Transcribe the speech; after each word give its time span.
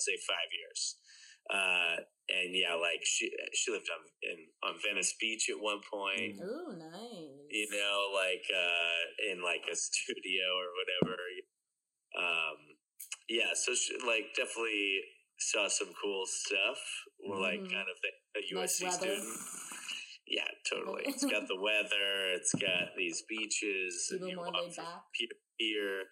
let's 0.00 0.08
say 0.08 0.16
five 0.24 0.48
years. 0.56 0.96
Uh, 1.52 1.96
and 2.30 2.54
yeah, 2.56 2.72
like 2.78 3.04
she 3.04 3.28
she 3.52 3.68
lived 3.72 3.88
on 3.92 4.00
in 4.24 4.38
on 4.64 4.80
Venice 4.80 5.12
Beach 5.20 5.50
at 5.50 5.60
one 5.60 5.80
point. 5.92 6.40
Ooh, 6.40 6.72
nice. 6.78 7.44
You 7.50 7.66
know, 7.74 8.08
like 8.16 8.44
uh, 8.48 9.32
in 9.32 9.42
like 9.44 9.68
a 9.70 9.76
studio 9.88 10.46
or 10.56 10.68
whatever. 10.80 11.18
Um, 12.16 12.58
yeah, 13.28 13.52
so 13.54 13.74
she, 13.74 13.92
like 14.06 14.32
definitely 14.36 15.00
saw 15.38 15.68
some 15.68 15.90
cool 16.00 16.24
stuff. 16.26 16.78
We're 17.26 17.40
like 17.40 17.60
Mhm. 17.60 17.72
kind 17.72 17.88
of 17.90 17.96
the, 18.00 18.10
a 18.40 18.42
USC 18.54 18.84
weather. 18.84 18.96
student. 19.20 19.38
Yeah, 20.26 20.46
totally. 20.70 21.02
It's 21.06 21.24
got 21.26 21.48
the 21.48 21.58
weather. 21.58 22.30
It's 22.38 22.54
got 22.54 22.94
these 22.96 23.22
beaches. 23.28 24.06
People 24.12 24.28
you 24.28 24.36
more 24.36 24.52
laid 24.54 24.76
back. 24.76 25.02
pier 25.18 25.28
pier. 25.58 26.04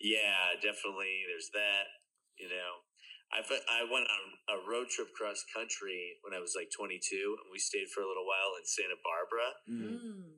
Yeah, 0.00 0.54
definitely. 0.60 1.22
There's 1.30 1.50
that. 1.54 1.86
You 2.38 2.48
know, 2.48 2.82
I 3.34 3.42
I 3.42 3.82
went 3.90 4.06
on 4.06 4.24
a 4.54 4.58
road 4.62 4.88
trip 4.88 5.10
cross 5.12 5.42
country 5.50 6.16
when 6.22 6.32
I 6.32 6.40
was 6.40 6.54
like 6.54 6.70
22, 6.70 7.02
and 7.42 7.48
we 7.50 7.58
stayed 7.58 7.90
for 7.90 8.00
a 8.02 8.08
little 8.08 8.26
while 8.26 8.54
in 8.56 8.64
Santa 8.64 8.98
Barbara. 9.02 9.48
Mm. 9.66 9.98
Mm. 9.98 10.30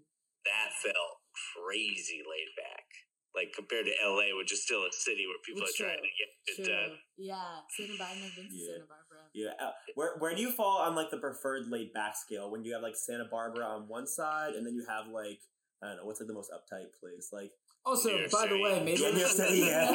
That 0.48 0.70
felt 0.80 1.16
crazy 1.52 2.22
laid 2.24 2.50
back, 2.56 2.86
like 3.34 3.52
compared 3.52 3.84
to 3.90 3.94
LA, 4.00 4.32
which 4.38 4.54
is 4.54 4.62
still 4.64 4.86
a 4.86 4.92
city 4.94 5.26
where 5.26 5.42
people 5.44 5.66
It's 5.66 5.76
are 5.76 5.90
trying 5.90 6.00
to 6.00 6.12
get 6.16 6.30
it 6.46 6.56
True. 6.56 6.72
done. 6.72 6.92
Yeah. 7.18 7.66
Santa 7.74 7.98
Barbara. 7.98 8.24
I've 8.24 8.36
been 8.38 8.48
to 8.48 8.54
Yeah. 8.56 8.72
Santa 8.78 8.88
Barbara. 8.88 9.22
Yeah. 9.34 9.54
Uh, 9.60 9.74
where 9.98 10.16
where 10.22 10.34
do 10.34 10.40
you 10.40 10.52
fall 10.54 10.80
on 10.80 10.94
like 10.94 11.10
the 11.10 11.18
preferred 11.18 11.68
laid 11.68 11.92
back 11.92 12.16
scale 12.16 12.48
when 12.50 12.64
you 12.64 12.72
have 12.72 12.82
like 12.82 12.96
Santa 12.96 13.26
Barbara 13.28 13.66
on 13.66 13.88
one 13.90 14.06
side 14.06 14.54
and 14.54 14.64
then 14.64 14.74
you 14.74 14.86
have 14.88 15.08
like 15.12 15.42
I 15.82 15.92
don't 15.92 15.96
know 16.00 16.06
what's 16.08 16.20
like 16.20 16.28
the 16.30 16.38
most 16.38 16.48
uptight 16.54 16.88
place 16.96 17.28
like 17.32 17.52
Also, 17.86 18.08
New 18.10 18.18
York 18.18 18.30
by 18.32 18.46
the 18.48 18.58
way, 18.60 18.82
maybe 18.84 19.00
Yeah, 19.00 19.10
New 19.12 19.18
York 19.20 19.30
City, 19.30 19.58
yeah. 19.58 19.92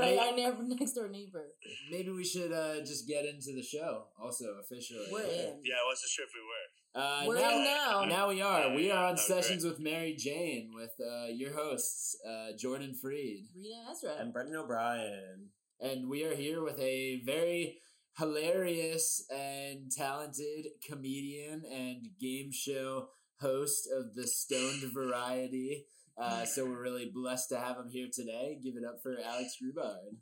right, 0.00 0.18
our 0.18 0.34
neighbor, 0.36 0.56
next 0.66 0.92
door 0.94 1.08
neighbor. 1.08 1.44
maybe 1.92 2.10
we 2.10 2.24
should 2.24 2.52
uh, 2.52 2.80
just 2.80 3.06
get 3.06 3.24
into 3.24 3.52
the 3.54 3.62
show. 3.62 4.06
Also, 4.20 4.46
officially, 4.60 5.06
We're 5.12 5.22
in. 5.22 5.60
Yeah, 5.64 5.78
I 5.78 5.86
wasn't 5.88 6.10
sure 6.10 6.24
if 6.26 6.32
we 6.34 6.42
were. 6.50 7.00
Uh, 7.00 7.24
We're 7.28 7.40
now, 7.40 7.50
in 7.56 7.64
now. 7.64 8.04
Now 8.16 8.28
we 8.28 8.42
are. 8.42 8.74
We 8.74 8.90
are 8.90 9.04
on 9.06 9.12
Okay. 9.12 9.22
sessions 9.22 9.62
with 9.64 9.78
Mary 9.78 10.16
Jane 10.18 10.72
with 10.74 10.90
uh, 11.00 11.26
your 11.28 11.52
hosts, 11.54 12.16
uh, 12.28 12.56
Jordan 12.58 12.94
Freed, 13.00 13.44
Rita 13.54 13.76
Ezra. 13.92 14.16
and 14.18 14.32
Brendan 14.32 14.56
O'Brien. 14.56 15.50
and 15.80 16.08
we 16.08 16.24
are 16.24 16.34
here 16.34 16.62
with 16.64 16.80
a 16.80 17.20
very 17.24 17.78
hilarious 18.18 19.24
and 19.30 19.92
talented 19.92 20.66
comedian 20.84 21.62
and 21.72 22.08
game 22.20 22.50
show 22.50 23.10
host 23.40 23.88
of 23.96 24.16
the 24.16 24.26
Stoned 24.26 24.82
Variety. 24.92 25.86
Uh, 26.18 26.44
so 26.44 26.64
we're 26.66 26.82
really 26.82 27.10
blessed 27.14 27.48
to 27.50 27.58
have 27.58 27.76
him 27.78 27.88
here 27.90 28.08
today. 28.12 28.58
Give 28.62 28.74
it 28.74 28.82
up 28.82 28.98
for 29.02 29.14
Alex 29.22 29.54
Grubard. 29.62 30.18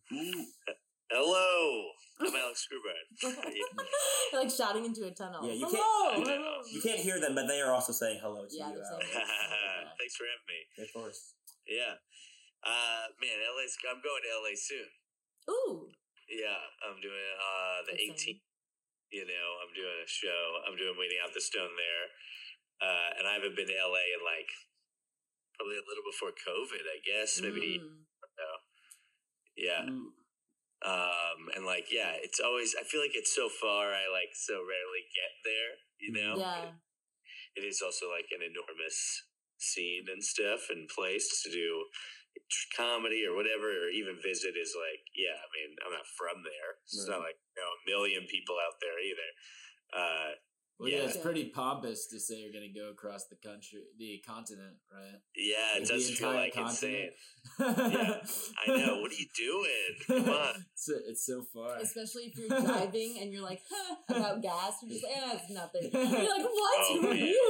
Hello, 1.08 1.88
I'm 2.20 2.34
Alex 2.34 2.66
Grubard. 2.68 3.06
Yeah. 3.22 3.64
like 4.40 4.50
shouting 4.50 4.84
into 4.84 5.06
a 5.06 5.10
tunnel. 5.14 5.40
Yeah, 5.46 5.54
you 5.54 5.64
hello, 5.70 6.12
can't- 6.20 6.28
hello. 6.28 6.60
You 6.68 6.80
can't 6.82 7.00
hear 7.00 7.20
them, 7.20 7.34
but 7.34 7.46
they 7.48 7.60
are 7.62 7.72
also 7.72 7.92
saying 7.94 8.18
hello 8.20 8.44
to 8.44 8.52
Yeah, 8.52 8.74
you. 8.74 8.82
Alex. 8.82 9.06
Thanks 9.96 10.16
for 10.20 10.26
having 10.28 10.48
me. 10.50 10.60
Of 10.84 10.88
course. 10.92 11.32
Yeah. 11.64 11.96
Uh, 12.66 13.06
man, 13.22 13.38
LA's. 13.56 13.78
I'm 13.88 14.02
going 14.02 14.20
to 14.26 14.30
LA 14.42 14.52
soon. 14.58 14.88
Ooh. 15.48 15.88
Yeah, 16.26 16.58
I'm 16.82 16.98
doing 16.98 17.30
uh 17.38 17.78
the 17.86 17.94
That's 17.94 18.26
18th. 18.26 18.42
You 19.14 19.22
know, 19.24 19.48
I'm 19.62 19.70
doing 19.72 19.96
a 20.02 20.08
show. 20.10 20.42
I'm 20.66 20.74
doing 20.74 20.98
Weeding 20.98 21.22
Out 21.22 21.30
the 21.30 21.40
Stone 21.40 21.70
there, 21.78 22.06
uh, 22.82 23.08
and 23.16 23.24
I 23.30 23.38
haven't 23.38 23.54
been 23.54 23.70
to 23.70 23.78
LA 23.78 24.02
in 24.18 24.20
like 24.26 24.50
probably 25.56 25.80
a 25.80 25.88
little 25.88 26.06
before 26.06 26.36
COVID. 26.36 26.84
I 26.84 27.00
guess 27.02 27.40
maybe. 27.40 27.80
Mm. 27.80 28.06
Yeah. 29.56 29.88
Ooh. 29.88 30.12
Um, 30.84 31.48
and 31.56 31.64
like, 31.64 31.88
yeah, 31.88 32.12
it's 32.20 32.38
always. 32.38 32.76
I 32.76 32.84
feel 32.84 33.00
like 33.00 33.16
it's 33.16 33.34
so 33.34 33.48
far. 33.48 33.96
I 33.96 34.06
like 34.12 34.36
so 34.36 34.60
rarely 34.60 35.08
get 35.16 35.32
there. 35.42 35.72
You 35.98 36.12
know. 36.12 36.32
Yeah. 36.36 36.76
It 37.56 37.64
is 37.64 37.80
also 37.80 38.12
like 38.12 38.28
an 38.36 38.44
enormous 38.44 39.24
scene 39.56 40.04
and 40.12 40.20
stuff 40.20 40.68
and 40.68 40.92
place 40.92 41.40
to 41.40 41.48
do 41.48 41.88
comedy 42.76 43.24
or 43.24 43.32
whatever 43.32 43.72
or 43.72 43.88
even 43.88 44.20
visit 44.20 44.52
is 44.60 44.76
like 44.76 45.00
yeah 45.16 45.32
i 45.32 45.48
mean 45.56 45.72
i'm 45.80 45.90
not 45.90 46.04
from 46.20 46.44
there 46.44 46.76
it's 46.84 47.08
not 47.08 47.24
like 47.24 47.40
you 47.56 47.56
know 47.56 47.72
a 47.72 47.84
million 47.88 48.28
people 48.28 48.54
out 48.60 48.76
there 48.84 49.00
either 49.00 49.30
uh 49.96 50.30
Well, 50.78 50.90
yeah, 50.90 50.98
Yeah. 50.98 51.04
it's 51.08 51.16
pretty 51.16 51.46
pompous 51.48 52.06
to 52.08 52.20
say 52.20 52.36
you're 52.40 52.52
going 52.52 52.68
to 52.70 52.78
go 52.78 52.90
across 52.90 53.26
the 53.32 53.36
country, 53.36 53.80
the 53.98 54.22
continent, 54.26 54.76
right? 54.92 55.20
yeah 55.34 55.76
it 55.76 55.80
Like 55.80 55.88
the 55.88 55.94
does 55.94 56.10
feel 56.10 56.28
entire 56.30 56.42
like 56.44 56.56
insane 56.56 57.08
continent. 57.56 58.22
i 58.60 58.64
know 58.68 59.00
what 59.00 59.10
are 59.10 59.16
you 59.20 59.28
doing 59.36 59.90
come 60.06 60.28
on 60.28 60.54
It's, 60.76 60.88
it's 60.92 61.24
so 61.26 61.42
far. 61.42 61.80
Especially 61.80 62.28
if 62.30 62.36
you're 62.38 62.52
driving 62.52 63.16
and 63.18 63.32
you're 63.32 63.42
like, 63.42 63.58
huh, 63.66 63.96
about 64.12 64.38
gas, 64.44 64.78
you're 64.84 64.92
just 64.92 65.02
like, 65.02 65.16
ah, 65.18 65.34
it's 65.34 65.50
nothing. 65.50 65.88
You're 65.90 66.30
like, 66.36 66.46
what? 66.46 66.78
Oh, 66.86 66.98
Who 67.00 67.08
are 67.10 67.16
you? 67.16 67.48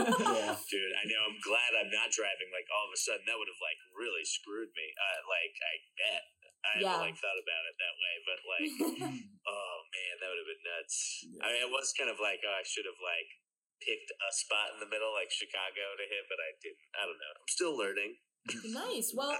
Yeah. 0.00 0.54
dude 0.70 0.94
i 0.96 1.04
know 1.10 1.20
i'm 1.26 1.38
glad 1.42 1.70
i'm 1.76 1.90
not 1.90 2.08
driving 2.14 2.46
like 2.54 2.68
all 2.70 2.86
of 2.86 2.94
a 2.94 3.00
sudden 3.00 3.26
that 3.26 3.34
would 3.36 3.50
have 3.50 3.58
like 3.58 3.76
really 3.98 4.22
screwed 4.22 4.70
me 4.78 4.86
uh 4.94 5.18
like 5.26 5.54
i 5.60 5.74
bet 5.98 6.22
i 6.64 6.80
Yeah. 6.80 6.92
haven't 7.00 7.12
like 7.12 7.18
thought 7.18 7.40
about 7.40 7.64
it 7.68 7.76
that 7.80 7.94
way 7.96 8.14
but 8.28 8.38
like 8.44 8.68
Oh 9.50 9.76
man, 9.90 10.14
that 10.22 10.28
would 10.30 10.40
have 10.40 10.50
been 10.50 10.66
nuts. 10.66 10.96
Yeah. 11.26 11.42
I 11.42 11.46
mean, 11.50 11.62
it 11.66 11.72
was 11.74 11.90
kind 11.98 12.06
of 12.06 12.22
like, 12.22 12.38
oh, 12.46 12.54
I 12.54 12.62
should 12.62 12.86
have 12.86 13.00
like 13.02 13.26
picked 13.82 14.12
a 14.14 14.30
spot 14.30 14.70
in 14.76 14.78
the 14.78 14.86
middle, 14.86 15.10
like 15.10 15.32
Chicago, 15.34 15.98
to 15.98 16.06
hit, 16.06 16.24
but 16.30 16.38
I 16.38 16.54
didn't. 16.62 16.78
I 16.94 17.02
don't 17.08 17.18
know. 17.18 17.32
I'm 17.34 17.50
still 17.50 17.74
learning. 17.74 18.14
Nice. 18.66 19.12
Well, 19.14 19.36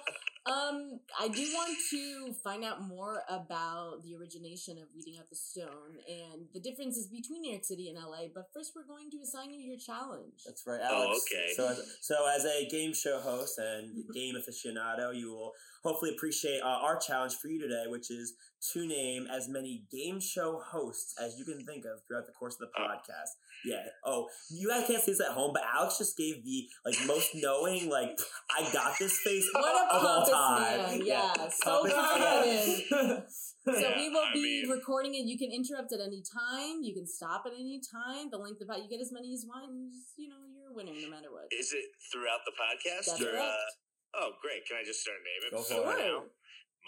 um, 0.46 1.00
I 1.20 1.28
do 1.28 1.42
want 1.52 1.76
to 1.90 2.32
find 2.42 2.64
out 2.64 2.82
more 2.82 3.22
about 3.28 4.02
the 4.02 4.16
origination 4.16 4.78
of 4.78 4.84
Weeding 4.96 5.18
Out 5.18 5.28
the 5.28 5.36
Stone 5.36 5.98
and 6.08 6.46
the 6.54 6.60
differences 6.60 7.08
between 7.08 7.42
New 7.42 7.50
York 7.52 7.64
City 7.64 7.88
and 7.88 7.98
LA. 7.98 8.28
But 8.34 8.46
first, 8.54 8.72
we're 8.74 8.86
going 8.86 9.10
to 9.10 9.18
assign 9.22 9.50
you 9.52 9.60
your 9.60 9.78
challenge. 9.78 10.42
That's 10.46 10.62
right, 10.66 10.80
Alex. 10.80 10.92
Oh, 10.92 11.02
Alex. 11.08 11.24
okay. 11.30 11.52
So, 11.56 11.68
as, 11.68 11.96
so 12.00 12.14
as 12.34 12.44
a 12.46 12.68
game 12.70 12.94
show 12.94 13.20
host 13.20 13.58
and 13.58 14.02
game 14.14 14.34
aficionado, 14.34 15.14
you 15.14 15.30
will 15.30 15.52
hopefully 15.84 16.12
appreciate 16.16 16.60
uh, 16.62 16.66
our 16.66 16.98
challenge 16.98 17.34
for 17.36 17.48
you 17.48 17.60
today, 17.60 17.84
which 17.88 18.10
is 18.10 18.34
to 18.72 18.86
name 18.86 19.26
as 19.34 19.48
many 19.48 19.84
game 19.90 20.20
show 20.20 20.60
hosts 20.64 21.14
as 21.22 21.38
you 21.38 21.44
can 21.44 21.64
think 21.64 21.84
of 21.84 22.00
throughout 22.06 22.26
the 22.26 22.32
course 22.32 22.54
of 22.54 22.60
the 22.60 22.66
Oh. 22.80 22.86
podcast. 22.88 23.30
Yeah. 23.64 23.82
Oh, 24.06 24.26
you 24.50 24.68
guys 24.70 24.86
can't 24.86 25.02
see 25.02 25.12
this 25.12 25.20
at 25.20 25.32
home, 25.34 25.50
but 25.52 25.62
Alex 25.74 25.98
just 25.98 26.16
gave 26.16 26.42
the 26.44 26.66
like 26.84 26.94
most 27.06 27.28
knowing, 27.34 27.90
like 27.90 28.18
I 28.50 28.62
got 28.72 28.89
this 28.98 29.18
face 29.20 29.46
What 29.52 29.70
a 29.70 29.94
of 29.94 30.02
pompous 30.02 30.30
time. 30.32 30.78
man! 30.98 31.06
Yeah, 31.06 31.32
so 31.62 31.84
confident. 31.84 33.28
So 33.28 33.76
Yeah, 33.76 33.92
we 34.00 34.08
will 34.08 34.24
I 34.24 34.32
be 34.34 34.42
mean- 34.42 34.70
recording 34.72 35.14
it. 35.14 35.28
You 35.28 35.36
can 35.36 35.52
interrupt 35.52 35.92
at 35.92 36.00
any 36.00 36.24
time. 36.24 36.80
You 36.82 36.94
can 36.96 37.06
stop 37.06 37.44
at 37.44 37.52
any 37.52 37.78
time. 37.84 38.32
The 38.32 38.40
length 38.40 38.60
of 38.64 38.72
it, 38.72 38.82
you 38.82 38.88
get 38.88 39.00
as 39.04 39.12
many 39.12 39.30
as 39.36 39.44
you 39.44 39.50
want. 39.52 39.68
You 40.16 40.28
know, 40.32 40.40
you're 40.48 40.72
a 40.72 40.74
winner 40.74 40.96
no 40.96 41.08
matter 41.12 41.28
what. 41.30 41.52
Is 41.52 41.70
it 41.76 41.84
throughout 42.10 42.40
the 42.48 42.56
podcast? 42.56 43.04
That's 43.14 43.20
or, 43.20 43.36
uh, 43.36 44.24
oh, 44.24 44.32
great. 44.40 44.64
Can 44.64 44.80
I 44.80 44.84
just 44.84 45.04
start 45.04 45.20
naming? 45.20 45.52
Go 45.52 45.60
for 45.60 45.92
it. 45.92 46.24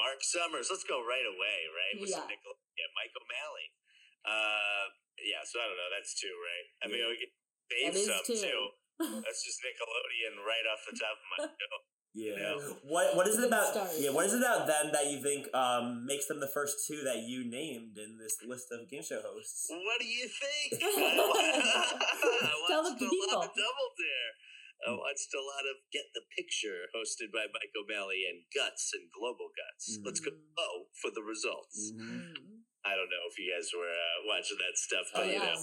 Mark 0.00 0.24
Summers. 0.24 0.72
Let's 0.72 0.88
go 0.88 1.04
right 1.04 1.28
away, 1.28 1.58
right? 1.76 1.94
With 2.00 2.08
some 2.08 2.24
Yeah. 2.24 2.32
Nickel- 2.32 2.60
yeah, 2.80 2.88
Mike 2.96 3.12
O'Malley. 3.12 3.68
Uh, 4.24 4.84
yeah, 5.20 5.44
so 5.44 5.60
I 5.60 5.68
don't 5.68 5.76
know. 5.76 5.90
That's 5.92 6.16
two, 6.16 6.32
right? 6.32 6.66
I 6.80 6.84
mean, 6.88 7.04
Yeah. 7.04 7.12
we 7.12 7.20
get 7.20 7.32
Dave 7.68 7.92
That 7.92 8.00
is 8.00 8.08
some 8.08 8.24
two. 8.24 8.40
too. 8.40 8.60
That's 9.28 9.44
just 9.44 9.60
Nickelodeon 9.60 10.40
right 10.40 10.64
off 10.72 10.80
the 10.88 10.96
top 10.96 11.16
of 11.20 11.26
my 11.36 11.38
dome. 11.52 11.84
Yeah. 12.14 12.36
Yeah. 12.36 12.54
What 12.84 13.16
What 13.16 13.26
is 13.26 13.38
it 13.40 13.48
about? 13.48 13.72
start. 13.72 13.88
Yeah. 13.96 14.10
What 14.12 14.26
is 14.26 14.34
it 14.34 14.44
about 14.44 14.66
them 14.68 14.92
that 14.92 15.08
you 15.08 15.22
think 15.22 15.48
um, 15.56 16.04
makes 16.04 16.26
them 16.28 16.40
the 16.40 16.50
first 16.52 16.84
two 16.86 17.00
that 17.08 17.24
you 17.24 17.48
named 17.48 17.96
in 17.96 18.20
this 18.20 18.36
list 18.44 18.68
of 18.72 18.84
game 18.88 19.02
show 19.02 19.20
hosts? 19.24 19.66
What 19.72 19.96
do 20.00 20.06
you 20.06 20.28
think? 20.28 20.76
I 20.84 22.52
Tell 22.68 22.84
the 22.84 22.92
watched 22.92 23.00
a 23.00 23.08
lot 23.08 23.10
people. 23.10 23.40
of 23.42 23.50
Double 23.56 23.90
Dare. 23.96 24.32
I 24.82 24.90
watched 24.98 25.30
a 25.30 25.38
lot 25.40 25.62
of 25.70 25.78
Get 25.94 26.10
the 26.10 26.26
Picture, 26.34 26.90
hosted 26.90 27.30
by 27.30 27.46
Mike 27.54 27.70
O'Malley, 27.78 28.26
and 28.26 28.42
Guts 28.50 28.90
and 28.98 29.06
Global 29.14 29.54
Guts. 29.54 30.02
Let's 30.02 30.18
go 30.18 30.34
oh, 30.58 30.90
for 30.98 31.14
the 31.14 31.22
results. 31.22 31.94
Mm-hmm. 31.94 32.34
Mm. 32.34 32.66
I 32.82 32.98
don't 32.98 33.06
know 33.06 33.24
if 33.30 33.38
you 33.38 33.46
guys 33.54 33.70
were 33.70 33.86
uh, 33.86 34.26
watching 34.26 34.58
that 34.58 34.74
stuff, 34.74 35.06
Oh, 35.14 35.22
but 35.22 35.26
you 35.30 35.38
yeah. 35.38 35.54
know. 35.54 35.62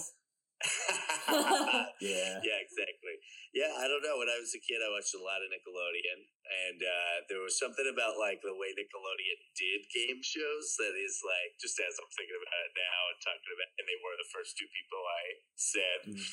Yeah. 2.00 2.40
yeah, 2.40 2.58
exactly. 2.60 3.16
Yeah, 3.52 3.72
I 3.76 3.84
don't 3.88 4.00
know. 4.04 4.16
When 4.20 4.28
I 4.30 4.38
was 4.40 4.52
a 4.56 4.62
kid, 4.62 4.80
I 4.80 4.88
watched 4.92 5.12
a 5.16 5.20
lot 5.20 5.40
of 5.44 5.48
Nickelodeon, 5.52 6.20
and 6.48 6.78
uh, 6.80 7.16
there 7.28 7.42
was 7.44 7.56
something 7.60 7.84
about 7.88 8.16
like 8.16 8.40
the 8.40 8.54
way 8.56 8.72
Nickelodeon 8.76 9.40
did 9.56 9.80
game 9.92 10.20
shows 10.24 10.76
that 10.80 10.96
is 10.96 11.20
like 11.24 11.56
just 11.60 11.76
as 11.80 11.96
I'm 12.00 12.08
thinking 12.16 12.36
about 12.40 12.60
it 12.68 12.72
now 12.76 13.00
and 13.12 13.18
talking 13.20 13.52
about, 13.52 13.70
and 13.80 13.84
they 13.88 13.98
were 14.00 14.16
the 14.16 14.30
first 14.32 14.56
two 14.56 14.68
people 14.72 15.00
I 15.04 15.24
said. 15.56 16.00
Mhm. 16.08 16.24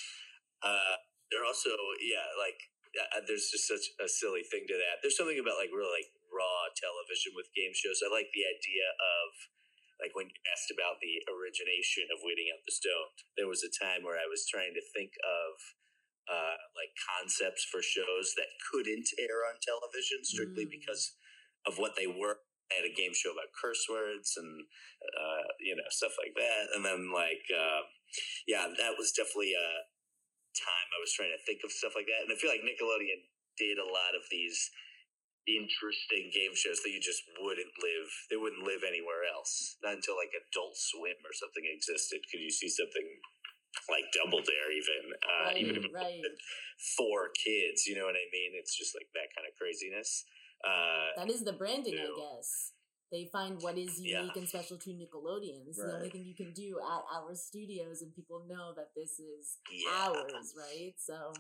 Uh, 0.63 0.95
they're 1.31 1.45
also 1.47 1.73
yeah, 2.01 2.27
like 2.39 2.57
uh, 2.97 3.21
there's 3.27 3.51
just 3.51 3.67
such 3.67 3.91
a 4.01 4.07
silly 4.07 4.43
thing 4.47 4.65
to 4.67 4.77
that. 4.77 5.03
There's 5.03 5.17
something 5.17 5.37
about 5.39 5.59
like 5.59 5.71
real 5.73 5.89
like 5.91 6.09
raw 6.31 6.69
television 6.75 7.35
with 7.35 7.51
game 7.55 7.73
shows. 7.75 8.01
I 8.03 8.09
like 8.09 8.31
the 8.33 8.45
idea 8.47 8.87
of 8.97 9.27
like 10.01 10.13
when 10.13 10.29
you 10.29 10.39
asked 10.53 10.69
about 10.69 11.01
the 11.01 11.21
origination 11.29 12.05
of 12.13 12.21
Weeding 12.21 12.53
Out 12.53 12.61
the 12.65 12.75
Stone, 12.75 13.09
there 13.37 13.49
was 13.49 13.65
a 13.65 13.71
time 13.73 14.05
where 14.05 14.17
I 14.17 14.29
was 14.29 14.45
trying 14.45 14.73
to 14.77 14.83
think 14.93 15.13
of 15.25 15.51
uh, 16.27 16.57
like 16.75 16.91
concepts 17.17 17.63
for 17.71 17.79
shows 17.81 18.35
that 18.35 18.51
couldn't 18.69 19.07
air 19.17 19.47
on 19.47 19.57
television 19.63 20.21
strictly 20.27 20.67
Mm. 20.67 20.75
because 20.77 21.15
of 21.65 21.79
what 21.79 21.95
they 21.95 22.07
were 22.07 22.43
I 22.67 22.83
had 22.83 22.89
a 22.91 22.91
game 22.99 23.15
show 23.15 23.31
about 23.31 23.55
curse 23.55 23.87
words 23.87 24.35
and 24.35 24.51
uh, 25.15 25.43
you 25.63 25.71
know 25.71 25.87
stuff 25.87 26.19
like 26.19 26.35
that. 26.35 26.75
And 26.75 26.83
then 26.83 27.15
like 27.15 27.47
uh, 27.47 27.87
yeah, 28.43 28.67
that 28.67 28.99
was 28.99 29.15
definitely 29.15 29.55
a 29.55 29.69
time 30.57 30.87
I 30.91 30.99
was 30.99 31.13
trying 31.15 31.31
to 31.31 31.39
think 31.47 31.63
of 31.63 31.71
stuff 31.71 31.95
like 31.95 32.11
that. 32.11 32.27
And 32.27 32.31
I 32.33 32.35
feel 32.35 32.51
like 32.51 32.65
Nickelodeon 32.67 33.23
did 33.55 33.79
a 33.79 33.87
lot 33.87 34.19
of 34.19 34.27
these 34.29 34.57
interesting 35.47 36.27
game 36.35 36.51
shows 36.53 36.83
that 36.83 36.91
you 36.91 36.99
just 36.99 37.23
wouldn't 37.39 37.71
live 37.79 38.09
they 38.29 38.35
wouldn't 38.35 38.67
live 38.67 38.83
anywhere 38.83 39.23
else 39.31 39.79
not 39.79 39.95
until 39.95 40.19
like 40.19 40.31
adult 40.35 40.75
swim 40.75 41.15
or 41.23 41.31
something 41.31 41.63
existed 41.63 42.19
could 42.27 42.43
you 42.43 42.51
see 42.51 42.67
something 42.67 43.07
like 43.87 44.03
double 44.11 44.43
dare 44.43 44.69
even 44.73 45.03
uh 45.23 45.53
right, 45.53 45.57
even 45.61 45.75
if 45.79 45.83
it 45.85 45.93
right. 45.95 46.23
four 46.99 47.31
kids 47.37 47.87
you 47.87 47.95
know 47.95 48.03
what 48.03 48.17
i 48.19 48.27
mean 48.35 48.51
it's 48.59 48.75
just 48.75 48.91
like 48.97 49.07
that 49.15 49.31
kind 49.37 49.47
of 49.47 49.53
craziness 49.55 50.25
uh 50.65 51.13
That 51.15 51.29
is 51.31 51.43
the 51.43 51.53
branding, 51.53 51.95
I 51.95 52.09
guess. 52.17 52.73
They 53.11 53.29
find 53.31 53.61
what 53.61 53.77
is 53.77 54.01
Yeah. 54.01 54.19
unique 54.19 54.35
and 54.35 54.47
special 54.49 54.77
to 54.79 54.89
Nickelodeon. 54.91 55.63
It's 55.67 55.77
the 55.77 55.93
only 55.95 56.09
thing 56.09 56.25
you 56.25 56.35
can 56.35 56.51
do 56.51 56.79
at 56.83 57.03
our 57.13 57.35
studios, 57.35 58.01
and 58.01 58.13
people 58.13 58.43
know 58.49 58.73
that 58.75 58.91
this 58.95 59.19
is 59.19 59.57
yeah 59.71 60.11
ours, 60.11 60.53
right? 60.57 60.93
So 60.97 61.31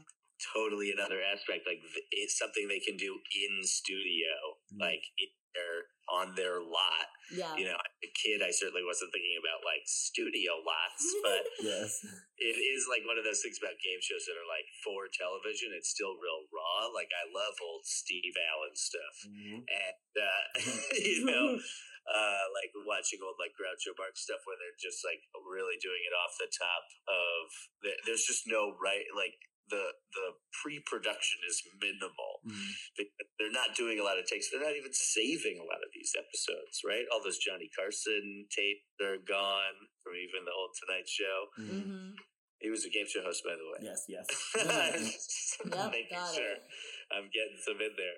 totally 0.53 0.91
another 0.93 1.17
aspect 1.21 1.65
like 1.65 1.81
it's 2.11 2.37
something 2.37 2.67
they 2.69 2.79
can 2.83 2.97
do 2.97 3.17
in 3.33 3.63
studio 3.65 4.31
Mhm. 4.73 4.81
like 4.81 5.03
in 5.17 5.29
their 5.57 5.77
on 6.07 6.35
their 6.37 6.61
lot 6.61 7.09
yeah, 7.33 7.51
you 7.57 7.65
know 7.65 7.75
as 7.75 7.93
a 8.05 8.11
kid 8.15 8.39
i 8.45 8.51
certainly 8.53 8.85
wasn't 8.85 9.09
thinking 9.11 9.35
about 9.41 9.65
like 9.65 9.81
studio 9.89 10.53
lots 10.61 11.03
but 11.25 11.43
Yes. 11.59 11.99
it 12.37 12.55
is 12.55 12.85
like 12.87 13.01
one 13.09 13.17
of 13.17 13.25
those 13.25 13.41
things 13.41 13.57
about 13.57 13.75
game 13.81 13.99
shows 13.99 14.23
that 14.29 14.37
are 14.37 14.45
like 14.47 14.69
for 14.85 15.09
television. 15.09 15.73
It's 15.73 15.89
still 15.89 16.13
real 16.21 16.45
raw. 16.53 16.87
Like 16.93 17.09
I 17.11 17.25
love 17.33 17.57
old 17.59 17.83
Steve 17.89 18.37
Allen 18.37 18.75
stuff, 18.77 19.15
Mhm. 19.25 19.65
and 19.65 20.11
uh, 20.15 20.45
you 21.01 21.25
know, 21.25 21.57
uh, 22.13 22.45
like 22.53 22.71
watching 22.85 23.19
old 23.25 23.35
like 23.41 23.57
Groucho 23.57 23.97
Marx 23.97 24.21
stuff 24.23 24.45
where 24.45 24.55
they're 24.61 24.77
just 24.79 25.01
like 25.03 25.25
really 25.49 25.75
doing 25.81 25.99
it 26.05 26.13
off 26.13 26.37
the 26.37 26.47
top 26.53 26.85
of. 27.09 27.41
The, 27.81 27.91
there's 28.05 28.23
just 28.23 28.45
no 28.47 28.77
right 28.77 29.09
like 29.17 29.35
the 29.69 29.83
the 30.13 30.27
pre-production 30.63 31.39
is 31.47 31.61
minimal. 31.81 32.41
Mhm. 32.47 32.71
They, 32.97 33.05
they're 33.37 33.51
not 33.51 33.75
doing 33.75 33.99
a 33.99 34.03
lot 34.03 34.17
of 34.17 34.25
takes. 34.25 34.49
They're 34.49 34.63
not 34.63 34.75
even 34.75 34.93
saving 34.93 35.59
a 35.59 35.63
lot 35.67 35.83
of 35.83 35.89
these 35.93 36.15
episodes, 36.17 36.81
right? 36.85 37.05
All 37.11 37.21
those 37.23 37.37
Johnny 37.37 37.69
Carson 37.75 38.47
tapes 38.49 38.87
are 39.01 39.17
gone 39.17 39.77
from 40.03 40.15
even 40.15 40.45
the 40.45 40.51
old 40.55 40.71
Tonight 40.79 41.07
Show. 41.07 41.37
Mhm. 41.59 41.83
hmm 41.83 42.11
He 42.59 42.69
was 42.71 42.85
a 42.85 42.89
game 42.89 43.05
show 43.05 43.21
host, 43.21 43.43
by 43.45 43.53
the 43.53 43.67
way. 43.69 43.79
Yes. 43.85 44.05
Yes. 44.09 44.25
Yep, 45.67 45.91
Making 45.91 46.17
got 46.17 46.33
sure 46.33 46.53
it. 46.57 46.63
I'm 47.11 47.29
getting 47.29 47.57
some 47.63 47.79
in 47.81 47.93
there. 47.97 48.17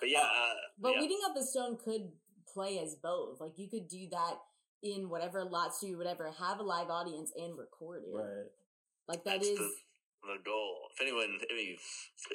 But 0.00 0.10
yeah, 0.10 0.22
uh, 0.28 0.54
But 0.78 0.92
yeah. 0.94 1.00
Weeding 1.00 1.20
Out 1.26 1.34
the 1.34 1.42
Stone 1.44 1.78
could 1.82 2.12
play 2.52 2.78
as 2.80 2.96
both. 2.96 3.40
Like 3.40 3.56
you 3.56 3.68
could 3.68 3.88
do 3.88 4.08
that 4.10 4.34
in 4.82 5.08
whatever 5.08 5.44
lot 5.44 5.74
studio, 5.74 5.96
whatever, 5.96 6.30
have 6.38 6.60
a 6.60 6.62
live 6.62 6.90
audience 6.90 7.32
and 7.36 7.56
record 7.56 8.02
it. 8.04 8.12
Right. 8.14 8.50
Like 9.08 9.24
that 9.24 9.40
That's 9.40 9.48
is. 9.48 9.58
the, 9.58 9.70
the 10.26 10.42
goal. 10.44 10.76
If 10.94 11.00
anyone, 11.00 11.38
I 11.50 11.54
mean, 11.54 11.76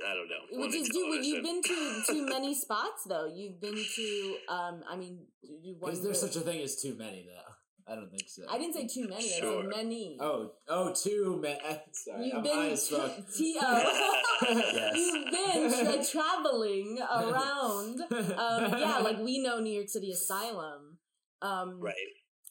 I 0.08 0.14
don't 0.14 0.28
know. 0.30 0.44
Which 0.52 0.72
women 0.74 0.82
is 0.82 0.90
do 0.90 1.10
when 1.10 1.24
you've 1.24 1.44
been 1.44 1.62
to 1.64 2.04
too 2.08 2.26
many 2.30 2.56
spots 2.56 3.04
though. 3.08 3.26
You've 3.34 3.60
been 3.62 3.76
to 3.96 4.36
um 4.50 4.82
I 4.90 4.96
mean 4.98 5.20
you 5.44 5.76
one 5.80 5.92
Is 5.92 6.02
there 6.04 6.14
such 6.14 6.36
a 6.36 6.42
thing 6.42 6.62
as 6.62 6.82
too 6.82 6.96
many 6.98 7.26
though? 7.28 7.54
I 7.92 7.96
don't 7.96 8.10
think 8.10 8.24
so. 8.30 8.44
I 8.50 8.58
didn't 8.58 8.74
say 8.76 8.88
too 8.88 9.10
many, 9.10 9.26
I 9.36 9.40
Sure. 9.40 9.62
said 9.64 9.70
many. 9.76 10.18
Oh, 10.22 10.52
oh, 10.70 10.94
too 10.94 11.40
many. 11.42 11.60
Sorry, 11.92 12.26
You've 12.28 12.36
I'm 12.36 12.44
been 12.44 12.56
high 12.56 12.70
as 12.70 12.88
fuck. 12.88 13.16
t- 13.36 13.54
t-. 13.54 13.60
Yes. 13.60 14.96
You've 14.96 15.32
been 15.32 15.86
tra- 15.86 16.06
traveling 16.06 17.00
around. 17.02 18.02
Um, 18.12 18.80
yeah, 18.80 19.00
like 19.04 19.18
we 19.20 19.40
know 19.42 19.60
New 19.60 19.74
York 19.74 19.90
City 19.90 20.12
Asylum. 20.12 21.00
Um, 21.42 21.80
right. 21.82 21.96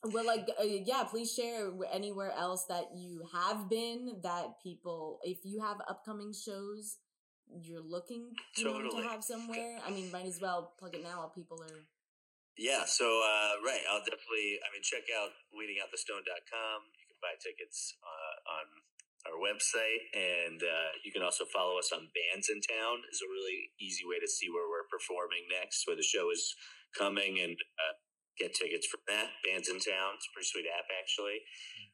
Well, 0.02 0.24
like, 0.24 0.48
uh, 0.58 0.64
yeah, 0.64 1.04
please 1.04 1.32
share 1.32 1.70
anywhere 1.92 2.32
else 2.32 2.64
that 2.66 2.96
you 2.96 3.22
have 3.32 3.68
been 3.68 4.20
that 4.22 4.62
people, 4.62 5.20
if 5.22 5.38
you 5.44 5.60
have 5.60 5.76
upcoming 5.88 6.32
shows 6.32 6.98
you're 7.62 7.82
looking 7.82 8.30
you 8.56 8.64
know, 8.64 8.78
to 8.78 9.08
have 9.08 9.24
somewhere, 9.24 9.78
I 9.86 9.90
mean, 9.90 10.10
might 10.12 10.26
as 10.26 10.40
well 10.40 10.72
plug 10.78 10.94
it 10.94 11.02
now 11.02 11.18
while 11.18 11.34
people 11.34 11.58
are. 11.62 11.82
Yeah, 12.56 12.84
so 12.84 13.04
uh, 13.04 13.56
right, 13.64 13.80
I'll 13.90 14.04
definitely. 14.04 14.60
I 14.60 14.68
mean, 14.72 14.84
check 14.84 15.08
out 15.16 15.32
weedingoutthestone.com. 15.56 16.76
You 16.92 17.06
can 17.08 17.20
buy 17.24 17.34
tickets 17.40 17.96
uh, 18.04 18.36
on 18.52 18.66
our 19.28 19.38
website, 19.40 20.02
and 20.12 20.60
uh, 20.60 20.92
you 21.04 21.12
can 21.12 21.22
also 21.22 21.44
follow 21.48 21.78
us 21.78 21.92
on 21.92 22.12
Bands 22.12 22.52
in 22.52 22.60
Town. 22.60 23.00
is 23.08 23.24
a 23.24 23.30
really 23.32 23.72
easy 23.80 24.04
way 24.04 24.20
to 24.20 24.28
see 24.28 24.52
where 24.52 24.68
we're 24.68 24.88
performing 24.92 25.48
next, 25.48 25.86
where 25.86 25.96
the 25.96 26.04
show 26.04 26.28
is 26.30 26.52
coming, 26.96 27.40
and 27.40 27.56
uh, 27.80 27.96
get 28.38 28.54
tickets 28.54 28.86
for 28.86 29.00
that. 29.08 29.32
Bands 29.46 29.68
in 29.68 29.80
Town. 29.80 30.16
It's 30.16 30.28
a 30.28 30.32
pretty 30.34 30.48
sweet 30.50 30.68
app, 30.70 30.86
actually. 30.92 31.40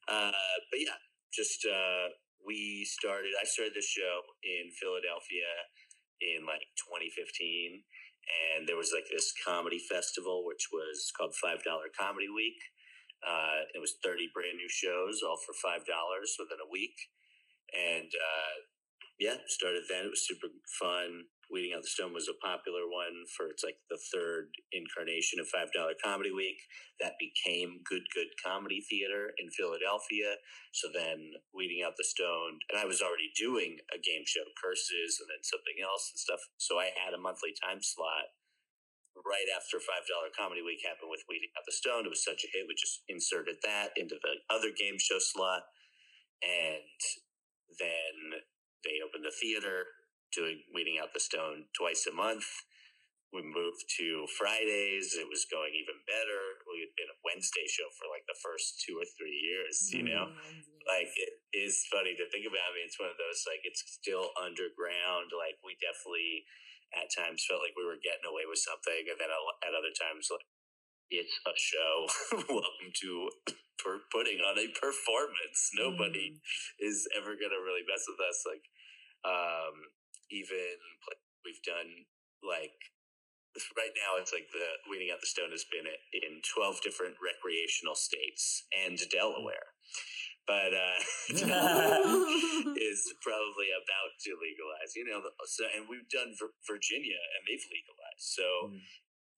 Uh, 0.08 0.56
but 0.70 0.78
yeah, 0.80 0.98
just 1.32 1.64
uh, 1.64 2.12
we 2.44 2.84
started. 2.84 3.32
I 3.38 3.46
started 3.46 3.74
the 3.74 3.84
show 3.84 4.22
in 4.44 4.72
Philadelphia 4.76 5.48
in 6.20 6.46
like 6.48 6.64
2015 6.88 7.82
and 8.56 8.66
there 8.66 8.76
was 8.78 8.92
like 8.94 9.06
this 9.10 9.32
comedy 9.44 9.78
festival 9.78 10.44
which 10.46 10.68
was 10.72 11.12
called 11.16 11.34
five 11.36 11.62
dollar 11.64 11.92
comedy 11.92 12.28
week 12.28 12.58
uh, 13.26 13.66
it 13.74 13.80
was 13.80 14.00
30 14.04 14.30
brand 14.32 14.56
new 14.56 14.70
shows 14.70 15.20
all 15.24 15.38
for 15.44 15.54
five 15.60 15.84
dollars 15.84 16.36
within 16.40 16.60
a 16.62 16.70
week 16.72 16.96
and 17.74 18.08
uh, 18.08 18.56
yeah 19.20 19.36
started 19.48 19.84
then 19.88 20.06
it 20.06 20.14
was 20.14 20.26
super 20.26 20.48
fun 20.80 21.28
weeding 21.50 21.74
out 21.76 21.82
the 21.82 21.92
stone 21.92 22.14
was 22.14 22.28
a 22.28 22.38
popular 22.42 22.86
one 22.90 23.26
for 23.36 23.46
it's 23.48 23.62
like 23.62 23.78
the 23.90 24.00
third 24.12 24.50
incarnation 24.72 25.38
of 25.38 25.48
five 25.48 25.70
dollar 25.72 25.94
comedy 25.98 26.32
week. 26.32 26.58
That 27.00 27.20
became 27.20 27.86
good 27.86 28.06
good 28.14 28.34
comedy 28.42 28.82
theater 28.82 29.32
in 29.38 29.50
philadelphia. 29.54 30.42
So 30.72 30.88
then 30.92 31.38
weeding 31.54 31.84
out 31.86 31.94
the 31.96 32.06
stone 32.06 32.60
and 32.70 32.78
i 32.78 32.84
was 32.84 33.02
already 33.02 33.30
doing 33.36 33.78
a 33.94 33.98
game 33.98 34.26
show 34.26 34.46
curses 34.58 35.22
and 35.22 35.28
then 35.30 35.42
something 35.46 35.78
else 35.82 36.10
and 36.12 36.18
stuff. 36.18 36.42
So 36.58 36.78
i 36.78 36.90
had 36.94 37.14
a 37.14 37.20
monthly 37.22 37.54
time 37.56 37.80
slot 37.82 38.34
right 39.24 39.48
after 39.54 39.80
five 39.80 40.04
dollar 40.04 40.28
comedy 40.34 40.60
week 40.60 40.84
happened 40.84 41.08
with 41.08 41.24
weeding 41.30 41.52
out 41.56 41.64
the 41.64 41.72
stone. 41.72 42.04
It 42.04 42.12
was 42.12 42.24
such 42.26 42.44
a 42.44 42.50
hit 42.52 42.68
we 42.68 42.76
just 42.76 43.06
inserted 43.08 43.56
that 43.64 43.96
into 43.96 44.18
the 44.20 44.42
other 44.52 44.74
game 44.74 45.00
show 45.00 45.22
slot. 45.22 45.64
And 46.44 47.00
then 47.80 48.42
they 48.84 49.00
opened 49.00 49.24
the 49.24 49.32
theater 49.32 49.88
doing 50.34 50.62
weeding 50.74 50.98
out 51.02 51.14
the 51.14 51.20
stone 51.20 51.66
twice 51.76 52.06
a 52.10 52.14
month 52.14 52.46
we 53.36 53.42
moved 53.42 53.84
to 53.98 54.24
Fridays. 54.38 55.18
It 55.18 55.26
was 55.26 55.44
going 55.50 55.74
even 55.74 55.98
better. 56.06 56.40
We 56.70 56.86
had 56.86 56.94
been 56.94 57.10
a 57.10 57.22
Wednesday 57.26 57.66
show 57.66 57.84
for 57.98 58.06
like 58.06 58.24
the 58.30 58.38
first 58.38 58.80
two 58.86 58.96
or 58.96 59.06
three 59.18 59.34
years, 59.34 59.90
you 59.90 60.06
know? 60.06 60.32
like 60.86 61.10
it 61.18 61.34
is 61.50 61.84
funny 61.90 62.14
to 62.14 62.24
think 62.30 62.46
about. 62.46 62.64
I 62.64 62.72
mean, 62.72 62.86
it's 62.86 62.96
one 62.96 63.10
of 63.10 63.18
those 63.18 63.42
like 63.44 63.66
it's 63.66 63.82
still 63.82 64.30
underground. 64.38 65.34
Like 65.34 65.58
we 65.66 65.74
definitely 65.82 66.46
at 66.94 67.10
times 67.10 67.42
felt 67.44 67.60
like 67.60 67.74
we 67.74 67.84
were 67.84 67.98
getting 67.98 68.24
away 68.24 68.46
with 68.46 68.62
something, 68.62 69.04
and 69.10 69.18
then 69.18 69.28
at 69.28 69.74
other 69.74 69.92
times 69.92 70.30
like 70.30 70.46
it's 71.10 71.36
a 71.44 71.54
show. 71.58 71.94
Welcome 72.56 72.94
to 73.04 73.10
per- 73.82 74.06
putting 74.14 74.38
on 74.38 74.54
a 74.54 74.70
performance. 74.70 75.74
Nobody 75.74 76.38
is 76.78 77.10
ever 77.18 77.34
gonna 77.34 77.58
really 77.58 77.82
mess 77.84 78.06
with 78.06 78.22
us. 78.22 78.46
Like 78.46 78.64
um, 79.26 79.90
even 80.30 80.76
we've 81.44 81.62
done 81.62 82.06
like 82.42 82.74
right 83.78 83.94
now 83.96 84.20
it's 84.20 84.32
like 84.36 84.48
the 84.52 84.66
weeding 84.90 85.08
out 85.08 85.20
the 85.20 85.26
stone 85.30 85.48
has 85.50 85.64
been 85.72 85.88
in 86.12 86.44
12 86.44 86.84
different 86.84 87.16
recreational 87.22 87.96
states 87.96 88.68
and 88.74 89.00
delaware 89.08 89.72
but 90.44 90.76
uh 90.76 90.98
is 92.76 93.00
probably 93.24 93.72
about 93.72 94.12
to 94.20 94.36
legalize 94.36 94.92
you 94.94 95.04
know 95.08 95.24
so 95.48 95.64
and 95.72 95.88
we've 95.88 96.08
done 96.12 96.36
Vir- 96.36 96.52
virginia 96.68 97.16
and 97.16 97.42
they've 97.48 97.64
legalized 97.72 98.24
so 98.24 98.46
Mm. 98.72 98.80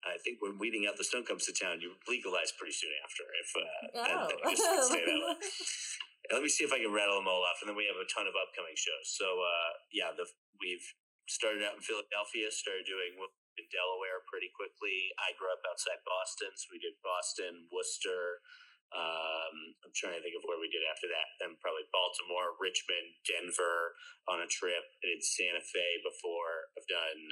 I 0.07 0.15
think 0.23 0.39
when 0.39 0.59
weeding 0.63 0.87
out 0.87 0.95
the 0.97 1.03
stone 1.03 1.25
comes 1.27 1.45
to 1.47 1.53
town, 1.53 1.81
you 1.83 1.91
legalize 2.07 2.53
pretty 2.55 2.73
soon 2.73 2.95
after. 3.03 3.25
If 3.43 3.51
uh, 3.51 3.67
Oh. 3.99 4.31
I- 4.47 4.49
I 4.49 4.55
just 4.55 4.89
say 4.95 5.03
that 5.05 5.11
way. 5.11 5.35
Let 6.29 6.45
me 6.45 6.53
see 6.53 6.65
if 6.65 6.73
I 6.77 6.81
can 6.81 6.93
rattle 6.93 7.17
them 7.17 7.31
all 7.31 7.41
off, 7.41 7.65
and 7.65 7.73
then 7.73 7.79
we 7.79 7.89
have 7.89 7.97
a 7.97 8.09
ton 8.13 8.29
of 8.29 8.37
upcoming 8.37 8.77
shows. 8.77 9.17
So 9.17 9.25
uh, 9.25 9.71
yeah, 9.93 10.13
the 10.13 10.29
we've 10.61 10.85
started 11.29 11.65
out 11.65 11.77
in 11.77 11.85
Philadelphia, 11.85 12.53
started 12.53 12.85
doing 12.85 13.17
in 13.59 13.67
Delaware 13.75 14.23
pretty 14.31 14.49
quickly. 14.55 15.13
I 15.19 15.35
grew 15.35 15.51
up 15.51 15.65
outside 15.67 16.01
Boston, 16.07 16.55
so 16.55 16.71
we 16.71 16.81
did 16.81 16.95
Boston, 17.03 17.67
Worcester. 17.69 18.41
Um, 18.89 19.77
I'm 19.85 19.93
trying 19.93 20.17
to 20.17 20.25
think 20.25 20.33
of 20.39 20.47
where 20.49 20.57
we 20.57 20.73
did 20.73 20.81
after 20.89 21.11
that. 21.13 21.29
Then 21.37 21.61
probably 21.61 21.85
Baltimore, 21.93 22.57
Richmond, 22.57 23.21
Denver 23.29 23.93
on 24.33 24.41
a 24.41 24.49
trip. 24.49 24.81
I 25.05 25.05
did 25.13 25.21
Santa 25.21 25.61
Fe 25.61 26.01
before. 26.01 26.73
I've 26.73 26.89
done 26.89 27.23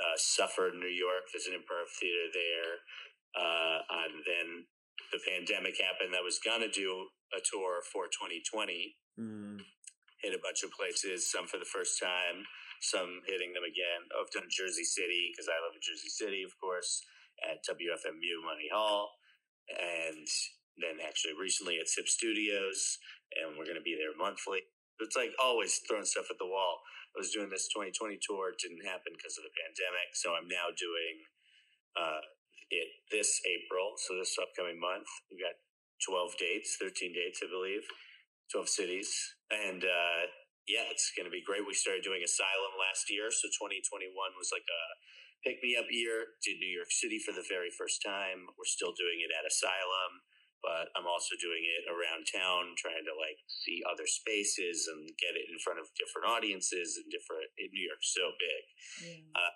uh, 0.00 0.16
Sufford, 0.16 0.80
New 0.80 0.88
York. 0.88 1.28
There's 1.28 1.50
an 1.50 1.58
improv 1.58 1.92
theater 2.00 2.32
there. 2.32 2.74
Uh, 3.36 3.78
and 4.08 4.14
then 4.24 4.48
the 5.12 5.20
pandemic 5.26 5.76
happened. 5.80 6.12
that 6.14 6.22
was 6.24 6.38
gonna 6.38 6.68
do 6.68 7.08
a 7.32 7.40
tour 7.40 7.82
for 7.92 8.06
2020 8.08 8.96
Mm. 9.18 9.58
hit 10.22 10.34
a 10.34 10.38
bunch 10.38 10.62
of 10.62 10.70
places, 10.72 11.30
some 11.30 11.46
for 11.46 11.58
the 11.58 11.64
first 11.66 11.98
time, 11.98 12.46
some 12.80 13.20
hitting 13.26 13.52
them 13.52 13.64
again. 13.64 14.06
I've 14.14 14.30
done 14.30 14.46
Jersey 14.50 14.84
City 14.84 15.30
because 15.32 15.48
I 15.48 15.58
live 15.58 15.74
in 15.74 15.80
Jersey 15.82 16.08
City, 16.08 16.42
of 16.42 16.54
course, 16.60 17.02
at 17.42 17.62
WFMU 17.66 18.42
Monty 18.42 18.68
Hall, 18.72 19.10
and 19.68 20.26
then 20.78 21.00
actually 21.02 21.34
recently 21.34 21.78
at 21.78 21.88
SIP 21.88 22.06
Studios, 22.08 22.98
and 23.36 23.56
we're 23.58 23.64
going 23.66 23.76
to 23.78 23.82
be 23.82 23.96
there 23.98 24.14
monthly. 24.16 24.62
It's 25.00 25.16
like 25.16 25.34
always 25.42 25.78
throwing 25.86 26.04
stuff 26.06 26.30
at 26.30 26.38
the 26.38 26.46
wall. 26.46 26.82
I 27.14 27.18
was 27.18 27.30
doing 27.32 27.48
this 27.50 27.68
2020 27.74 28.18
tour, 28.22 28.50
it 28.50 28.58
didn't 28.62 28.86
happen 28.86 29.12
because 29.14 29.36
of 29.38 29.44
the 29.44 29.54
pandemic, 29.58 30.14
so 30.14 30.34
I'm 30.34 30.46
now 30.48 30.70
doing 30.78 31.14
uh, 31.98 32.22
it 32.70 32.88
this 33.10 33.40
April. 33.48 33.96
So 33.96 34.16
this 34.16 34.36
upcoming 34.36 34.80
month, 34.80 35.08
We've 35.30 35.40
got 35.40 35.56
12 36.04 36.38
dates, 36.38 36.76
13 36.80 37.12
dates, 37.12 37.40
I 37.42 37.48
believe, 37.50 37.84
12 38.52 38.68
cities, 38.68 39.10
and 39.50 39.82
uh, 39.82 40.22
yeah, 40.68 40.84
it's 40.92 41.10
going 41.16 41.24
to 41.26 41.32
be 41.32 41.42
great. 41.42 41.64
We 41.64 41.74
started 41.74 42.04
doing 42.04 42.20
Asylum 42.20 42.76
last 42.76 43.08
year, 43.08 43.32
so 43.32 43.48
2021 43.56 44.12
was 44.36 44.52
like 44.52 44.68
a 44.68 44.82
pick 45.42 45.58
me 45.64 45.80
up 45.80 45.88
year. 45.88 46.36
Did 46.44 46.60
New 46.60 46.70
York 46.70 46.92
City 46.92 47.16
for 47.18 47.32
the 47.32 47.44
very 47.48 47.72
first 47.72 48.04
time. 48.04 48.46
We're 48.54 48.68
still 48.68 48.92
doing 48.92 49.24
it 49.24 49.32
at 49.32 49.48
Asylum, 49.48 50.12
but 50.60 50.92
I'm 50.92 51.08
also 51.08 51.40
doing 51.40 51.64
it 51.64 51.88
around 51.88 52.28
town, 52.28 52.76
trying 52.76 53.06
to 53.08 53.14
like 53.16 53.40
see 53.48 53.80
other 53.88 54.04
spaces 54.04 54.86
and 54.92 55.08
get 55.16 55.40
it 55.40 55.48
in 55.48 55.58
front 55.64 55.80
of 55.80 55.88
different 55.96 56.28
audiences 56.28 57.00
and 57.00 57.08
different. 57.08 57.48
New 57.56 57.86
York's 57.88 58.12
so 58.12 58.36
big. 58.36 58.62
Yeah. 59.08 59.40
Uh, 59.40 59.54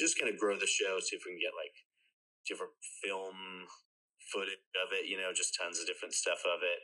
just 0.00 0.18
kind 0.18 0.32
of 0.32 0.40
grow 0.40 0.58
the 0.58 0.66
show, 0.66 0.98
see 0.98 1.14
if 1.14 1.22
we 1.22 1.38
can 1.38 1.44
get 1.44 1.54
like 1.54 1.76
different 2.46 2.76
film 3.02 3.66
footage 4.32 4.62
of 4.80 4.92
it. 4.92 5.08
You 5.08 5.20
know, 5.20 5.32
just 5.32 5.56
tons 5.56 5.80
of 5.80 5.86
different 5.86 6.14
stuff 6.14 6.42
of 6.44 6.60
it, 6.64 6.80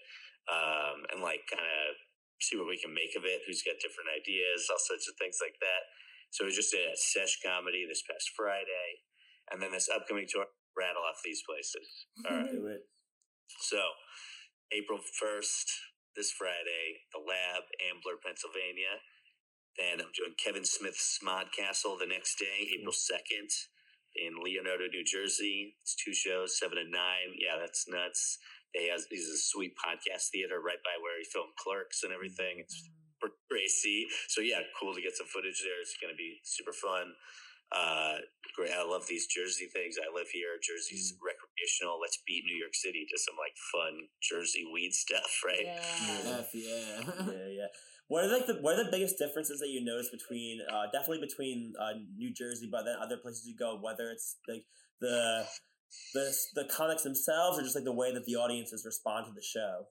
um, 0.49 1.07
and 1.12 1.19
like 1.21 1.45
kind 1.49 1.64
of 1.64 1.97
see 2.40 2.57
what 2.57 2.69
we 2.69 2.81
can 2.81 2.93
make 2.93 3.17
of 3.17 3.25
it. 3.25 3.45
Who's 3.47 3.62
got 3.64 3.81
different 3.81 4.12
ideas, 4.12 4.69
all 4.69 4.81
sorts 4.81 5.09
of 5.09 5.17
things 5.21 5.38
like 5.40 5.57
that. 5.61 5.83
So 6.31 6.47
we 6.47 6.55
just 6.55 6.71
did 6.71 6.87
a 6.87 6.97
sesh 6.97 7.43
comedy 7.43 7.85
this 7.88 8.02
past 8.07 8.31
Friday, 8.37 9.02
and 9.50 9.61
then 9.61 9.73
this 9.73 9.90
upcoming 9.90 10.26
tour. 10.29 10.47
Rattle 10.79 11.02
off 11.02 11.19
these 11.25 11.43
places. 11.43 12.07
All 12.31 12.37
right. 12.37 12.47
Do 12.47 12.67
it. 12.71 12.87
So, 13.59 13.83
April 14.71 15.02
1st, 15.02 15.67
this 16.14 16.31
Friday, 16.31 17.02
The 17.11 17.19
Lab, 17.19 17.67
Ambler, 17.90 18.23
Pennsylvania. 18.23 19.02
Then 19.79 19.99
I'm 19.99 20.14
doing 20.14 20.38
Kevin 20.38 20.64
Smith's 20.64 21.19
Smodcastle 21.19 21.99
the 21.99 22.07
next 22.07 22.38
day, 22.38 22.71
April 22.79 22.95
2nd, 22.95 23.50
in 24.17 24.38
Leonardo, 24.43 24.87
New 24.90 25.05
Jersey. 25.05 25.76
It's 25.83 25.95
two 25.95 26.14
shows, 26.14 26.59
7 26.59 26.79
and 26.79 26.90
9. 26.90 27.00
Yeah, 27.38 27.59
that's 27.59 27.88
nuts. 27.88 28.38
They 28.75 28.87
has 28.87 29.07
He's 29.11 29.26
a 29.26 29.38
sweet 29.38 29.75
podcast 29.75 30.31
theater 30.31 30.62
right 30.62 30.81
by 30.87 30.95
where 31.02 31.19
he 31.19 31.26
filmed 31.26 31.55
Clerks 31.59 32.02
and 32.02 32.12
everything. 32.12 32.62
It's 32.62 32.88
for 33.19 33.31
Gracie. 33.50 34.07
So, 34.29 34.40
yeah, 34.40 34.62
cool 34.79 34.95
to 34.95 35.02
get 35.02 35.17
some 35.17 35.26
footage 35.26 35.61
there. 35.61 35.81
It's 35.83 35.99
going 36.00 36.12
to 36.12 36.19
be 36.19 36.40
super 36.45 36.73
fun. 36.73 37.12
Uh, 37.71 38.19
great. 38.57 38.73
I 38.75 38.83
love 38.83 39.07
these 39.07 39.26
Jersey 39.26 39.71
things. 39.71 39.95
I 39.95 40.11
live 40.11 40.29
here. 40.31 40.59
Jersey's 40.59 41.14
recreational. 41.23 42.00
Let's 42.02 42.19
beat 42.26 42.43
New 42.45 42.59
York 42.59 42.75
City 42.75 43.07
to 43.07 43.19
some 43.19 43.38
like 43.38 43.55
fun 43.71 44.11
Jersey 44.19 44.67
weed 44.67 44.93
stuff, 44.93 45.31
right? 45.47 45.62
Yeah. 45.62 46.43
F 46.43 46.50
yeah. 46.52 46.99
yeah, 47.31 47.49
yeah. 47.62 47.71
What 48.11 48.26
are 48.26 48.33
like 48.35 48.50
the 48.50 48.59
what 48.59 48.75
are 48.75 48.83
the 48.83 48.90
biggest 48.90 49.23
differences 49.23 49.62
that 49.62 49.71
you 49.71 49.87
notice 49.87 50.11
between 50.11 50.59
uh, 50.67 50.90
definitely 50.90 51.23
between 51.23 51.75
uh, 51.79 51.95
New 52.19 52.35
Jersey, 52.35 52.67
but 52.67 52.83
then 52.83 52.99
other 52.99 53.17
places 53.17 53.47
you 53.47 53.55
go, 53.55 53.79
whether 53.79 54.11
it's 54.11 54.35
like 54.50 54.67
the 55.00 55.47
the 56.11 56.26
the 56.59 56.67
comics 56.67 57.07
themselves 57.07 57.55
or 57.55 57.62
just 57.62 57.79
like 57.79 57.87
the 57.87 57.95
way 57.95 58.11
that 58.11 58.26
the 58.26 58.35
audiences 58.35 58.83
respond 58.83 59.31
to 59.31 59.33
the 59.33 59.47
show. 59.47 59.87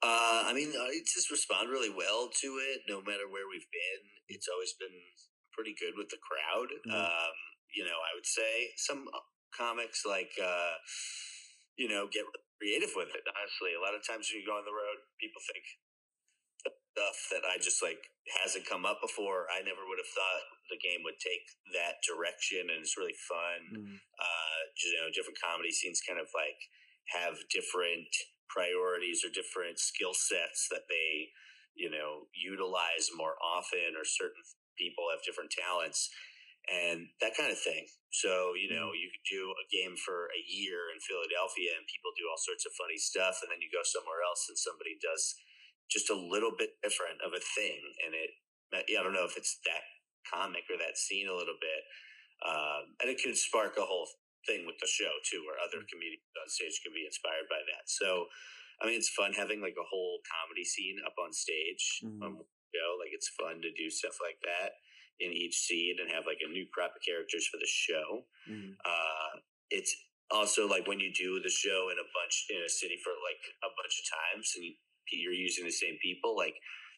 Uh, 0.00 0.48
I 0.48 0.56
mean, 0.56 0.72
the 0.72 0.80
audiences 0.80 1.28
respond 1.28 1.68
really 1.68 1.92
well 1.92 2.32
to 2.40 2.48
it, 2.72 2.88
no 2.88 3.04
matter 3.04 3.28
where 3.28 3.44
we've 3.44 3.68
been. 3.68 4.02
It's 4.32 4.48
always 4.48 4.72
been 4.80 4.96
pretty 5.52 5.76
good 5.76 5.92
with 5.92 6.08
the 6.08 6.22
crowd. 6.24 6.72
Mhm. 6.88 6.96
Um, 6.96 7.34
you 7.76 7.84
know, 7.84 8.00
I 8.00 8.16
would 8.16 8.24
say 8.24 8.72
some 8.80 9.04
comics 9.52 10.06
like, 10.06 10.32
uh, 10.40 10.80
you 11.76 11.88
know, 11.88 12.08
get 12.08 12.24
creative 12.56 12.96
with 12.96 13.12
it. 13.12 13.28
Honestly, 13.28 13.74
a 13.76 13.80
lot 13.84 13.92
of 13.92 14.00
times 14.06 14.30
when 14.32 14.40
you 14.40 14.46
go 14.46 14.56
on 14.56 14.64
the 14.64 14.72
road, 14.72 15.04
people 15.20 15.42
think 15.52 15.66
stuff 16.98 17.30
that 17.30 17.46
I 17.46 17.62
just 17.62 17.78
like 17.78 18.10
hasn't 18.42 18.66
come 18.66 18.82
up 18.82 18.98
before. 18.98 19.46
I 19.54 19.62
never 19.62 19.86
would 19.86 20.02
have 20.02 20.10
thought 20.10 20.42
the 20.66 20.82
game 20.82 21.06
would 21.06 21.22
take 21.22 21.46
that 21.78 22.02
direction, 22.02 22.66
and 22.74 22.82
it's 22.82 22.98
really 22.98 23.14
fun 23.14 23.60
uh, 24.18 24.60
you 24.82 24.98
know, 24.98 25.08
different 25.14 25.38
comedy 25.38 25.70
scenes 25.70 26.02
kind 26.02 26.18
of 26.18 26.26
like 26.34 26.58
have 27.14 27.38
different 27.54 28.10
priorities 28.50 29.22
or 29.22 29.30
different 29.30 29.78
skill 29.78 30.12
sets 30.12 30.66
that 30.74 30.90
they, 30.90 31.30
you 31.78 31.88
know, 31.88 32.26
utilize 32.34 33.08
more 33.14 33.38
often, 33.38 33.94
or 33.94 34.04
certain 34.04 34.42
people 34.74 35.06
have 35.14 35.22
different 35.22 35.54
talents 35.54 36.10
and 36.68 37.08
that 37.22 37.32
kind 37.32 37.48
of 37.48 37.58
thing. 37.58 37.86
So, 38.12 38.52
you 38.58 38.68
know, 38.74 38.92
you 38.92 39.08
could 39.08 39.24
do 39.24 39.54
a 39.56 39.68
game 39.72 39.96
for 39.96 40.28
a 40.32 40.42
year 40.44 40.92
in 40.92 41.00
Philadelphia 41.00 41.76
and 41.76 41.88
people 41.88 42.12
do 42.16 42.28
all 42.28 42.40
sorts 42.40 42.66
of 42.66 42.76
funny 42.76 42.98
stuff, 42.98 43.40
and 43.40 43.48
then 43.48 43.62
you 43.62 43.70
go 43.72 43.84
somewhere 43.86 44.20
else 44.20 44.48
and 44.50 44.58
somebody 44.58 44.98
does 45.00 45.38
just 45.90 46.10
a 46.10 46.16
little 46.16 46.52
bit 46.56 46.76
different 46.82 47.20
of 47.24 47.32
a 47.32 47.42
thing. 47.56 47.80
And 48.04 48.12
it, 48.14 48.30
yeah, 48.88 49.00
I 49.00 49.02
don't 49.02 49.16
know 49.16 49.24
if 49.24 49.36
it's 49.36 49.58
that 49.64 49.84
comic 50.28 50.64
or 50.68 50.76
that 50.78 50.96
scene 51.00 51.28
a 51.28 51.34
little 51.36 51.56
bit. 51.60 51.82
Um, 52.44 52.94
and 53.02 53.10
it 53.10 53.18
can 53.18 53.34
spark 53.34 53.76
a 53.78 53.86
whole 53.88 54.06
thing 54.46 54.64
with 54.66 54.78
the 54.78 54.86
show 54.86 55.10
too, 55.26 55.42
where 55.44 55.58
other 55.58 55.82
comedians 55.88 56.22
on 56.38 56.48
stage 56.48 56.80
can 56.84 56.92
be 56.94 57.04
inspired 57.08 57.48
by 57.50 57.58
that. 57.72 57.88
So, 57.90 58.28
I 58.80 58.86
mean, 58.86 58.94
it's 59.00 59.10
fun 59.10 59.32
having 59.34 59.60
like 59.60 59.74
a 59.80 59.88
whole 59.88 60.20
comedy 60.28 60.62
scene 60.64 61.00
up 61.04 61.16
on 61.18 61.32
stage. 61.32 62.04
Mhm. 62.04 62.22
Um, 62.22 62.34
you 62.72 62.80
know, 62.80 62.94
like 63.00 63.10
it's 63.12 63.28
fun 63.34 63.60
to 63.62 63.72
do 63.72 63.90
stuff 63.90 64.20
like 64.20 64.38
that 64.44 64.76
in 65.18 65.32
each 65.32 65.58
scene 65.58 65.98
and 65.98 66.10
have 66.12 66.26
like 66.26 66.38
a 66.44 66.48
new 66.52 66.66
crop 66.70 66.94
of 66.94 67.02
characters 67.02 67.48
for 67.48 67.56
the 67.58 67.66
show. 67.66 68.28
Mhm. 68.46 68.76
Uh, 68.84 69.40
it's 69.70 69.96
also 70.30 70.68
like 70.68 70.86
when 70.86 71.00
you 71.00 71.12
do 71.12 71.40
the 71.40 71.50
show 71.50 71.88
in 71.88 71.98
a 71.98 72.08
bunch 72.14 72.46
in 72.50 72.62
a 72.62 72.68
city 72.68 72.96
for 73.02 73.12
like 73.24 73.42
a 73.64 73.70
bunch 73.74 73.98
of 73.98 74.04
times 74.06 74.52
and 74.56 74.64
you, 74.64 74.74
you're 75.12 75.36
using 75.36 75.64
the 75.64 75.72
same 75.74 75.96
people, 76.02 76.36
like 76.36 76.54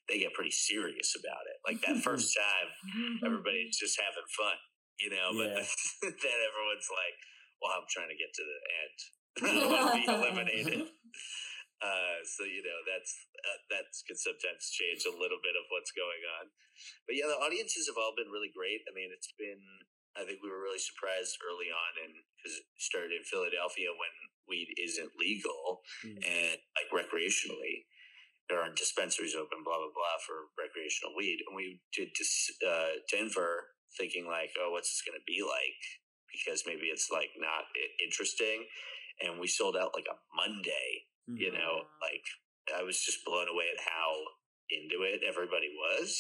they 0.09 0.19
get 0.19 0.35
pretty 0.35 0.51
serious 0.51 1.15
about 1.15 1.45
it. 1.47 1.59
Like 1.63 1.79
that 1.87 2.03
first 2.07 2.35
time, 2.35 2.69
everybody's 3.25 3.79
just 3.83 3.99
having 4.01 4.27
fun, 4.35 4.59
you 4.99 5.11
know. 5.11 5.31
But 5.37 5.63
Yeah. 5.63 6.11
then 6.25 6.39
everyone's 6.51 6.91
like, 6.91 7.17
"Well, 7.63 7.73
I'm 7.79 7.87
trying 7.91 8.11
to 8.11 8.19
get 8.19 8.33
to 8.35 8.45
the 8.45 8.59
end. 8.83 8.97
I 9.41 9.49
don't 9.55 9.71
want 9.71 9.87
to 9.95 9.99
be 10.01 10.07
eliminated." 10.11 10.89
Uh, 11.81 12.21
so 12.29 12.45
you 12.45 12.61
know 12.61 12.77
that's 12.85 13.13
uh, 13.41 13.59
that 13.73 13.89
can 14.05 14.13
sometimes 14.21 14.69
change 14.69 15.01
a 15.09 15.17
little 15.17 15.41
bit 15.41 15.57
of 15.57 15.65
what's 15.73 15.97
going 15.97 16.21
on. 16.41 16.53
But 17.09 17.17
yeah, 17.17 17.25
the 17.25 17.41
audiences 17.41 17.89
have 17.89 17.97
all 17.97 18.13
been 18.13 18.29
really 18.29 18.53
great. 18.53 18.85
I 18.85 18.93
mean, 18.93 19.09
it's 19.15 19.33
been. 19.41 19.61
I 20.19 20.27
think 20.27 20.43
we 20.45 20.51
were 20.51 20.61
really 20.61 20.83
surprised 20.83 21.39
early 21.41 21.71
on, 21.73 21.93
and 22.05 22.13
because 22.37 22.59
it 22.59 22.67
started 22.83 23.15
in 23.17 23.25
Philadelphia 23.25 23.95
when 23.97 24.13
weed 24.51 24.69
isn't 24.77 25.15
legal 25.17 25.81
Mm. 26.05 26.19
and 26.21 26.59
like 26.77 26.91
recreationally, 26.93 27.87
there 28.51 28.59
aren't 28.59 28.75
dispensaries 28.75 29.39
open, 29.39 29.63
blah 29.63 29.79
blah 29.79 29.95
blah 29.95 30.19
for 30.27 30.51
recreational 30.59 31.15
weed. 31.15 31.39
And 31.47 31.55
we 31.55 31.79
did 31.95 32.11
to 32.11 32.25
uh, 32.67 32.99
Denver, 33.07 33.79
thinking 33.95 34.27
like, 34.27 34.51
oh, 34.59 34.75
what's 34.75 34.91
this 34.91 35.07
going 35.07 35.17
to 35.17 35.25
be 35.31 35.47
like? 35.47 35.79
Because 36.35 36.67
maybe 36.67 36.91
it's 36.91 37.09
like 37.15 37.31
not 37.39 37.71
interesting. 38.03 38.67
And 39.23 39.39
we 39.39 39.47
sold 39.47 39.79
out 39.79 39.95
like 39.95 40.11
a 40.11 40.19
Monday. 40.35 41.07
You 41.31 41.55
know, 41.55 41.87
like 42.03 42.27
I 42.75 42.83
was 42.83 42.99
just 43.07 43.23
blown 43.25 43.47
away 43.47 43.71
at 43.71 43.79
how 43.87 44.11
into 44.67 45.07
it 45.07 45.23
everybody 45.23 45.71
was. 45.71 46.11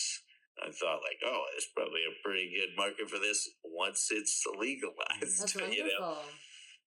I 0.62 0.70
thought 0.70 1.02
like, 1.02 1.18
oh, 1.24 1.42
there's 1.50 1.66
probably 1.74 2.04
a 2.06 2.14
pretty 2.22 2.52
good 2.54 2.76
market 2.76 3.08
for 3.08 3.18
this 3.18 3.48
once 3.64 4.08
it's 4.10 4.44
legalized. 4.58 5.40
That's 5.40 5.54
you 5.54 5.60
know, 5.60 5.66
wonderful. 5.66 6.30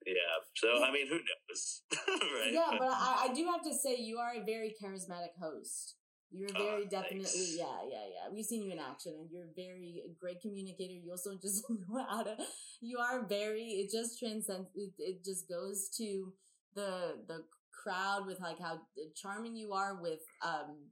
Yeah. 0.06 0.36
So 0.56 0.84
I 0.84 0.92
mean, 0.92 1.08
who 1.08 1.16
knows, 1.16 1.82
right? 1.92 2.52
Yeah, 2.54 2.72
but 2.78 2.88
I, 2.90 3.28
I 3.30 3.34
do 3.34 3.46
have 3.46 3.64
to 3.64 3.74
say 3.74 3.98
you 3.98 4.18
are 4.18 4.34
a 4.42 4.46
very 4.46 4.74
charismatic 4.82 5.34
host. 5.42 5.96
You're 6.32 6.50
Oh, 6.56 6.64
very 6.64 6.86
definitely 6.86 7.24
thanks. 7.24 7.56
yeah, 7.58 7.78
yeah, 7.90 8.06
yeah. 8.10 8.34
We've 8.34 8.46
seen 8.46 8.64
you 8.64 8.72
in 8.72 8.80
action 8.80 9.14
and 9.20 9.30
you're 9.32 9.50
very 9.56 10.02
a 10.06 10.10
great 10.20 10.42
communicator. 10.42 10.94
You 10.94 11.12
also 11.12 11.36
just 11.42 11.64
know 11.70 12.06
how 12.10 12.24
to 12.24 12.36
you 12.82 12.98
are 12.98 13.26
very 13.28 13.64
it 13.82 13.92
just 13.92 14.20
transcends 14.20 14.68
it, 14.76 14.94
it 14.98 15.24
just 15.24 15.48
goes 15.48 15.90
to 15.98 16.34
the 16.76 17.20
the 17.28 17.44
crowd 17.84 18.26
with 18.26 18.40
like 18.40 18.60
how 18.60 18.80
charming 19.16 19.56
you 19.56 19.74
are 19.74 20.02
with 20.02 20.20
um 20.44 20.90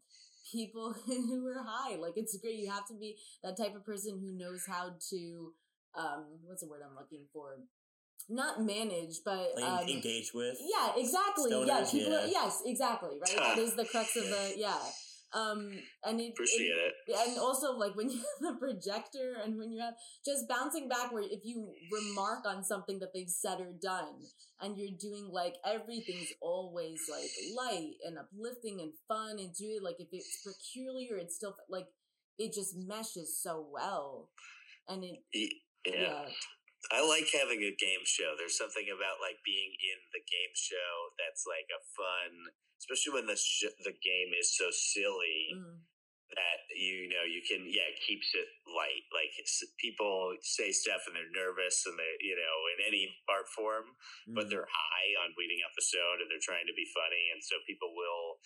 people 0.52 0.94
who 1.06 1.48
are 1.48 1.64
high. 1.66 1.96
Like 1.96 2.14
it's 2.18 2.38
great. 2.38 2.56
You 2.60 2.70
have 2.72 2.88
to 2.88 2.94
be 3.00 3.18
that 3.44 3.58
type 3.58 3.76
of 3.76 3.86
person 3.86 4.20
who 4.20 4.32
knows 4.38 4.66
how 4.68 4.92
to 5.10 5.54
um 5.98 6.26
what's 6.44 6.62
the 6.62 6.68
word 6.70 6.82
I'm 6.86 6.96
looking 6.96 7.26
for? 7.34 7.58
Not 8.30 8.62
manage, 8.64 9.22
but 9.26 9.52
Like, 9.56 9.64
um, 9.84 9.88
engage 9.90 10.32
with. 10.34 10.58
yeah, 10.62 10.94
exactly. 10.96 11.52
yeah, 11.52 11.86
people. 11.90 12.12
yeah. 12.12 12.26
Yes, 12.28 12.62
exactly. 12.66 13.18
Right. 13.20 13.38
that 13.38 13.58
is 13.58 13.76
the 13.76 13.86
crux 13.86 14.16
of 14.16 14.26
the 14.26 14.54
yeah. 14.58 14.78
Um, 15.34 15.72
and 16.04 16.20
it, 16.20 16.32
Appreciate 16.34 16.76
it. 16.76 16.94
and 17.08 17.38
also 17.40 17.72
like 17.78 17.96
when 17.96 18.10
you 18.14 18.20
have 18.44 18.54
a 18.56 18.58
projector 18.60 19.36
and 19.42 19.58
when 19.58 19.72
you 19.72 19.80
have 19.80 19.94
just 20.26 20.46
bouncing 20.50 20.90
back 20.90 21.14
where 21.14 21.24
if 21.24 21.40
you 21.46 21.72
remark 21.90 22.46
on 22.46 22.66
something 22.66 23.00
that 23.00 23.14
they've 23.14 23.30
said 23.30 23.62
or 23.62 23.72
done 23.82 24.16
and 24.60 24.78
you're 24.78 24.98
doing 25.00 25.30
like 25.32 25.56
everything's 25.66 26.34
always 26.42 27.00
like 27.10 27.30
light 27.56 27.94
and 28.06 28.18
uplifting 28.18 28.82
and 28.82 28.92
fun 29.08 29.40
and 29.40 29.54
do 29.56 29.68
it 29.78 29.82
like 29.84 29.96
if 30.00 30.10
it's 30.12 30.42
peculiar 30.46 31.16
it's 31.16 31.38
still 31.38 31.56
like 31.70 31.88
it 32.38 32.52
just 32.54 32.76
meshes 32.76 33.40
so 33.42 33.66
well 33.72 34.32
and 34.90 35.06
it 35.06 35.20
Y- 35.34 35.48
Yeah. 35.86 36.02
yeah 36.02 36.26
I 36.90 37.06
like 37.06 37.30
having 37.30 37.62
a 37.62 37.76
game 37.78 38.04
show. 38.10 38.34
There's 38.38 38.58
something 38.58 38.90
about 38.90 39.22
like 39.22 39.38
being 39.46 39.70
in 39.78 40.00
the 40.12 40.24
game 40.26 40.54
show 40.58 41.14
that's 41.22 41.46
like 41.46 41.70
a 41.70 41.82
fun, 41.94 42.32
especially 42.82 43.14
when 43.22 43.28
the 43.30 43.38
sh- 43.38 43.78
the 43.86 43.94
game 43.94 44.34
is 44.34 44.58
so 44.58 44.72
silly 44.74 45.54
Mm. 45.54 45.86
that 46.34 46.62
you 46.74 47.08
know 47.12 47.24
you 47.28 47.44
can 47.46 47.68
yeah 47.70 47.86
it 47.92 48.00
keeps 48.02 48.34
it 48.34 48.48
light. 48.66 49.06
Like 49.14 49.30
people 49.78 50.34
say 50.42 50.72
stuff 50.72 51.06
and 51.06 51.16
they're 51.16 51.30
nervous 51.36 51.86
and 51.86 52.00
they 52.00 52.14
you 52.26 52.36
know 52.36 52.58
in 52.74 52.88
any 52.88 53.14
art 53.30 53.48
form, 53.54 53.94
but 54.34 54.48
Mm. 54.48 54.50
they're 54.50 54.72
high 54.72 55.10
on 55.22 55.34
the 55.76 55.82
stone 55.86 56.22
and 56.22 56.30
they're 56.32 56.42
trying 56.44 56.68
to 56.68 56.74
be 56.74 56.86
funny, 56.96 57.30
and 57.34 57.44
so 57.44 57.58
people 57.68 57.94
will 57.96 58.40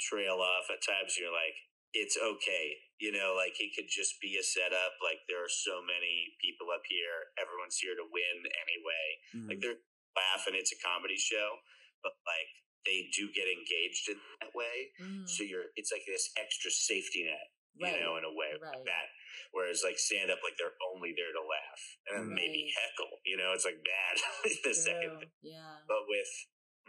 trail 0.00 0.40
off 0.40 0.70
at 0.70 0.82
times. 0.82 1.16
You're 1.18 1.32
like, 1.32 1.56
it's 1.92 2.14
okay, 2.16 2.64
you 3.02 3.10
know, 3.10 3.34
like 3.34 3.58
it 3.58 3.74
could 3.74 3.90
just 3.90 4.20
be 4.22 4.38
a 4.38 4.44
setup. 4.44 4.94
Like 5.02 5.22
there 5.26 5.42
are 5.42 5.50
so 5.50 5.82
many 5.82 6.34
people 6.38 6.70
up 6.70 6.86
here, 6.86 7.34
everyone's 7.40 7.78
here 7.82 7.94
to 7.98 8.06
win 8.06 8.36
anyway. 8.46 9.06
Mm. 9.34 9.46
Like 9.50 9.58
they're 9.62 9.82
laughing, 10.14 10.54
it's 10.54 10.70
a 10.74 10.78
comedy 10.78 11.18
show, 11.18 11.58
but 12.02 12.14
like 12.26 12.50
they 12.86 13.10
do 13.12 13.28
get 13.34 13.50
engaged 13.50 14.08
in 14.08 14.18
that 14.40 14.54
way. 14.54 14.94
Mm. 15.02 15.26
So 15.28 15.42
you're, 15.44 15.68
it's 15.76 15.90
like 15.92 16.06
this 16.06 16.30
extra 16.38 16.70
safety 16.70 17.26
net, 17.26 17.48
you 17.76 17.86
Right. 17.90 18.00
know, 18.00 18.16
in 18.16 18.24
a 18.24 18.32
way 18.32 18.54
Right. 18.56 18.70
like 18.72 18.86
that. 18.86 19.08
Whereas 19.52 19.82
like 19.82 19.98
stand 19.98 20.30
up, 20.30 20.38
like 20.46 20.54
they're 20.56 20.78
only 20.94 21.10
there 21.12 21.34
to 21.34 21.42
laugh 21.42 21.82
and 22.14 22.30
maybe 22.32 22.70
Right. 22.70 22.78
heckle, 22.78 23.18
you 23.26 23.34
know, 23.36 23.50
it's 23.52 23.66
like 23.66 23.82
bad 23.82 24.14
the 24.64 24.74
second 24.74 25.26
True. 25.26 25.30
Yeah. 25.42 25.82
but 25.90 26.06
with 26.06 26.30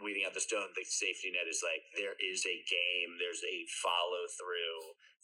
weeding 0.00 0.24
out 0.24 0.34
the 0.34 0.40
stone, 0.40 0.70
the 0.74 0.84
safety 0.86 1.30
net 1.34 1.50
is 1.50 1.60
like 1.60 1.82
there 1.98 2.16
is 2.22 2.46
a 2.46 2.56
game, 2.64 3.18
there's 3.20 3.42
a 3.44 3.56
follow 3.82 4.24
through. 4.38 4.78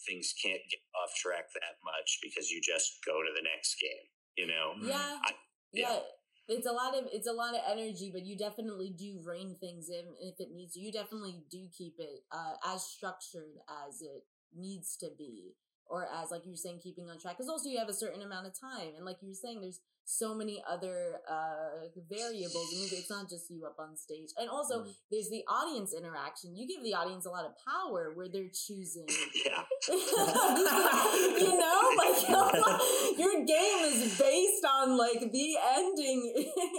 Things 0.07 0.35
can't 0.37 0.63
get 0.71 0.83
off 0.95 1.15
track 1.17 1.51
that 1.55 1.79
much 1.83 2.19
because 2.23 2.51
you 2.51 2.61
just 2.61 3.01
go 3.07 3.23
to 3.23 3.33
the 3.35 3.43
next 3.43 3.79
game. 3.81 4.07
You 4.37 4.47
know, 4.47 4.75
Yeah. 4.83 5.19
I- 5.25 5.35
yeah. 5.73 5.93
yeah. 5.95 6.01
It's 6.49 6.67
a 6.67 6.73
lot 6.73 6.97
of 6.97 7.05
it's 7.13 7.29
a 7.29 7.33
lot 7.33 7.53
of 7.55 7.61
energy, 7.69 8.09
but 8.11 8.25
you 8.25 8.33
definitely 8.37 8.89
do 8.97 9.21
rein 9.23 9.57
things 9.61 9.91
in 9.91 10.17
if 10.19 10.41
it 10.41 10.49
needs. 10.51 10.77
You 10.77 10.91
definitely 10.91 11.45
do 11.51 11.69
keep 11.77 11.97
it 11.99 12.25
uh, 12.33 12.55
as 12.65 12.85
structured 12.89 13.61
as 13.85 14.01
it 14.01 14.25
needs 14.57 14.97
to 15.05 15.11
be, 15.19 15.53
or 15.85 16.09
as 16.09 16.31
like 16.31 16.47
you're 16.47 16.57
saying, 16.57 16.81
keeping 16.83 17.11
on 17.11 17.19
track. 17.21 17.37
Because 17.37 17.51
also 17.51 17.69
you 17.69 17.77
have 17.79 17.91
a 17.91 17.93
certain 17.93 18.23
amount 18.23 18.47
of 18.47 18.59
time, 18.59 18.95
and 18.97 19.05
like 19.05 19.19
you 19.21 19.29
were 19.29 19.35
saying, 19.35 19.61
there's 19.61 19.81
so 20.11 20.35
many 20.35 20.63
other 20.67 21.21
uh 21.29 21.85
variables. 22.09 22.69
I 22.73 22.77
mean, 22.81 22.89
it's 22.93 23.11
not 23.11 23.29
just 23.29 23.51
you 23.51 23.67
up 23.67 23.77
on 23.79 23.97
stage, 23.97 24.31
and 24.39 24.49
also 24.49 24.85
Mm. 24.85 24.95
there's 25.11 25.29
the 25.29 25.45
audience 25.47 25.93
interaction. 25.93 26.57
You 26.57 26.67
give 26.67 26.83
the 26.83 26.95
audience 26.95 27.27
a 27.27 27.31
lot 27.31 27.45
of 27.45 27.53
power 27.65 28.13
where 28.17 28.29
they're 28.33 28.49
choosing 28.67 29.07
yeah, 29.47 29.63
you 29.89 31.59
know, 31.59 31.81
like 31.97 32.29
your 33.19 33.45
game 33.45 33.81
is 33.85 34.19
based 34.19 34.65
on 34.65 34.97
like 34.97 35.21
the 35.33 35.57
ending 35.77 36.33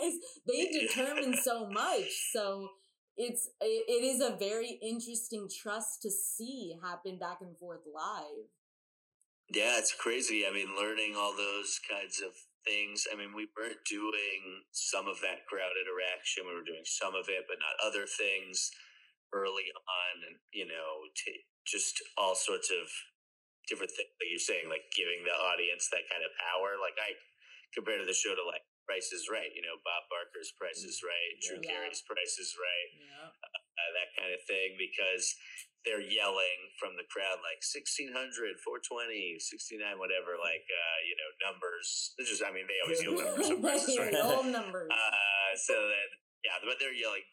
is 0.03 0.15
they 0.47 0.67
determine 0.79 1.35
so 1.37 1.67
much. 1.69 2.09
So 2.33 2.69
it's 3.17 3.49
it, 3.61 3.83
it 3.87 4.03
is 4.03 4.21
a 4.21 4.35
very 4.37 4.79
interesting 4.81 5.47
trust 5.61 6.01
to 6.03 6.09
see 6.09 6.75
happen 6.81 7.17
back 7.19 7.39
and 7.41 7.57
forth 7.57 7.81
live. 7.93 8.47
yeah, 9.53 9.77
it's 9.77 9.93
crazy. 9.93 10.45
I 10.49 10.53
mean, 10.53 10.75
learning 10.75 11.15
all 11.17 11.35
those 11.35 11.79
kinds 11.89 12.21
of 12.21 12.31
things. 12.65 13.05
I 13.11 13.15
mean, 13.15 13.31
we 13.35 13.47
weren't 13.55 13.83
doing 13.87 14.65
some 14.71 15.07
of 15.07 15.19
that 15.21 15.45
crowd 15.47 15.75
interaction. 15.79 16.47
We 16.47 16.55
were 16.55 16.67
doing 16.67 16.85
some 16.87 17.15
of 17.15 17.27
it, 17.29 17.45
but 17.47 17.59
not 17.61 17.77
other 17.83 18.05
things 18.07 18.71
early 19.33 19.69
on, 19.73 20.13
and 20.29 20.37
you 20.53 20.65
know, 20.65 21.07
t- 21.15 21.45
just 21.67 22.01
all 22.17 22.33
sorts 22.35 22.71
of 22.73 22.89
different 23.69 23.93
things 23.93 24.09
like 24.19 24.29
you're 24.31 24.41
saying, 24.41 24.67
like 24.69 24.89
giving 24.97 25.21
the 25.25 25.35
audience 25.35 25.87
that 25.93 26.07
kind 26.09 26.25
of 26.25 26.31
power. 26.41 26.77
Like 26.81 26.97
I 26.97 27.13
compared 27.75 28.01
to 28.01 28.07
the 28.09 28.17
show 28.17 28.33
to 28.33 28.43
like 28.45 28.65
Price 28.89 29.13
is 29.13 29.29
Right, 29.29 29.53
you 29.53 29.61
know, 29.61 29.77
Bob 29.85 30.09
Barker's 30.09 30.49
Price 30.57 30.81
is 30.81 31.01
Right, 31.05 31.33
Drew 31.45 31.61
Yeah. 31.61 31.69
Carey's 31.85 32.01
Price 32.01 32.41
is 32.41 32.57
Right, 32.57 32.89
Yeah. 32.97 33.29
uh, 33.29 33.91
that 33.93 34.09
kind 34.17 34.33
of 34.33 34.41
thing, 34.49 34.75
because 34.81 35.37
they're 35.87 36.03
yelling 36.03 36.59
from 36.79 36.95
the 36.99 37.07
crowd 37.07 37.39
like 37.39 37.63
1600, 37.63 38.11
420, 38.61 39.39
69, 39.39 39.95
whatever, 39.95 40.35
like, 40.35 40.65
uh, 40.67 40.97
you 41.07 41.15
know, 41.15 41.29
numbers. 41.51 42.13
This 42.19 42.27
is, 42.31 42.43
I 42.43 42.51
mean, 42.51 42.67
they 42.67 42.79
always 42.83 42.99
yell 42.99 43.15
numbers 43.15 43.47
on 43.51 43.59
Price 43.63 43.87
is 43.87 43.95
Right. 43.95 44.15
Old 44.15 44.51
numbers. 44.51 44.91
Uh, 44.91 45.51
so 45.55 45.75
that 45.75 46.09
yeah, 46.43 46.55
but 46.63 46.79
they're 46.79 46.95
yelling 46.95 47.23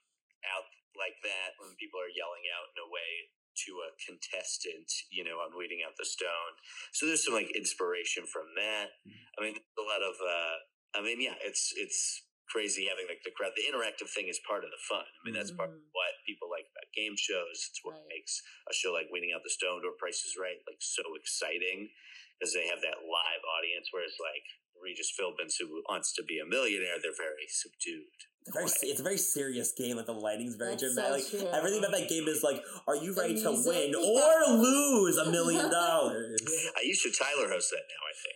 out 0.51 0.67
like 0.99 1.15
that 1.23 1.55
when 1.63 1.75
people 1.79 1.99
are 2.03 2.11
yelling 2.11 2.47
out 2.55 2.67
in 2.75 2.79
a 2.83 2.89
way 2.91 3.31
to 3.67 3.71
a 3.87 3.91
contestant, 4.05 4.89
you 5.11 5.25
know, 5.25 5.41
on 5.41 5.55
weeding 5.57 5.81
out 5.87 5.95
the 5.97 6.05
stone. 6.05 6.53
So 6.93 7.07
there's 7.07 7.25
some 7.25 7.35
like 7.35 7.51
inspiration 7.57 8.27
from 8.29 8.51
that. 8.59 8.93
I 9.37 9.39
mean, 9.43 9.57
a 9.57 9.85
lot 9.85 10.03
of 10.03 10.15
uh 10.21 10.57
I 10.97 11.05
mean, 11.05 11.21
yeah, 11.21 11.37
it's 11.45 11.73
it's 11.77 12.25
crazy 12.49 12.87
having 12.87 13.07
like 13.11 13.21
the 13.27 13.35
crowd. 13.35 13.53
The 13.59 13.67
interactive 13.67 14.09
thing 14.11 14.29
is 14.31 14.39
part 14.47 14.63
of 14.65 14.71
the 14.71 14.81
fun. 14.87 15.03
I 15.05 15.21
mean, 15.27 15.35
that's 15.35 15.51
part 15.53 15.71
of 15.71 15.77
Mhm. 15.83 15.91
what 15.93 16.13
people 16.27 16.49
like 16.49 16.67
about 16.71 16.86
game 16.97 17.15
shows. 17.15 17.69
It's 17.69 17.81
what 17.85 18.01
Right. 18.01 18.09
makes 18.19 18.41
a 18.67 18.75
show 18.75 18.91
like 18.97 19.13
Weeding 19.13 19.31
Out 19.37 19.45
the 19.45 19.53
Stoned 19.53 19.85
or 19.85 19.93
Price 20.01 20.25
is 20.25 20.35
Right 20.41 20.59
like 20.67 20.81
so 20.81 21.05
exciting 21.15 21.93
because 22.41 22.57
they 22.57 22.67
have 22.67 22.81
that 22.81 23.05
live 23.05 23.43
audience. 23.61 23.93
Whereas 23.93 24.17
like 24.19 24.43
Regis 24.81 25.13
Philbins, 25.13 25.57
who 25.61 25.85
wants 25.89 26.13
to 26.17 26.23
be 26.25 26.39
a 26.41 26.47
millionaire, 26.49 26.97
they're 27.01 27.17
very 27.17 27.47
subdued. 27.49 28.09
It's 28.47 28.55
a 28.55 28.61
very, 28.61 28.91
it's 28.93 29.01
a 29.01 29.03
very 29.03 29.19
serious 29.19 29.73
game. 29.73 29.97
Like 29.97 30.07
the 30.07 30.13
lighting's 30.13 30.55
very 30.55 30.77
That's 30.77 30.95
so 30.95 30.95
dramatic. 30.95 31.27
true. 31.29 31.41
Like, 31.41 31.55
everything 31.55 31.79
about 31.81 31.93
that 31.99 32.09
game 32.09 32.29
is 32.29 32.43
like, 32.45 32.63
are 32.87 32.95
you 32.97 33.13
The 33.13 33.21
ready 33.21 33.43
to 33.43 33.51
win 33.51 33.95
or 33.97 34.57
lose 34.57 35.17
a 35.19 35.31
million 35.31 35.71
dollars? 35.71 36.41
I 36.77 36.83
used 36.85 37.03
to 37.03 37.11
Tyler 37.11 37.49
host 37.51 37.71
that 37.73 37.83
now, 37.89 38.03
I 38.07 38.15
think, 38.23 38.36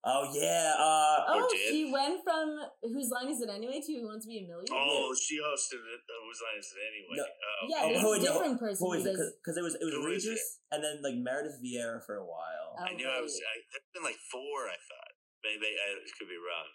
Oh 0.00 0.24
yeah. 0.32 0.72
Uh, 0.80 1.28
oh, 1.28 1.44
did? 1.52 1.60
she 1.60 1.92
went 1.92 2.24
from 2.24 2.56
whose 2.80 3.12
line 3.12 3.28
is 3.28 3.44
it 3.44 3.52
anyway 3.52 3.84
to 3.84 3.92
who 4.00 4.08
wants 4.08 4.24
to 4.24 4.32
be 4.32 4.40
a 4.40 4.48
millionaire? 4.48 4.72
Oh, 4.72 5.12
she 5.12 5.36
hosted 5.36 5.84
it. 5.84 6.00
Uh, 6.08 6.16
whose 6.24 6.40
line 6.40 6.56
is 6.56 6.72
it 6.72 6.80
anyway? 6.88 7.16
No. 7.20 7.28
Oh, 7.28 7.64
yeah, 7.68 7.80
oh, 7.84 7.88
there's 7.92 8.00
who 8.00 8.12
a 8.12 8.16
is 8.16 8.24
different 8.24 8.56
person 8.56 8.80
who 8.80 8.92
is 8.96 9.04
who 9.04 9.12
it? 9.12 9.36
Because 9.44 9.56
it 9.60 9.64
was 9.64 9.74
it 9.76 9.84
was 9.84 9.92
Who 9.92 10.08
is 10.08 10.24
Regis 10.24 10.64
and 10.72 10.80
then 10.80 11.04
like 11.04 11.20
Meredith 11.20 11.60
Vieira 11.60 12.00
for 12.00 12.16
a 12.16 12.24
while. 12.24 12.80
Oh, 12.80 12.88
I 12.88 12.96
knew 12.96 13.04
I 13.04 13.20
was. 13.20 13.36
right. 13.36 13.60
I, 13.60 13.76
there's 13.76 13.92
been 13.92 14.06
like 14.08 14.20
four, 14.32 14.72
I 14.72 14.80
thought. 14.80 15.12
Maybe 15.44 15.68
I 15.68 16.00
could 16.16 16.32
be 16.32 16.40
wrong. 16.40 16.68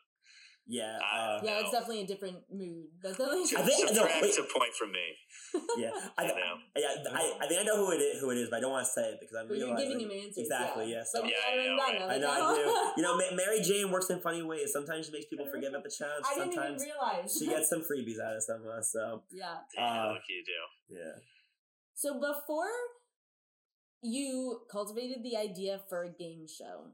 Yeah. 0.67 0.97
Uh, 0.97 1.39
Yeah, 1.45 1.59
it's 1.61 1.69
definitely 1.71 2.01
a 2.01 2.07
different 2.07 2.37
mood. 2.51 2.87
That's 3.03 3.17
definitely. 3.17 3.43
I 3.55 3.61
think- 3.61 3.85
no, 3.93 4.01
Subtract 4.01 4.21
wait. 4.23 4.37
a 4.39 4.43
point 4.49 4.73
from 4.73 4.91
me. 4.91 5.07
yeah. 5.77 5.91
I, 6.17 6.23
I 6.23 6.27
know. 6.27 6.55
yeah. 6.75 7.11
I, 7.13 7.37
I 7.41 7.47
think 7.47 7.61
I 7.61 7.63
know 7.63 7.77
who 7.85 7.91
it 7.93 8.01
is. 8.01 8.19
Who 8.19 8.31
it 8.31 8.37
is, 8.39 8.49
but 8.49 8.57
I 8.57 8.59
don't 8.61 8.71
want 8.71 8.85
to 8.85 8.91
say 8.91 9.13
it 9.13 9.19
because 9.21 9.35
I'm 9.37 9.47
But 9.47 9.57
you're 9.57 9.67
realizing 9.67 9.99
giving 9.99 10.09
him 10.09 10.25
answers. 10.25 10.41
exactly. 10.49 10.89
Yeah, 10.89 10.97
Yeah. 10.97 11.03
So 11.05 11.21
But 11.21 11.29
Yeah, 11.29 11.53
I 11.53 11.55
know, 11.67 11.77
gotta 11.77 12.13
I 12.13 12.17
know 12.17 12.31
I 12.31 12.55
do. 12.55 12.65
You 12.97 13.03
know, 13.05 13.13
Ma- 13.21 13.35
Mary 13.37 13.61
Jane 13.61 13.91
works 13.91 14.09
in 14.09 14.19
funny 14.21 14.41
ways. 14.41 14.73
Sometimes 14.73 15.05
she 15.05 15.11
makes 15.11 15.25
people 15.29 15.45
forget 15.45 15.69
about 15.69 15.83
the 15.83 15.93
challenge. 15.93 16.25
I 16.25 16.33
didn't 16.33 16.53
even 16.53 16.57
Sometimes 16.57 16.81
realize. 16.81 17.37
she 17.37 17.45
gets 17.45 17.69
some 17.69 17.81
freebies 17.85 18.17
out 18.19 18.35
of 18.35 18.41
some 18.43 18.61
of 18.65 18.67
us. 18.73 18.89
So 18.91 19.21
yeah. 19.29 19.61
Damn, 19.75 19.85
Uh, 19.85 20.13
look 20.17 20.23
you 20.27 20.41
do. 20.43 20.97
yeah. 20.97 21.13
So 21.93 22.15
before 22.19 22.73
you 24.01 24.61
cultivated 24.71 25.23
the 25.23 25.37
idea 25.37 25.79
for 25.89 26.03
a 26.03 26.09
game 26.11 26.45
show, 26.47 26.89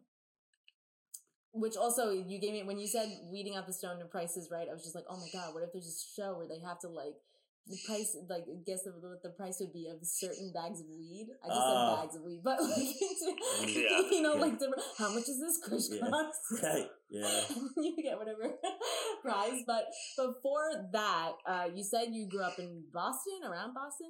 which 1.54 1.76
also 1.76 2.12
you 2.12 2.40
gave 2.40 2.54
me 2.54 2.64
when 2.64 2.80
you 2.80 2.88
said 2.88 3.10
weeding 3.32 3.56
out 3.56 3.68
the 3.68 3.74
stone 3.74 4.00
and 4.00 4.10
Price 4.10 4.38
is 4.38 4.50
Right, 4.52 4.68
I 4.70 4.74
was 4.74 4.84
just 4.84 4.96
like, 4.96 5.06
oh 5.10 5.18
my 5.18 5.28
god, 5.34 5.54
what 5.54 5.64
if 5.64 5.72
there's 5.74 5.88
a 5.88 6.22
show 6.22 6.38
where 6.38 6.48
they 6.48 6.60
have 6.66 6.80
to 6.80 6.88
like 6.88 7.16
the 7.68 7.78
price, 7.86 8.18
like 8.28 8.44
guess 8.66 8.88
of 8.88 8.96
what 9.02 9.22
the 9.22 9.30
price 9.30 9.58
would 9.60 9.72
be 9.72 9.88
of 9.88 9.98
certain 10.02 10.52
bags 10.52 10.80
of 10.82 10.88
weed. 10.90 11.28
I 11.46 11.48
just 11.48 11.60
Oh. 11.62 11.70
said 11.70 12.02
bags 12.02 12.16
of 12.16 12.24
weed, 12.24 12.42
but 12.44 12.60
like, 12.60 12.74
Yeah. 13.70 14.00
you 14.10 14.22
know, 14.24 14.34
Yeah. 14.34 14.42
like 14.42 14.54
different. 14.58 14.82
How 14.98 15.14
much 15.14 15.30
is 15.30 15.40
this 15.40 15.60
kush 15.64 15.90
Yeah. 15.92 16.10
cost? 16.10 16.40
Right. 16.64 16.90
Yeah. 17.10 17.42
you 17.78 17.96
get 18.02 18.18
whatever 18.18 18.56
prize. 19.22 19.62
But 19.68 19.86
before 20.18 20.90
that, 20.92 21.34
uh, 21.46 21.68
you 21.74 21.84
said 21.84 22.08
you 22.12 22.28
grew 22.28 22.42
up 22.42 22.58
in 22.58 22.84
Boston, 22.92 23.42
around 23.46 23.74
Boston, 23.76 24.10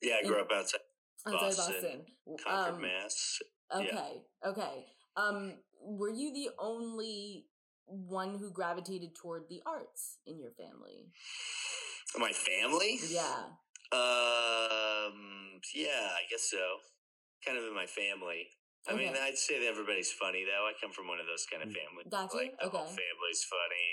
Yeah, 0.00 0.16
I 0.22 0.26
grew 0.26 0.40
up 0.40 0.50
outside 0.50 0.80
outside 1.26 1.56
Boston, 1.56 1.74
Boston. 1.74 2.06
Concord, 2.46 2.74
Um, 2.74 2.80
Mass. 2.80 3.38
Okay, 3.74 4.22
okay. 4.46 4.86
Um, 5.16 5.58
were 5.88 6.10
you 6.10 6.32
the 6.32 6.50
only 6.58 7.46
one 7.86 8.38
who 8.38 8.50
gravitated 8.50 9.14
toward 9.14 9.44
the 9.48 9.62
arts 9.64 10.18
in 10.26 10.38
your 10.38 10.52
family? 10.52 11.08
My 12.18 12.32
family? 12.32 13.00
Yeah. 13.10 13.56
Um, 13.92 15.60
yeah, 15.74 16.12
I 16.12 16.28
guess 16.30 16.50
so. 16.50 16.60
Kind 17.44 17.56
of 17.56 17.64
in 17.64 17.74
my 17.74 17.86
family. 17.86 18.48
I 18.88 18.94
mean, 18.96 19.12
I'd 19.20 19.36
say 19.36 19.58
that 19.60 19.66
everybody's 19.66 20.10
funny 20.12 20.44
though. 20.44 20.64
I 20.64 20.72
come 20.80 20.92
from 20.92 21.08
one 21.08 21.20
of 21.20 21.26
those 21.26 21.44
kind 21.50 21.62
of 21.62 21.68
Mm. 21.68 21.76
families. 21.76 22.06
Got 22.10 22.32
you? 22.32 22.40
Like 22.40 22.60
the 22.60 22.68
whole 22.68 22.80
Okay. 22.88 22.96
family's 22.96 23.44
funny. 23.44 23.88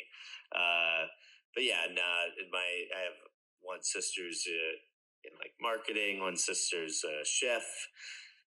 Uh, 0.51 1.07
but 1.53 1.63
yeah, 1.63 1.85
nah. 1.91 2.25
In 2.39 2.49
my 2.51 2.87
I 2.95 2.99
have 3.11 3.19
one 3.61 3.83
sister's 3.83 4.45
uh, 4.47 4.75
in 5.27 5.35
like 5.39 5.53
marketing. 5.59 6.19
One 6.19 6.37
sister's 6.37 7.03
a 7.03 7.23
chef. 7.25 7.65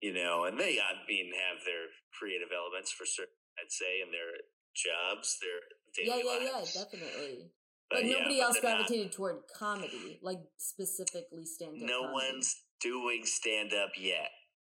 You 0.03 0.11
know, 0.11 0.43
and 0.43 0.59
they 0.59 0.75
I 0.83 0.99
mean 1.07 1.31
have 1.31 1.63
their 1.63 1.87
creative 2.19 2.51
elements 2.51 2.91
for 2.91 3.05
certain. 3.07 3.39
I'd 3.55 3.71
say 3.71 4.01
in 4.03 4.11
their 4.11 4.35
jobs, 4.75 5.39
their 5.39 5.63
Yeah, 6.05 6.17
daily 6.19 6.43
yeah, 6.43 6.51
yeah, 6.51 6.57
lives. 6.59 6.73
definitely. 6.73 7.51
But 7.89 8.01
But 8.01 8.05
nobody 8.11 8.37
but 8.39 8.43
else 8.43 8.59
they're 8.59 8.63
not- 8.71 8.77
gravitated 8.87 9.11
toward 9.13 9.37
comedy, 9.55 10.19
like 10.21 10.39
specifically 10.57 11.45
stand 11.45 11.79
up. 11.81 11.87
no 11.87 12.11
one's 12.11 12.51
doing 12.81 13.23
stand 13.25 13.73
up 13.73 13.91
yet. 13.97 14.31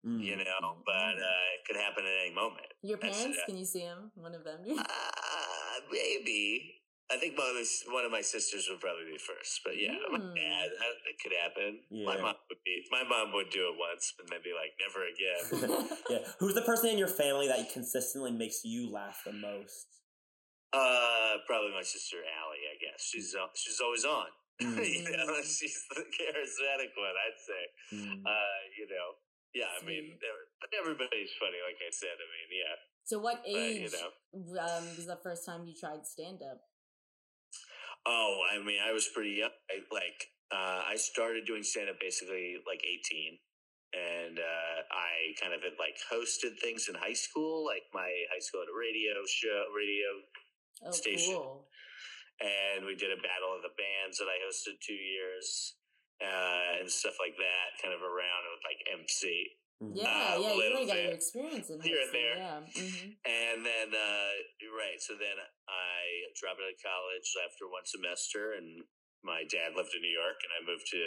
Mm. 0.05 0.21
you 0.23 0.37
know, 0.37 0.83
but 0.85 1.17
uh, 1.17 1.55
it 1.57 1.65
could 1.67 1.77
happen 1.81 2.05
at 2.05 2.13
any 2.27 2.35
moment. 2.35 2.67
Your 2.83 2.99
That's- 2.99 3.17
parents? 3.17 3.39
uh, 3.41 3.47
Can 3.47 3.57
you 3.57 3.65
see 3.65 3.81
them? 3.89 4.13
One 4.17 4.35
of 4.35 4.45
them. 4.45 4.61
Uh, 4.77 5.81
maybe. 5.91 6.83
I 7.13 7.17
think 7.21 7.37
one 7.37 7.47
of, 7.49 7.55
my, 7.55 7.67
one 7.93 8.05
of 8.09 8.13
my 8.13 8.23
sisters 8.25 8.65
would 8.71 8.81
probably 8.81 9.05
be 9.13 9.19
first, 9.21 9.61
but 9.63 9.77
yeah, 9.77 9.93
my 10.11 10.19
Hmm. 10.19 10.33
dad, 10.35 10.69
that 10.73 11.17
could 11.21 11.37
happen. 11.37 11.81
My 11.93 12.17
mom 12.17 12.35
would 12.49 12.63
be. 12.65 12.81
My 12.91 13.05
mom 13.05 13.33
would 13.37 13.51
do 13.51 13.69
it 13.69 13.77
once, 13.77 14.15
and 14.19 14.27
then 14.29 14.41
be 14.43 14.57
like, 14.57 14.73
never 14.81 15.05
again. 15.05 15.45
yeah. 16.11 16.25
Who's 16.41 16.55
the 16.55 16.63
person 16.65 16.89
in 16.91 16.99
your 16.99 17.13
family 17.13 17.47
that 17.49 17.71
consistently 17.73 18.33
makes 18.33 18.65
you 18.65 18.91
laugh 18.91 19.21
the 19.25 19.33
most? 19.33 19.87
uh, 20.75 21.39
probably 21.47 21.71
my 21.71 21.85
sister 21.87 22.19
Allie. 22.19 22.67
I 22.67 22.75
guess 22.83 22.99
she's 23.05 23.31
uh, 23.39 23.47
she's 23.55 23.79
always 23.85 24.05
on. 24.05 24.27
Mm. 24.63 24.75
you 25.07 25.17
know, 25.17 25.39
she's 25.45 25.85
the 25.95 26.03
charismatic 26.03 26.91
one. 26.99 27.15
I'd 27.15 27.39
say. 27.39 27.63
Mm. 27.95 28.27
Uh, 28.27 28.59
you 28.75 28.87
know, 28.91 29.09
yeah. 29.55 29.71
I 29.71 29.85
mean, 29.87 30.19
everybody's 30.81 31.31
funny. 31.39 31.61
Like 31.63 31.79
I 31.79 31.91
said. 31.93 32.17
I 32.19 32.27
mean, 32.27 32.49
yeah. 32.59 32.75
so, 33.05 33.19
what 33.21 33.43
But 33.45 33.53
you 33.55 33.87
know. 33.93 34.59
um, 34.59 34.85
was 34.97 35.07
the 35.07 35.19
first 35.23 35.47
time 35.47 35.63
you 35.67 35.75
tried 35.79 36.07
stand 36.07 36.41
up? 36.43 36.59
Oh, 38.07 38.41
I 38.53 38.59
mean, 38.63 38.79
I 38.85 38.93
was 38.93 39.09
pretty 39.09 39.41
young. 39.41 39.55
I, 39.71 39.81
like, 39.93 40.29
uh, 40.53 40.83
I 40.89 40.97
started 40.97 41.47
doing 41.47 41.63
stand 41.63 41.89
up 41.89 41.97
basically 42.01 42.57
like 42.69 42.83
18. 42.85 43.39
And 43.95 44.39
uh, 44.43 44.77
I 44.91 45.33
kind 45.41 45.55
of 45.55 45.63
had 45.63 45.79
like 45.79 45.95
hosted 46.11 46.59
things 46.61 46.91
in 46.91 46.99
high 46.99 47.15
school. 47.17 47.65
Like, 47.65 47.87
my 47.95 48.11
high 48.29 48.43
school 48.43 48.61
had 48.67 48.69
a 48.73 48.77
radio 48.77 49.15
show, 49.27 49.71
radio, 49.73 50.09
Oh, 50.85 50.91
Station. 50.91 51.39
cool. 51.39 51.71
and 52.43 52.85
we 52.85 52.99
did 52.99 53.15
a 53.15 53.23
battle 53.23 53.55
of 53.55 53.63
the 53.63 53.71
bands 53.79 54.19
that 54.19 54.27
I 54.27 54.43
hosted 54.43 54.75
two 54.83 54.99
years 54.99 55.79
uh, 56.19 56.83
and 56.83 56.91
stuff 56.91 57.15
like 57.23 57.39
that, 57.39 57.79
kind 57.81 57.95
of 57.95 58.03
around 58.03 58.43
with 58.51 58.61
like 58.67 58.83
MC. 58.91 59.55
Mm. 59.83 59.93
Yeah, 59.97 60.07
Uh, 60.07 60.39
yeah, 60.39 60.53
you 60.55 60.61
really 60.71 60.87
got 60.87 61.03
your 61.03 61.13
experience 61.13 61.71
in 61.71 61.81
Here 61.83 61.99
and 62.03 62.13
there. 62.15 62.37
Yeah. 62.39 62.61
hmm 62.63 63.11
And 63.27 63.59
then, 63.67 63.89
uh, 63.95 64.31
right. 64.77 64.99
So 65.01 65.15
then 65.15 65.37
I 65.69 65.99
dropped 66.39 66.61
out 66.63 66.71
of 66.71 66.79
college 66.83 67.29
after 67.43 67.67
one 67.69 67.85
semester, 67.85 68.55
and 68.55 68.85
my 69.23 69.43
dad 69.51 69.75
lived 69.77 69.95
in 69.95 70.03
New 70.03 70.13
York, 70.15 70.39
and 70.47 70.53
I 70.55 70.61
moved 70.67 70.87
to 70.95 71.05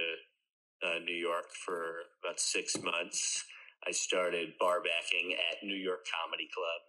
uh, 0.88 1.00
New 1.06 1.16
York 1.16 1.50
for 1.66 2.06
about 2.24 2.40
six 2.40 2.76
months. 2.82 3.44
I 3.88 3.92
started 3.92 4.58
bar 4.60 4.82
backing 4.82 5.34
at 5.38 5.64
New 5.64 5.78
York 5.78 6.06
Comedy 6.10 6.50
Club 6.54 6.82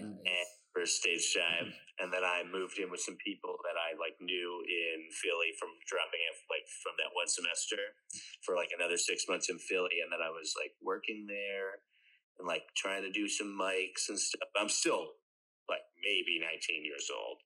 and 0.00 0.18
Nice. 0.24 0.50
for 0.72 0.84
stage 0.86 1.34
time, 1.34 1.72
and 2.02 2.10
then 2.10 2.26
I 2.26 2.42
moved 2.42 2.78
in 2.82 2.90
with 2.90 3.00
some 3.00 3.18
people 3.22 3.54
that 3.62 3.78
I 3.78 3.94
like 3.94 4.18
knew 4.18 4.50
in 4.66 4.98
Philly 5.14 5.54
from 5.58 5.70
dropping 5.86 6.22
it 6.26 6.34
like 6.50 6.66
from 6.82 6.98
that 6.98 7.14
one 7.14 7.30
semester 7.30 7.78
for 8.42 8.58
like 8.58 8.74
another 8.74 8.98
six 8.98 9.30
months 9.30 9.46
in 9.46 9.58
Philly, 9.62 10.02
and 10.02 10.10
then 10.10 10.22
I 10.22 10.30
was 10.30 10.54
like 10.58 10.74
working 10.82 11.26
there 11.30 11.82
and 12.38 12.46
like 12.50 12.66
trying 12.74 13.06
to 13.06 13.14
do 13.14 13.30
some 13.30 13.54
mics 13.54 14.10
and 14.10 14.18
stuff. 14.18 14.50
I'm 14.58 14.72
still 14.72 15.14
like 15.70 15.86
maybe 16.02 16.42
19 16.42 16.82
years 16.84 17.08
old 17.14 17.38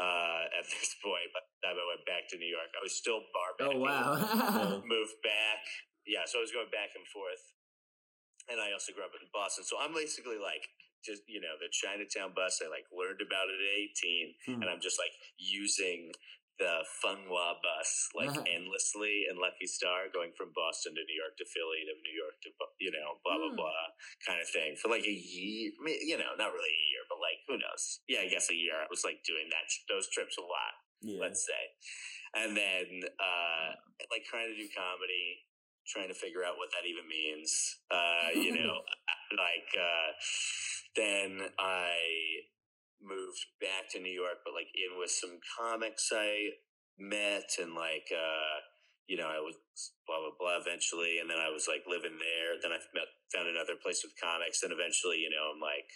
uh, 0.00 0.48
at 0.56 0.64
this 0.72 0.96
point. 1.04 1.28
By 1.36 1.44
the 1.44 1.60
time 1.60 1.76
I 1.76 1.86
went 1.92 2.04
back 2.08 2.28
to 2.32 2.40
New 2.40 2.48
York, 2.48 2.72
I 2.72 2.80
was 2.80 2.96
still 2.96 3.20
bar 3.36 3.52
Oh 3.60 3.76
backing 3.76 3.82
wow. 3.84 4.82
moved 4.96 5.18
back. 5.20 5.62
Yeah, 6.08 6.26
so 6.26 6.40
I 6.40 6.42
was 6.42 6.50
going 6.54 6.72
back 6.72 6.96
and 6.96 7.06
forth. 7.12 7.42
And 8.50 8.58
I 8.58 8.74
also 8.74 8.90
grew 8.90 9.06
up 9.06 9.14
in 9.14 9.22
Boston. 9.30 9.62
So 9.62 9.78
I'm 9.78 9.94
basically 9.94 10.34
like 10.34 10.66
just, 11.04 11.22
you 11.26 11.40
know, 11.42 11.54
the 11.60 11.68
Chinatown 11.70 12.32
bus. 12.34 12.62
I 12.64 12.68
like 12.70 12.86
learned 12.94 13.20
about 13.22 13.50
it 13.50 13.58
at 13.58 13.74
18 13.78 14.34
Hmm. 14.46 14.62
and 14.62 14.68
I'm 14.70 14.80
just 14.80 14.98
like 14.98 15.12
using 15.38 16.12
the 16.60 16.84
Fung 17.02 17.26
Wah 17.32 17.58
bus 17.58 17.90
like 18.14 18.28
Uh-huh. 18.30 18.44
endlessly 18.46 19.26
and 19.26 19.38
Lucky 19.40 19.66
Star 19.66 20.06
going 20.12 20.30
from 20.36 20.52
Boston 20.54 20.94
to 20.94 21.02
New 21.02 21.16
York 21.18 21.34
to 21.40 21.46
Philly 21.48 21.80
to 21.88 21.94
New 22.06 22.14
York 22.14 22.36
to, 22.44 22.50
you 22.78 22.92
know, 22.92 23.18
blah, 23.24 23.38
blah, 23.40 23.50
Hmm. 23.50 23.56
blah 23.56 23.86
kind 24.26 24.38
of 24.40 24.48
thing 24.48 24.76
for 24.76 24.88
like 24.88 25.02
a 25.04 25.10
year. 25.10 25.72
You 26.06 26.18
know, 26.18 26.36
not 26.38 26.52
really 26.52 26.70
a 26.70 26.84
year, 26.92 27.02
but 27.08 27.18
like 27.18 27.40
who 27.48 27.56
knows? 27.58 28.00
Yeah, 28.06 28.20
I 28.22 28.28
guess 28.28 28.50
a 28.50 28.54
year. 28.54 28.76
I 28.78 28.86
was 28.90 29.02
like 29.02 29.24
doing 29.24 29.48
that, 29.50 29.66
those 29.88 30.08
trips 30.12 30.36
a 30.38 30.42
lot 30.44 30.74
Yeah. 31.02 31.18
let's 31.24 31.42
say. 31.44 31.62
And 32.34 32.56
then 32.56 32.86
uh 33.18 33.74
like 34.12 34.24
trying 34.28 34.48
to 34.52 34.56
do 34.56 34.68
comedy, 34.76 35.42
trying 35.88 36.08
to 36.08 36.14
figure 36.14 36.44
out 36.44 36.58
what 36.58 36.70
that 36.76 36.86
even 36.86 37.08
means. 37.08 37.50
Uh, 37.90 38.28
you 38.36 38.52
know, 38.60 38.82
like 39.34 39.70
uh 39.74 40.12
then 40.96 41.40
I 41.58 41.96
moved 43.00 43.46
back 43.60 43.90
to 43.92 44.00
New 44.00 44.12
York, 44.12 44.44
but 44.44 44.54
like 44.54 44.70
in 44.74 44.98
with 44.98 45.10
some 45.10 45.38
comics 45.58 46.10
I 46.12 46.58
met 46.98 47.50
and 47.58 47.74
like 47.74 48.06
uh 48.12 48.60
you 49.10 49.18
know, 49.18 49.26
I 49.26 49.42
was 49.42 49.58
blah 50.06 50.22
blah 50.22 50.38
blah 50.38 50.62
eventually, 50.62 51.18
and 51.18 51.28
then 51.28 51.36
I 51.36 51.50
was 51.50 51.66
like 51.66 51.82
living 51.90 52.16
there. 52.16 52.56
Then 52.62 52.70
I 52.70 52.78
met 52.94 53.10
found 53.34 53.50
another 53.50 53.74
place 53.76 54.00
with 54.06 54.14
comics, 54.16 54.62
and 54.62 54.70
eventually, 54.70 55.18
you 55.20 55.28
know, 55.28 55.50
I'm 55.50 55.60
like, 55.60 55.90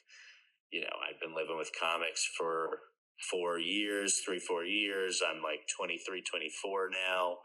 you 0.75 0.83
know, 0.83 0.97
I've 1.01 1.21
been 1.23 1.33
living 1.33 1.57
with 1.57 1.71
comics 1.79 2.27
for 2.37 2.93
four 3.31 3.59
years, 3.59 4.21
three, 4.21 4.43
four 4.43 4.65
years. 4.65 5.23
I'm 5.25 5.41
like 5.41 5.65
23, 5.73 6.21
24 6.29 6.91
now. 6.93 7.41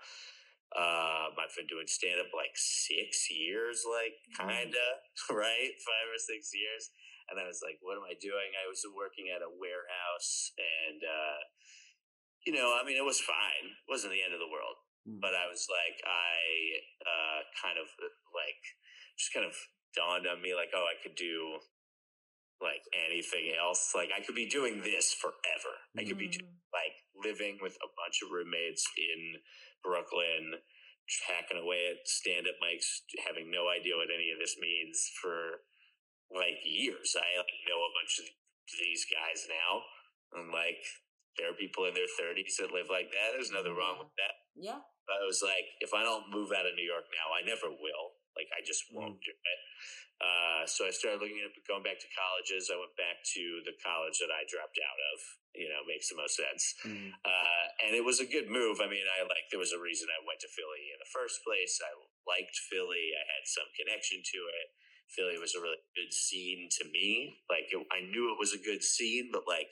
Um, 0.71 1.35
I've 1.35 1.55
been 1.55 1.67
doing 1.67 1.87
stand 1.87 2.19
up 2.19 2.31
like 2.35 2.55
six 2.55 3.27
years, 3.31 3.83
like 3.87 4.15
kinda, 4.35 4.87
right? 5.31 5.73
Five 5.83 6.07
or 6.11 6.19
six 6.19 6.51
years. 6.55 6.91
And 7.31 7.39
I 7.39 7.47
was 7.47 7.63
like, 7.63 7.79
what 7.79 7.95
am 7.95 8.03
I 8.03 8.19
doing? 8.19 8.51
I 8.59 8.67
was 8.67 8.83
working 8.91 9.31
at 9.31 9.39
a 9.41 9.49
warehouse 9.49 10.51
and, 10.59 10.99
uh, 10.99 11.39
you 12.43 12.51
know, 12.51 12.75
I 12.75 12.83
mean, 12.83 12.99
it 12.99 13.07
was 13.07 13.23
fine. 13.23 13.71
It 13.71 13.87
wasn't 13.87 14.11
the 14.11 14.23
end 14.25 14.35
of 14.35 14.43
the 14.43 14.51
world. 14.51 14.75
Mm. 15.07 15.23
But 15.23 15.33
I 15.33 15.47
was 15.47 15.65
like, 15.71 15.97
I, 16.03 16.35
uh, 17.07 17.39
kind 17.55 17.79
of 17.79 17.87
like, 18.35 18.61
just 19.15 19.31
kind 19.31 19.47
of 19.47 19.55
dawned 19.95 20.27
on 20.27 20.41
me 20.43 20.51
like, 20.53 20.75
oh, 20.75 20.83
I 20.83 20.99
could 20.99 21.15
do 21.15 21.59
like 22.61 22.85
anything 22.93 23.51
else. 23.57 23.91
Like 23.97 24.13
I 24.13 24.21
could 24.21 24.37
be 24.37 24.45
doing 24.45 24.81
this 24.85 25.13
forever. 25.13 25.73
I 25.97 26.05
could 26.05 26.17
be 26.17 26.29
Mhm. 26.29 26.45
like 26.71 26.95
living 27.15 27.57
with 27.59 27.75
a 27.81 27.89
bunch 27.97 28.21
of 28.21 28.29
roommates 28.29 28.85
in 28.95 29.41
Brooklyn, 29.83 30.61
hacking 31.27 31.57
away 31.57 31.87
at 31.87 32.07
stand 32.07 32.47
up 32.47 32.55
mics, 32.61 33.01
having 33.25 33.49
no 33.49 33.67
idea 33.67 33.97
what 33.97 34.11
any 34.11 34.31
of 34.31 34.39
this 34.39 34.57
means 34.57 35.09
for 35.21 35.65
like 36.31 36.59
years. 36.63 37.15
I 37.15 37.27
like, 37.39 37.67
know 37.67 37.79
a 37.79 37.95
bunch 37.95 38.19
of 38.23 38.27
these 38.79 39.03
guys 39.07 39.47
now. 39.47 39.83
And 40.35 40.51
like, 40.51 40.79
there 41.35 41.51
are 41.51 41.57
people 41.57 41.87
in 41.87 41.95
their 41.95 42.09
30s 42.19 42.59
that 42.59 42.75
live 42.75 42.91
like 42.91 43.11
that. 43.11 43.35
There's 43.35 43.51
nothing 43.51 43.75
wrong 43.75 43.99
with 43.99 44.11
that. 44.19 44.35
Yeah. 44.55 44.83
But 45.07 45.23
I 45.23 45.25
was 45.27 45.43
like, 45.43 45.67
if 45.83 45.91
I 45.95 46.03
don't 46.03 46.31
move 46.31 46.51
out 46.55 46.67
of 46.67 46.75
New 46.75 46.87
York 46.87 47.07
now, 47.11 47.31
I 47.35 47.43
never 47.43 47.71
will. 47.71 48.19
Like, 48.35 48.47
I 48.55 48.63
just 48.63 48.87
won't 48.95 49.19
do 49.19 49.35
it. 49.35 49.61
Uh, 50.21 50.63
so 50.69 50.85
I 50.85 50.93
started 50.93 51.17
looking 51.17 51.41
at 51.41 51.49
going 51.65 51.81
back 51.81 51.97
to 51.97 52.09
colleges. 52.13 52.69
I 52.69 52.77
went 52.77 52.93
back 52.93 53.25
to 53.33 53.43
the 53.65 53.73
college 53.81 54.21
that 54.21 54.29
I 54.29 54.45
dropped 54.45 54.77
out 54.77 55.01
of. 55.11 55.17
You 55.51 55.67
know, 55.67 55.83
makes 55.83 56.07
the 56.07 56.15
most 56.15 56.39
sense. 56.39 56.63
Mm. 56.87 57.11
Uh, 57.27 57.65
and 57.83 57.91
it 57.91 58.05
was 58.05 58.23
a 58.23 58.29
good 58.29 58.47
move. 58.47 58.79
I 58.79 58.87
mean, 58.87 59.03
I 59.03 59.27
like 59.27 59.51
there 59.51 59.59
was 59.59 59.75
a 59.75 59.81
reason 59.81 60.07
I 60.07 60.23
went 60.23 60.39
to 60.45 60.53
Philly 60.55 60.95
in 60.95 61.01
the 61.01 61.11
first 61.11 61.43
place. 61.43 61.75
I 61.83 61.91
liked 62.23 62.55
Philly. 62.71 63.11
I 63.11 63.23
had 63.25 63.43
some 63.49 63.67
connection 63.75 64.23
to 64.23 64.39
it. 64.47 64.67
Philly 65.15 65.37
was 65.37 65.55
a 65.55 65.61
really 65.61 65.81
good 65.95 66.13
scene 66.13 66.69
to 66.79 66.83
me. 66.89 67.37
Like 67.49 67.67
it, 67.71 67.79
I 67.91 68.01
knew 68.07 68.31
it 68.31 68.39
was 68.39 68.53
a 68.53 68.61
good 68.61 68.83
scene, 68.83 69.29
but 69.31 69.43
like 69.47 69.71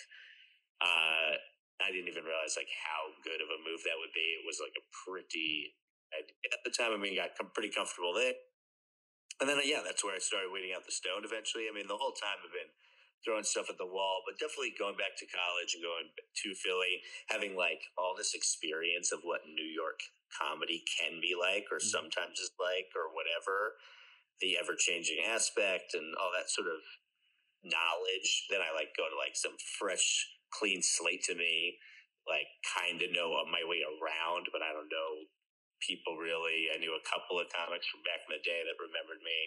uh, 0.82 1.36
I 1.80 1.92
didn't 1.92 2.12
even 2.12 2.28
realize 2.28 2.56
like 2.60 2.72
how 2.72 3.12
good 3.24 3.40
of 3.40 3.50
a 3.52 3.60
move 3.64 3.84
that 3.88 4.00
would 4.00 4.14
be. 4.16 4.28
It 4.40 4.46
was 4.48 4.60
like 4.60 4.76
a 4.76 4.86
pretty 5.06 5.76
at 6.16 6.62
the 6.66 6.74
time. 6.74 6.92
I 6.92 6.98
mean, 6.98 7.16
got 7.16 7.38
com- 7.38 7.54
pretty 7.54 7.70
comfortable 7.72 8.14
there. 8.14 8.34
And 9.40 9.48
then 9.48 9.60
yeah, 9.64 9.80
that's 9.86 10.04
where 10.04 10.16
I 10.16 10.20
started 10.20 10.52
weeding 10.52 10.76
out 10.76 10.84
the 10.84 10.92
stone. 10.96 11.24
Eventually, 11.24 11.72
I 11.72 11.74
mean, 11.76 11.88
the 11.88 12.00
whole 12.00 12.12
time 12.16 12.44
I've 12.44 12.52
been 12.52 12.72
throwing 13.24 13.44
stuff 13.44 13.70
at 13.72 13.78
the 13.80 13.88
wall, 13.88 14.24
but 14.28 14.40
definitely 14.40 14.76
going 14.80 14.96
back 14.96 15.16
to 15.20 15.28
college 15.28 15.76
and 15.76 15.84
going 15.84 16.08
to 16.12 16.50
Philly, 16.56 17.04
having 17.28 17.56
like 17.56 17.84
all 18.00 18.16
this 18.16 18.36
experience 18.36 19.12
of 19.12 19.24
what 19.24 19.48
New 19.48 19.68
York 19.68 20.00
comedy 20.32 20.84
can 20.88 21.20
be 21.20 21.36
like, 21.36 21.68
or 21.72 21.80
Mhm. 21.80 21.92
sometimes 21.92 22.40
is 22.40 22.52
like, 22.60 22.92
or 22.96 23.12
whatever, 23.12 23.80
the 24.42 24.56
ever 24.56 24.76
changing 24.76 25.20
aspect 25.28 25.94
and 25.94 26.16
all 26.16 26.32
that 26.32 26.50
sort 26.50 26.68
of 26.68 26.80
knowledge. 27.64 28.48
Then 28.48 28.64
I 28.64 28.72
like 28.72 28.96
go 28.96 29.08
to 29.08 29.18
like 29.20 29.36
some 29.36 29.56
fresh, 29.80 30.28
clean 30.56 30.80
slate 30.82 31.24
to 31.28 31.36
me, 31.36 31.78
like 32.28 32.48
kind 32.64 33.04
of 33.04 33.12
know 33.12 33.36
my 33.52 33.64
way 33.68 33.84
around, 33.84 34.48
but 34.52 34.64
I 34.64 34.72
don't 34.72 34.92
know 34.92 35.28
people 35.84 36.20
really. 36.20 36.72
I 36.72 36.80
knew 36.80 36.96
a 36.96 37.08
couple 37.08 37.40
of 37.40 37.52
comics 37.52 37.88
from 37.88 38.04
back 38.04 38.24
in 38.28 38.36
the 38.36 38.44
day 38.44 38.64
that 38.64 38.80
remembered 38.80 39.24
me. 39.24 39.40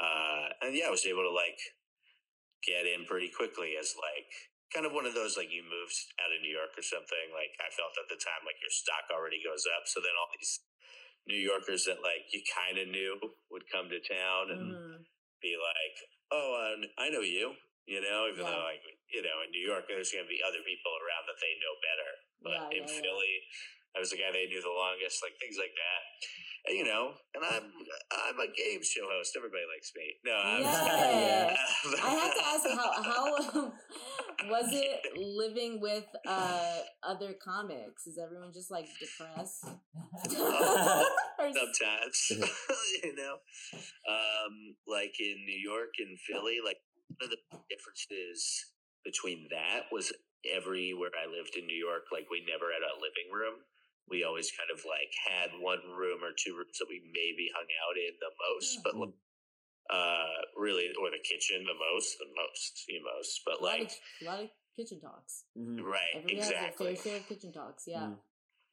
Uh, 0.00 0.46
and 0.64 0.72
yeah, 0.72 0.88
I 0.88 0.94
was 0.94 1.04
able 1.04 1.24
to 1.24 1.32
like 1.32 1.58
get 2.64 2.88
in 2.88 3.04
pretty 3.04 3.30
quickly 3.30 3.76
as 3.78 3.94
like 3.96 4.28
kind 4.72 4.84
of 4.84 4.92
one 4.92 5.08
of 5.08 5.16
those 5.16 5.36
like 5.36 5.48
you 5.48 5.64
moved 5.64 5.96
out 6.20 6.32
of 6.32 6.44
New 6.44 6.52
York 6.52 6.76
or 6.76 6.84
something. 6.84 7.32
Like 7.32 7.52
I 7.60 7.68
felt 7.72 7.96
at 7.96 8.08
the 8.08 8.20
time 8.20 8.44
like 8.44 8.60
your 8.60 8.72
stock 8.72 9.08
already 9.12 9.40
goes 9.40 9.64
up. 9.68 9.88
So 9.88 10.00
then 10.00 10.12
all 10.16 10.28
these 10.36 10.60
New 11.26 11.38
Yorkers 11.38 11.84
that 11.84 12.02
like 12.02 12.28
you 12.32 12.42
kind 12.54 12.78
of 12.78 12.88
knew 12.88 13.18
would 13.50 13.64
come 13.70 13.88
to 13.90 14.00
town 14.00 14.50
and 14.52 14.76
Mhm. 14.76 15.04
be 15.42 15.56
like, 15.56 15.96
"Oh, 16.30 16.54
uh, 16.54 16.86
I 16.98 17.08
know 17.10 17.20
you," 17.20 17.56
you 17.86 18.00
know. 18.00 18.28
Even 18.28 18.44
Yeah. 18.44 18.52
though 18.52 18.64
like 18.64 18.82
you 19.10 19.22
know 19.22 19.42
in 19.42 19.50
New 19.50 19.64
York 19.66 19.88
there's 19.88 20.12
going 20.12 20.24
to 20.24 20.28
be 20.28 20.42
other 20.42 20.62
people 20.62 20.92
around 20.96 21.26
that 21.26 21.40
they 21.40 21.54
know 21.60 21.74
better, 21.82 22.10
but 22.42 22.60
Yeah, 22.74 22.82
in. 22.82 22.86
Philly, 22.88 23.36
I 23.98 24.00
was 24.00 24.14
the 24.14 24.22
guy 24.22 24.30
they 24.30 24.46
knew 24.46 24.62
the 24.62 24.70
longest, 24.70 25.18
like 25.26 25.34
things 25.42 25.58
like 25.58 25.74
that. 25.74 26.00
And, 26.70 26.78
you 26.78 26.86
know, 26.86 27.18
and 27.34 27.42
I'm 27.42 27.66
I'm 28.14 28.38
a 28.38 28.46
game 28.46 28.78
show 28.86 29.10
host. 29.10 29.34
Everybody 29.34 29.66
likes 29.66 29.90
me. 29.98 30.06
No, 30.22 30.38
I'm. 30.38 30.62
Uh, 30.62 31.50
I 32.06 32.10
have 32.14 32.34
to 32.34 32.44
ask 32.46 32.62
how 32.78 33.02
how 33.02 33.72
was 34.46 34.70
it 34.70 35.18
living 35.18 35.80
with 35.82 36.06
uh 36.26 36.78
other 37.02 37.34
comics? 37.42 38.06
Is 38.06 38.18
everyone 38.22 38.52
just 38.54 38.70
like 38.70 38.86
depressed? 39.02 39.66
Sometimes 41.38 42.18
you 43.02 43.14
know 43.14 43.38
um 44.08 44.74
like 44.86 45.14
in 45.20 45.36
new 45.46 45.58
york 45.58 45.94
and 45.98 46.18
philly 46.18 46.58
like 46.64 46.78
one 47.18 47.26
of 47.26 47.30
the 47.30 47.40
differences 47.70 48.74
between 49.04 49.46
that 49.50 49.86
was 49.92 50.12
everywhere 50.44 51.10
i 51.14 51.30
lived 51.30 51.54
in 51.56 51.66
new 51.66 51.78
york 51.78 52.10
like 52.12 52.26
we 52.30 52.42
never 52.46 52.70
had 52.74 52.82
a 52.82 52.98
living 52.98 53.30
room 53.32 53.62
we 54.10 54.24
always 54.24 54.50
kind 54.56 54.70
of 54.72 54.80
like 54.88 55.12
had 55.28 55.50
one 55.60 55.80
room 55.96 56.24
or 56.24 56.32
two 56.36 56.56
rooms 56.56 56.76
that 56.78 56.88
we 56.88 57.00
maybe 57.12 57.48
hung 57.54 57.68
out 57.84 57.96
in 57.96 58.14
the 58.20 58.32
most 58.40 58.80
but 58.84 58.94
like, 58.96 59.14
uh 59.90 60.38
really 60.56 60.88
or 61.00 61.08
the 61.10 61.20
kitchen 61.24 61.64
the 61.64 61.76
most 61.76 62.18
the 62.18 62.28
most 62.36 62.84
the 62.88 62.98
most 63.00 63.40
but 63.44 63.60
a 63.60 63.64
lot, 63.64 63.78
like 63.80 63.88
of, 63.88 63.96
a 64.20 64.24
lot 64.24 64.40
of 64.44 64.48
kitchen 64.76 65.00
talks. 65.00 65.44
Mhm. 65.56 65.80
right 65.82 66.12
Everyone 66.14 66.36
has 66.38 66.50
exactly 66.50 66.86
their 66.86 66.96
fair 66.96 67.04
share 67.12 67.20
of 67.20 67.28
kitchen 67.28 67.52
talks. 67.52 67.84
Yeah. 67.88 68.12
Mm. 68.12 68.16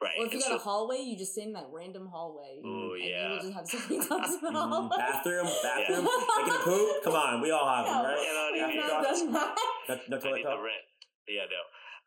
right 0.04 0.18
Or 0.20 0.26
if 0.28 0.34
you 0.34 0.40
And 0.44 0.50
got 0.52 0.60
a 0.60 0.64
hallway, 0.64 1.00
you 1.00 1.16
just 1.18 1.34
sit 1.34 1.46
in 1.48 1.54
that 1.54 1.68
random 1.72 2.08
hallway. 2.12 2.60
oh 2.64 2.94
and 2.94 3.04
yeah 3.04 3.34
You 3.34 3.40
just 3.42 3.54
have 3.56 3.68
so 3.68 3.80
many 3.88 4.06
talks 4.08 4.32
in 4.36 4.42
the 4.42 4.52
Mhm. 4.52 4.70
hallway. 4.70 4.98
Bathroom, 4.98 5.48
bathroom, 5.64 6.04
taking 6.38 6.54
a 6.54 6.64
poop. 6.68 7.04
Come 7.04 7.16
on, 7.16 7.42
we 7.42 7.50
all 7.52 7.64
have 7.68 7.86
them, 7.88 8.06
right? 8.06 8.22
Yeah, 8.22 8.34
no, 8.36 8.44
I've 8.44 8.76
yeah, 8.76 8.88
not 8.88 9.04
Bathroom 9.04 9.32
done 9.32 9.34
that. 9.34 9.56
talks? 9.56 9.88
No, 9.90 9.96
no 10.10 10.18
I 10.18 10.20
toilet 10.20 10.36
need 10.36 10.46
the 10.46 10.50
talk. 10.52 10.64
rent. 10.68 10.86
Yeah, 11.28 11.46
no. 11.50 11.62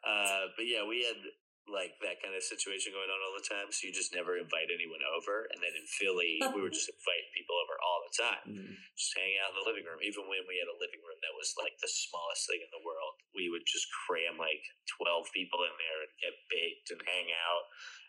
Uh, 0.07 0.43
but 0.55 0.63
yeah, 0.69 0.87
we 0.87 1.03
had 1.03 1.19
like 1.69 1.97
that 2.01 2.19
kind 2.25 2.33
of 2.35 2.43
situation 2.43 2.93
going 2.97 3.09
on 3.13 3.21
all 3.23 3.37
the 3.37 3.45
time. 3.45 3.69
So 3.71 3.87
you 3.87 3.93
just 3.93 4.13
never 4.17 4.37
invite 4.41 4.73
anyone 4.73 5.05
over. 5.05 5.47
And 5.53 5.61
then 5.61 5.73
in 5.77 5.87
Philly, 5.87 6.41
we 6.53 6.61
were 6.65 6.73
just 6.73 6.89
inviting 6.97 7.31
people 7.37 7.57
over 7.61 7.77
all 7.81 8.01
the 8.05 8.15
time, 8.17 8.45
Mhm. 8.49 8.73
just 8.97 9.15
hang 9.17 9.37
out 9.41 9.53
in 9.53 9.61
the 9.61 9.69
living 9.69 9.85
room. 9.85 10.01
Even 10.03 10.27
when 10.27 10.45
we 10.49 10.59
had 10.59 10.69
a 10.69 10.77
living 10.81 11.01
room 11.05 11.21
that 11.23 11.37
was 11.37 11.53
like 11.61 11.77
the 11.81 11.89
smallest 11.89 12.49
thing 12.49 12.61
in 12.65 12.73
the 12.73 12.85
world, 12.85 13.21
we 13.37 13.49
would 13.53 13.65
just 13.69 13.87
cram 14.05 14.41
like 14.41 14.65
12 14.99 15.29
people 15.33 15.63
in 15.65 15.75
there 15.77 16.01
and 16.05 16.13
get 16.25 16.35
baked 16.49 16.89
and 16.91 17.01
hang 17.05 17.29
out. 17.33 17.65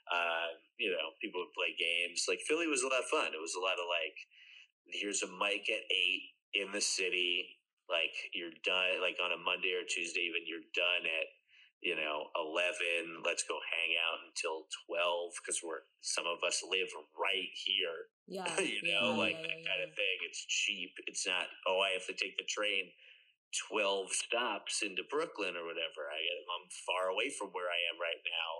Uh, 0.10 0.50
you 0.82 0.90
know, 0.90 1.14
people 1.22 1.44
would 1.44 1.54
play 1.54 1.76
games. 1.78 2.26
Like 2.26 2.42
Philly 2.48 2.66
was 2.66 2.82
a 2.82 2.90
lot 2.90 3.04
of 3.04 3.12
fun. 3.14 3.36
It 3.36 3.42
was 3.44 3.54
a 3.54 3.62
lot 3.62 3.78
of 3.78 3.86
like, 3.86 4.18
here's 4.90 5.22
a 5.22 5.30
mic 5.30 5.70
at 5.70 5.86
eight 5.92 6.24
in 6.58 6.72
the 6.72 6.82
city. 6.82 7.60
Like 7.90 8.14
you're 8.34 8.54
done, 8.66 9.02
like 9.02 9.18
on 9.22 9.34
a 9.34 9.38
Monday 9.38 9.74
or 9.74 9.86
Tuesday, 9.86 10.30
even 10.30 10.46
you're 10.46 10.66
done 10.78 11.06
at, 11.06 11.28
you 11.82 11.96
know, 11.96 12.28
11. 12.36 13.24
Let's 13.24 13.44
go 13.48 13.56
hang 13.72 13.96
out 14.00 14.20
until 14.28 14.68
12 14.92 15.32
because 15.40 15.60
we're, 15.64 15.84
some 16.04 16.28
of 16.28 16.44
us 16.44 16.60
live 16.68 16.92
right 17.16 17.52
here, 17.66 18.12
Yeah. 18.28 18.48
you 18.60 18.84
know, 18.84 19.16
yeah, 19.16 19.20
like 19.20 19.38
yeah, 19.40 19.48
that 19.48 19.60
yeah, 19.64 19.68
kind 19.70 19.82
of 19.88 19.92
thing. 19.96 20.16
It's 20.28 20.44
cheap. 20.48 20.92
It's 21.08 21.24
not, 21.28 21.48
oh, 21.68 21.80
I 21.80 21.96
have 21.96 22.06
to 22.12 22.16
take 22.18 22.36
the 22.36 22.48
train 22.52 22.92
12 23.72 24.14
stops 24.14 24.86
into 24.86 25.02
Brooklyn 25.10 25.58
or 25.58 25.66
whatever. 25.66 26.06
I, 26.12 26.20
get. 26.22 26.38
I'm 26.54 26.68
far 26.86 27.10
away 27.10 27.34
from 27.34 27.50
where 27.56 27.66
I 27.72 27.80
am 27.90 27.98
right 27.98 28.22
now. 28.22 28.52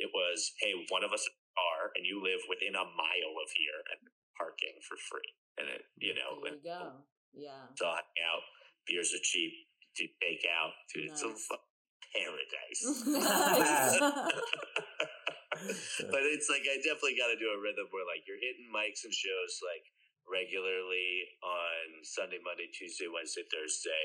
It 0.00 0.10
was, 0.14 0.54
hey, 0.62 0.72
one 0.88 1.04
of 1.04 1.12
us 1.12 1.26
is 1.26 1.34
in 1.34 1.36
a 1.36 1.54
car 1.58 1.80
and 1.98 2.06
you 2.06 2.22
live 2.22 2.40
within 2.48 2.72
a 2.78 2.86
mile 2.96 3.34
of 3.42 3.48
here 3.52 3.80
and 3.92 4.00
parking 4.38 4.78
for 4.86 4.96
free. 5.10 5.30
And 5.60 5.66
it, 5.68 5.82
you 6.00 6.14
know, 6.16 6.38
There 6.40 6.54
you 6.56 6.64
go. 6.64 7.04
Yeah. 7.34 7.68
so 7.76 7.90
hang 7.92 8.22
out. 8.24 8.40
Beers 8.88 9.12
are 9.12 9.20
cheap. 9.20 9.52
Do 9.98 10.06
take 10.22 10.46
out, 10.48 10.72
dude. 10.94 11.10
It's 11.12 11.20
a 11.26 11.28
Nice. 11.28 11.44
fu- 11.44 11.67
paradise. 12.14 12.82
But 16.12 16.22
it's 16.30 16.46
like 16.46 16.62
I 16.70 16.78
definitely 16.78 17.18
got 17.18 17.34
to 17.34 17.38
do 17.40 17.50
a 17.50 17.58
rhythm 17.58 17.90
where 17.90 18.06
like 18.06 18.22
you're 18.30 18.38
hitting 18.38 18.70
mics 18.70 19.02
and 19.02 19.14
shows 19.14 19.58
like 19.66 19.82
regularly 20.28 21.26
on 21.42 22.04
Sunday, 22.06 22.38
Monday, 22.44 22.70
Tuesday, 22.70 23.10
Wednesday, 23.10 23.42
Thursday, 23.50 24.04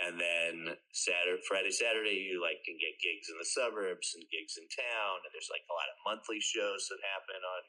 and 0.00 0.16
then 0.16 0.76
Saturday, 0.92 1.42
Friday, 1.44 1.72
Saturday 1.72 2.16
you 2.16 2.40
like 2.40 2.64
can 2.64 2.80
get 2.80 2.96
gigs 3.02 3.28
in 3.28 3.36
the 3.36 3.48
suburbs 3.48 4.16
and 4.16 4.24
gigs 4.32 4.56
in 4.56 4.64
town, 4.72 5.20
and 5.20 5.30
there's 5.36 5.52
like 5.52 5.64
a 5.68 5.76
lot 5.76 5.90
of 5.92 6.04
monthly 6.06 6.40
shows 6.40 6.88
that 6.88 7.00
happen 7.12 7.40
on 7.44 7.62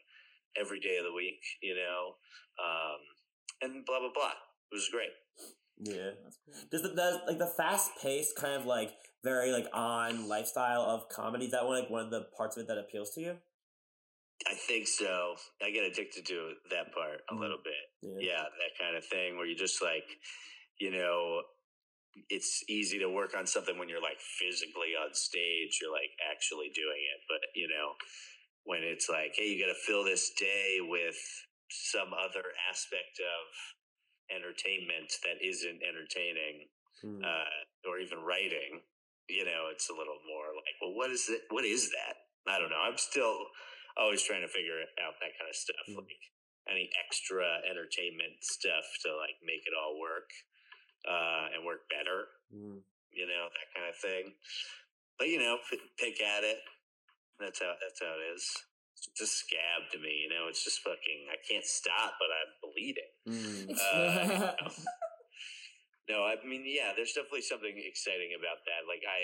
every 0.56 0.80
day 0.80 0.96
of 0.98 1.06
the 1.08 1.16
week, 1.16 1.44
you 1.60 1.76
know, 1.76 2.16
um, 2.64 3.00
and 3.60 3.84
blah 3.84 4.00
blah 4.00 4.14
blah. 4.16 4.36
It 4.72 4.76
was 4.76 4.88
great. 4.92 5.14
Yeah. 5.80 6.18
That's 6.24 6.40
cool. 6.44 6.56
Does 6.72 6.82
the, 6.82 6.92
does 6.96 7.20
like 7.28 7.40
the 7.40 7.54
fast 7.56 7.92
paced 8.02 8.36
kind 8.36 8.56
of 8.56 8.66
like 8.66 8.96
very 9.28 9.52
like 9.52 9.68
on 9.74 10.28
lifestyle 10.30 10.82
of 10.82 11.10
comedy 11.10 11.46
is 11.46 11.52
that 11.52 11.66
one 11.66 11.80
like 11.82 11.90
one 11.90 12.04
of 12.06 12.12
the 12.12 12.28
parts 12.38 12.56
of 12.56 12.64
it 12.64 12.68
that 12.68 12.78
appeals 12.78 13.12
to 13.12 13.22
you? 13.22 13.36
I 14.48 14.54
think 14.54 14.88
so. 14.88 15.36
I 15.62 15.72
get 15.72 15.84
addicted 15.84 16.26
to 16.28 16.54
that 16.70 16.94
part 16.94 17.22
a 17.30 17.34
Mhm. 17.34 17.40
little 17.40 17.58
bit. 17.58 17.74
yeah, 18.24 18.44
that 18.44 18.74
kind 18.80 18.96
of 18.96 19.06
thing 19.06 19.36
where 19.38 19.46
you 19.46 19.56
just 19.56 19.82
like, 19.82 20.08
you 20.80 20.92
know, 20.92 21.44
it's 22.30 22.64
easy 22.70 22.98
to 23.00 23.10
work 23.10 23.36
on 23.36 23.46
something 23.46 23.78
when 23.78 23.90
you're 23.90 24.02
like 24.02 24.20
physically 24.40 24.96
on 24.96 25.14
stage, 25.14 25.80
you're 25.82 25.92
like 25.92 26.12
actually 26.32 26.70
doing 26.70 27.02
it. 27.14 27.20
But, 27.28 27.42
you 27.54 27.68
know, 27.68 27.96
when 28.64 28.82
it's 28.84 29.10
like, 29.10 29.34
hey, 29.36 29.48
you 29.50 29.60
got 29.60 29.74
to 29.74 29.80
fill 29.88 30.04
this 30.04 30.32
day 30.40 30.78
with 30.80 31.18
some 31.70 32.14
other 32.14 32.44
aspect 32.70 33.20
of 33.20 34.36
entertainment 34.36 35.12
that 35.24 35.42
isn't 35.42 35.82
entertaining 35.84 36.70
Mm. 37.04 37.24
uh, 37.24 37.90
or 37.90 38.00
even 38.00 38.20
writing, 38.20 38.82
you 39.30 39.44
know, 39.46 39.68
it's 39.72 39.90
a 39.90 39.96
little 39.96 40.20
more 40.28 40.52
like, 40.56 40.76
well, 40.82 40.96
what 40.96 41.12
is 41.12 41.28
it? 41.30 41.44
What 41.50 41.66
is 41.66 41.92
that? 41.92 42.16
I 42.48 42.60
don't 42.60 42.70
know. 42.72 42.80
I'm 42.80 42.98
still 42.98 43.36
always 44.00 44.24
trying 44.24 44.42
to 44.42 44.48
figure 44.48 44.80
out 45.04 45.20
that 45.20 45.36
kind 45.36 45.50
of 45.50 45.56
stuff, 45.56 45.84
Mm. 45.90 45.98
like 46.08 46.24
any 46.70 46.90
extra 47.06 47.44
entertainment 47.70 48.40
stuff 48.44 48.84
to 49.04 49.16
like 49.16 49.36
make 49.44 49.64
it 49.68 49.74
all 49.76 50.00
work 50.00 50.30
uh, 51.08 51.48
and 51.56 51.64
work 51.66 51.88
better, 51.90 52.28
Mm. 52.54 52.80
you 53.12 53.26
know, 53.28 53.48
that 53.52 53.68
kind 53.76 53.88
of 53.90 53.96
thing. 54.00 54.36
But 55.20 55.28
you 55.30 55.40
know, 55.40 55.58
p- 55.70 55.92
pick 55.98 56.22
at 56.22 56.44
it. 56.44 56.60
That's 57.40 57.60
how 57.60 57.74
that's 57.82 58.00
how 58.00 58.16
it 58.16 58.24
is. 58.36 58.44
It's 58.96 59.08
just 59.18 59.22
a 59.22 59.28
scab 59.46 59.92
to 59.92 60.00
me, 60.00 60.24
you 60.26 60.30
know. 60.30 60.48
It's 60.48 60.64
just 60.64 60.80
fucking. 60.82 61.28
I 61.32 61.38
can't 61.48 61.66
stop, 61.66 62.16
but 62.18 62.30
I'm 62.34 62.52
bleeding. 62.64 63.14
Mm. 63.28 63.78
Uh, 63.78 64.54
no, 66.10 66.24
I 66.24 66.40
mean, 66.44 66.64
yeah, 66.64 66.96
there's 66.96 67.12
definitely 67.14 67.44
something 67.44 67.76
exciting 67.76 68.32
about 68.40 68.64
that. 68.64 68.88
Like, 68.88 69.04
I, 69.04 69.22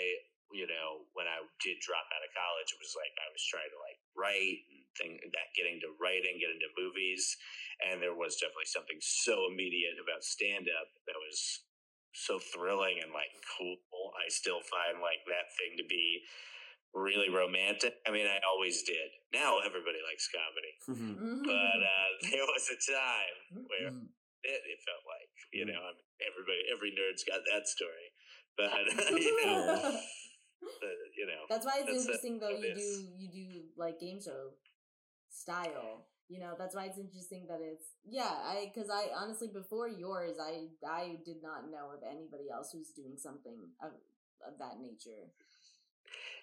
you 0.52 0.68
know, 0.68 1.08
when 1.16 1.24
I 1.24 1.40
did 1.64 1.80
drop 1.80 2.04
out 2.12 2.20
of 2.24 2.30
college, 2.36 2.70
it 2.70 2.80
was 2.80 2.92
like 2.94 3.12
I 3.16 3.28
was 3.32 3.42
trying 3.48 3.72
to 3.72 3.80
like 3.80 3.98
write 4.12 4.60
and 4.68 4.84
thing 4.94 5.12
that 5.32 5.48
getting 5.56 5.80
to 5.82 5.96
writing, 5.98 6.38
get 6.38 6.52
into 6.52 6.70
movies, 6.78 7.24
and 7.82 7.98
there 7.98 8.14
was 8.14 8.36
definitely 8.38 8.70
something 8.70 9.00
so 9.00 9.48
immediate 9.50 9.98
about 9.98 10.22
stand 10.22 10.68
up 10.70 10.88
that 11.08 11.18
was 11.18 11.66
so 12.14 12.38
thrilling 12.38 13.02
and 13.02 13.10
like 13.10 13.32
cool. 13.58 13.80
I 14.14 14.30
still 14.30 14.62
find 14.62 15.02
like 15.02 15.24
that 15.26 15.50
thing 15.58 15.74
to 15.82 15.86
be 15.88 16.22
really 16.94 17.26
romantic. 17.32 17.98
I 18.06 18.14
mean, 18.14 18.30
I 18.30 18.38
always 18.46 18.86
did. 18.86 19.10
Now 19.34 19.58
everybody 19.58 19.98
likes 20.06 20.30
comedy, 20.30 20.74
Mhm. 20.86 21.42
but 21.42 21.80
uh, 21.82 22.08
there 22.30 22.46
was 22.46 22.70
a 22.70 22.78
time 22.78 23.66
where 23.66 23.90
Mm. 23.90 24.08
It, 24.44 24.60
it 24.68 24.80
felt 24.84 25.04
like 25.08 25.30
you 25.52 25.64
Mm. 25.64 25.72
know 25.74 25.80
I 25.80 25.92
mean, 25.96 26.08
everybody 26.28 26.60
every 26.72 26.90
nerd's 26.94 27.24
got 27.24 27.40
that 27.52 27.66
story 27.68 28.08
but 28.56 28.70
you 29.10 29.32
know 29.44 29.92
uh, 30.64 30.98
you 31.16 31.26
know 31.26 31.42
That's 31.48 31.66
why 31.66 31.80
it's 31.82 31.90
That's 31.90 31.96
it. 31.96 32.00
interesting 32.08 32.38
though. 32.40 32.54
You 32.54 32.74
do 32.74 32.88
you 33.18 33.28
do 33.30 33.46
like 33.76 34.00
game 34.00 34.20
show 34.20 34.54
style. 35.30 36.06
You 36.28 36.40
know, 36.40 36.56
that's 36.56 36.74
why 36.74 36.86
it's 36.88 36.96
interesting 36.98 37.44
that 37.52 37.60
it's 37.60 37.92
yeah. 38.04 38.32
I 38.32 38.72
because 38.72 38.88
I 38.88 39.12
honestly 39.12 39.48
before 39.52 39.88
yours, 39.88 40.36
I 40.40 40.72
I 40.86 41.20
did 41.24 41.42
not 41.44 41.68
know 41.70 41.92
of 41.92 42.00
anybody 42.02 42.48
else 42.48 42.72
who's 42.72 42.90
doing 42.96 43.16
something 43.20 43.58
of 43.82 43.92
of 44.46 44.56
that 44.58 44.80
nature. 44.80 45.28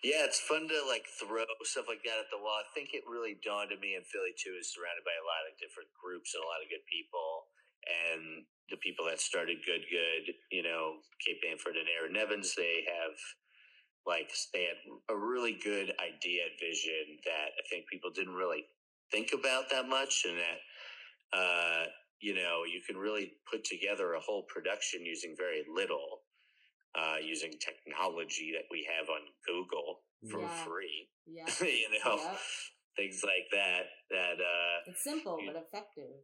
yeah 0.02 0.26
it's 0.26 0.42
fun 0.42 0.66
to 0.66 0.80
like 0.90 1.06
throw 1.22 1.46
stuff 1.66 1.86
like 1.86 2.02
that 2.02 2.18
at 2.18 2.30
the 2.34 2.40
wall 2.42 2.58
i 2.58 2.66
think 2.74 2.90
it 2.94 3.06
really 3.06 3.38
dawned 3.46 3.70
on 3.70 3.78
me 3.78 3.94
in 3.94 4.02
philly 4.10 4.34
too 4.34 4.54
is 4.58 4.74
surrounded 4.74 5.06
by 5.06 5.14
a 5.14 5.26
lot 5.30 5.46
of 5.46 5.54
different 5.62 5.90
groups 5.94 6.34
and 6.34 6.42
a 6.42 6.48
lot 6.50 6.62
of 6.64 6.70
good 6.74 6.82
people 6.90 7.46
and 7.88 8.46
the 8.70 8.78
people 8.78 9.06
that 9.06 9.20
started 9.20 9.58
good 9.66 9.82
good 9.92 10.34
you 10.52 10.64
know 10.64 10.98
kate 11.26 11.42
banford 11.44 11.76
and 11.78 11.88
aaron 11.98 12.14
nevins 12.14 12.54
they 12.56 12.84
have 12.88 13.18
like 14.06 14.32
they 14.54 14.64
had 14.64 14.80
a 15.10 15.18
really 15.18 15.58
good 15.64 15.92
idea 16.00 16.44
and 16.50 16.60
vision 16.60 17.18
that 17.26 17.50
i 17.58 17.64
think 17.70 17.86
people 17.92 18.10
didn't 18.12 18.34
really 18.36 18.64
think 19.12 19.32
about 19.34 19.70
that 19.70 19.88
much 19.88 20.26
and 20.28 20.38
that 20.38 20.60
uh 21.38 21.84
you 22.22 22.34
know 22.36 22.64
you 22.66 22.82
can 22.88 22.98
really 22.98 23.34
put 23.52 23.64
together 23.64 24.14
a 24.14 24.20
whole 24.20 24.44
production 24.44 25.06
using 25.06 25.36
very 25.38 25.64
little 25.74 26.22
uh 26.96 27.18
using 27.22 27.52
technology 27.60 28.52
that 28.54 28.66
we 28.72 28.88
have 28.90 29.10
on 29.10 29.22
google 29.48 30.02
for 30.30 30.42
Yeah. 30.42 30.64
free 30.66 31.10
Yeah, 31.26 31.46
you 31.62 31.90
know 32.04 32.16
Yep. 32.18 32.38
things 32.98 33.22
like 33.24 33.48
that 33.52 33.84
that 34.10 34.38
uh 34.40 34.76
it's 34.88 35.04
simple 35.04 35.38
You- 35.42 35.52
but 35.54 35.62
effective. 35.62 36.24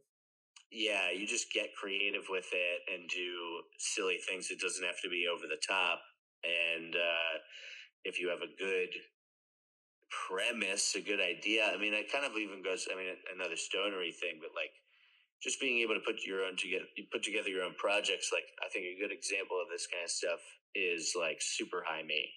Yeah, 0.70 1.10
you 1.10 1.26
just 1.26 1.52
get 1.52 1.74
creative 1.80 2.24
with 2.28 2.48
it 2.52 2.80
and 2.92 3.08
do 3.08 3.62
silly 3.78 4.18
things. 4.28 4.50
It 4.50 4.60
doesn't 4.60 4.84
have 4.84 5.00
to 5.02 5.08
be 5.10 5.26
over 5.28 5.46
the 5.46 5.60
top. 5.66 6.00
And 6.44 6.94
uh, 6.94 7.34
if 8.04 8.20
you 8.20 8.28
have 8.28 8.42
a 8.42 8.52
good 8.58 8.90
premise, 10.28 10.94
a 10.94 11.00
good 11.00 11.20
idea, 11.20 11.66
I 11.72 11.78
mean, 11.78 11.94
it 11.94 12.12
kind 12.12 12.24
of 12.24 12.32
even 12.38 12.62
goes. 12.62 12.88
I 12.92 12.96
mean, 12.96 13.08
another 13.34 13.56
stonery 13.56 14.12
thing, 14.12 14.38
but 14.40 14.50
like 14.56 14.72
just 15.42 15.60
being 15.60 15.80
able 15.80 15.94
to 15.94 16.04
put 16.06 16.24
your 16.26 16.44
own 16.44 16.56
together, 16.56 16.86
you 16.96 17.04
put 17.12 17.22
together 17.22 17.48
your 17.48 17.64
own 17.64 17.74
projects. 17.78 18.30
Like 18.32 18.48
I 18.64 18.68
think 18.72 18.86
a 18.86 19.00
good 19.00 19.12
example 19.12 19.60
of 19.60 19.68
this 19.70 19.86
kind 19.86 20.04
of 20.04 20.10
stuff 20.10 20.40
is 20.74 21.14
like 21.18 21.38
super 21.40 21.84
high 21.86 22.02
me. 22.02 22.28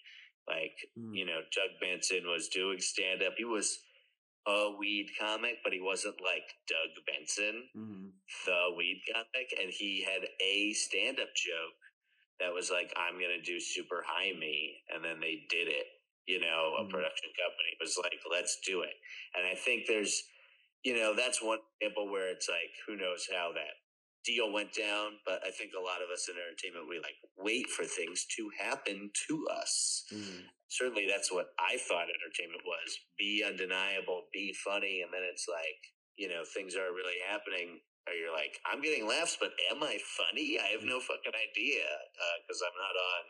Like, 0.47 0.75
Mm. 0.97 1.15
you 1.15 1.25
know, 1.25 1.41
Doug 1.55 1.71
Benson 1.81 2.27
was 2.27 2.49
doing 2.49 2.79
stand 2.79 3.23
up. 3.23 3.35
He 3.37 3.45
was 3.45 3.79
a 4.47 4.75
weed 4.77 5.11
comic, 5.19 5.57
but 5.63 5.73
he 5.73 5.79
wasn't 5.81 6.19
like 6.21 6.43
Doug 6.67 6.89
Benson, 7.05 7.69
Mhm. 7.75 8.11
the 8.45 8.73
weed 8.75 9.03
comic. 9.13 9.53
And 9.59 9.71
he 9.71 10.01
had 10.01 10.27
a 10.41 10.73
stand 10.73 11.19
up 11.19 11.33
joke 11.35 11.77
that 12.39 12.53
was 12.53 12.71
like, 12.71 12.93
I'm 12.97 13.19
going 13.19 13.37
to 13.37 13.41
do 13.41 13.59
super 13.59 14.03
high 14.05 14.33
me. 14.33 14.83
And 14.89 15.03
then 15.03 15.19
they 15.19 15.45
did 15.49 15.67
it. 15.67 15.87
You 16.25 16.39
know, 16.39 16.75
a 16.77 16.85
Mhm. 16.85 16.89
production 16.89 17.33
company 17.33 17.77
was 17.79 17.97
like, 17.97 18.19
let's 18.29 18.59
do 18.61 18.81
it. 18.81 18.95
And 19.35 19.45
I 19.45 19.55
think 19.55 19.87
there's, 19.87 20.29
you 20.83 20.95
know, 20.95 21.13
that's 21.13 21.41
one 21.41 21.59
example 21.81 22.09
where 22.09 22.29
it's 22.29 22.49
like, 22.49 22.71
who 22.87 22.95
knows 22.95 23.27
how 23.27 23.51
that 23.53 23.80
deal 24.25 24.51
went 24.51 24.73
down. 24.73 25.17
But 25.25 25.41
I 25.45 25.51
think 25.51 25.71
a 25.73 25.81
lot 25.81 26.01
of 26.01 26.09
us 26.13 26.29
in 26.29 26.35
entertainment, 26.37 26.89
we 26.89 26.97
like 26.99 27.17
wait 27.37 27.67
for 27.69 27.85
things 27.85 28.25
to 28.37 28.49
happen 28.59 29.11
to 29.27 29.35
us 29.49 30.05
Mhm. 30.11 30.49
certainly 30.67 31.05
that's 31.05 31.31
what 31.31 31.53
I 31.59 31.77
thought 31.77 32.07
entertainment 32.07 32.63
was. 32.65 32.89
Be 33.17 33.43
undeniable, 33.43 34.29
be 34.31 34.53
funny, 34.53 35.01
and 35.01 35.11
then 35.13 35.23
it's 35.23 35.47
like, 35.47 35.81
you 36.15 36.29
know, 36.29 36.43
things 36.45 36.75
aren't 36.75 36.95
really 36.95 37.19
happening. 37.27 37.81
Or 38.07 38.13
you're 38.13 38.31
like, 38.33 38.57
I'm 38.65 38.81
getting 38.81 39.05
laughs, 39.07 39.37
but 39.39 39.51
am 39.69 39.83
I 39.83 39.99
funny? 40.17 40.57
I 40.59 40.67
have 40.73 40.83
no 40.83 40.99
fucking 40.99 41.35
idea 41.35 41.85
because 42.41 42.61
I'm 42.63 42.77
not 42.79 42.95
on, 42.97 43.23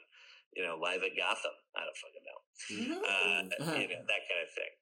you 0.55 0.63
know, 0.63 0.77
live 0.77 1.03
at 1.03 1.17
Gotham. 1.17 1.51
I 1.75 1.81
don't 1.83 1.97
fucking 1.97 2.25
know. 2.29 2.39
Mhm. 2.71 2.99
Uh, 3.03 3.41
you 3.81 3.87
know, 3.89 4.03
that 4.05 4.23
kind 4.29 4.41
of 4.45 4.51
thing. 4.53 4.73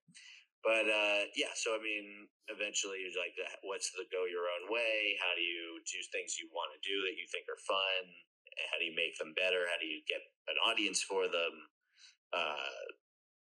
But 0.64 0.88
uh, 0.92 1.30
yeah, 1.40 1.56
so 1.56 1.76
I 1.78 1.82
mean, 1.82 2.28
eventually 2.52 3.02
you're 3.06 3.16
like, 3.16 3.36
what's 3.64 3.92
the 3.96 4.08
go 4.12 4.28
your 4.28 4.48
own 4.52 4.68
way? 4.74 5.16
How 5.24 5.32
do 5.36 5.44
you 5.44 5.80
do 5.88 6.00
things 6.12 6.38
you 6.40 6.52
want 6.52 6.76
to 6.76 6.82
do 6.84 7.00
that 7.08 7.16
you 7.16 7.26
think 7.32 7.48
are 7.48 7.62
fun? 7.64 8.04
How 8.72 8.78
do 8.80 8.86
you 8.86 8.96
make 8.96 9.16
them 9.20 9.32
better? 9.40 9.68
How 9.72 9.80
do 9.80 9.88
you 9.88 10.04
get 10.08 10.22
an 10.52 10.60
audience 10.68 11.04
for 11.04 11.28
them? 11.32 11.56
uh, 12.34 12.74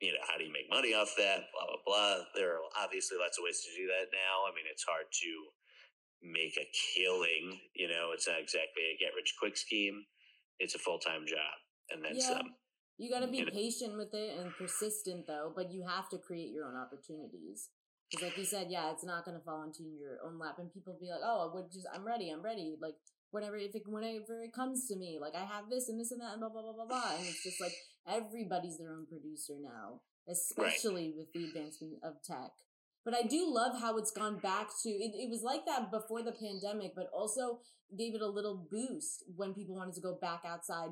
you 0.00 0.12
know, 0.12 0.22
how 0.28 0.38
do 0.38 0.44
you 0.44 0.52
make 0.52 0.70
money 0.70 0.94
off 0.94 1.14
that? 1.18 1.48
Blah 1.54 1.66
blah 1.68 1.84
blah. 1.86 2.16
There 2.34 2.58
are 2.58 2.64
obviously 2.80 3.18
lots 3.18 3.38
of 3.38 3.44
ways 3.44 3.62
to 3.64 3.70
do 3.76 3.86
that 3.88 4.10
now. 4.12 4.44
I 4.48 4.54
mean, 4.54 4.66
it's 4.70 4.84
hard 4.84 5.06
to 5.10 5.32
make 6.22 6.56
a 6.58 6.68
killing. 6.94 7.60
You 7.74 7.88
know, 7.88 8.12
it's 8.14 8.28
not 8.28 8.40
exactly 8.40 8.84
a 8.94 8.98
get 9.00 9.14
rich 9.16 9.34
quick 9.38 9.56
scheme. 9.56 10.04
It's 10.60 10.74
a 10.74 10.80
full 10.82 10.98
time 10.98 11.26
job, 11.26 11.54
and 11.90 12.04
then 12.04 12.16
Yeah. 12.16 12.38
some. 12.38 12.54
You 12.98 13.10
got 13.10 13.20
to 13.20 13.30
be 13.30 13.44
patient 13.44 13.96
with 13.96 14.14
it 14.14 14.38
and 14.38 14.52
persistent 14.58 15.26
though, 15.26 15.52
but 15.54 15.72
you 15.72 15.84
have 15.86 16.08
to 16.10 16.18
create 16.18 16.52
your 16.52 16.66
own 16.66 16.76
opportunities. 16.76 17.70
Because 18.10 18.28
like 18.28 18.38
you 18.38 18.44
said, 18.44 18.66
yeah, 18.68 18.92
it's 18.92 19.04
not 19.04 19.24
going 19.24 19.38
to 19.38 19.44
fall 19.44 19.64
into 19.64 19.84
your 19.84 20.18
own 20.24 20.38
lap, 20.38 20.56
and 20.58 20.72
people 20.72 20.96
be 21.00 21.08
like, 21.08 21.24
"Oh, 21.24 21.48
I 21.48 21.54
would 21.54 21.72
just, 21.72 21.86
I'm 21.94 22.06
ready, 22.06 22.30
I'm 22.30 22.42
ready." 22.42 22.76
Like 22.80 22.94
whenever, 23.30 23.56
if 23.56 23.74
it, 23.74 23.82
whenever 23.86 24.42
it 24.42 24.52
comes 24.52 24.86
to 24.88 24.96
me, 24.96 25.18
like 25.20 25.34
I 25.34 25.44
have 25.44 25.70
this 25.70 25.88
and 25.88 25.98
this 25.98 26.12
and 26.12 26.20
that 26.20 26.32
and 26.32 26.40
blah 26.40 26.50
blah 26.50 26.62
blah 26.62 26.72
blah 26.72 26.86
blah, 26.86 27.16
and 27.16 27.26
it's 27.26 27.42
just 27.42 27.60
like 27.60 27.72
everybody's 28.06 28.78
their 28.78 28.92
own 28.92 29.06
producer 29.06 29.54
now, 29.60 30.02
especially 30.28 31.14
with 31.16 31.32
the 31.32 31.44
advancement 31.44 31.94
of 32.04 32.22
tech. 32.22 32.52
But 33.04 33.14
I 33.14 33.22
do 33.22 33.48
love 33.48 33.80
how 33.80 33.96
it's 33.96 34.12
gone 34.12 34.38
back 34.38 34.68
to 34.84 34.88
it, 34.88 35.12
it 35.16 35.30
was 35.30 35.42
like 35.42 35.66
that 35.66 35.90
before 35.90 36.22
the 36.22 36.32
pandemic, 36.32 36.92
but 36.94 37.08
also 37.12 37.60
gave 37.96 38.14
it 38.14 38.22
a 38.22 38.28
little 38.28 38.68
boost 38.70 39.24
when 39.36 39.54
people 39.54 39.74
wanted 39.74 39.94
to 39.94 40.00
go 40.00 40.16
back 40.20 40.42
outside 40.46 40.90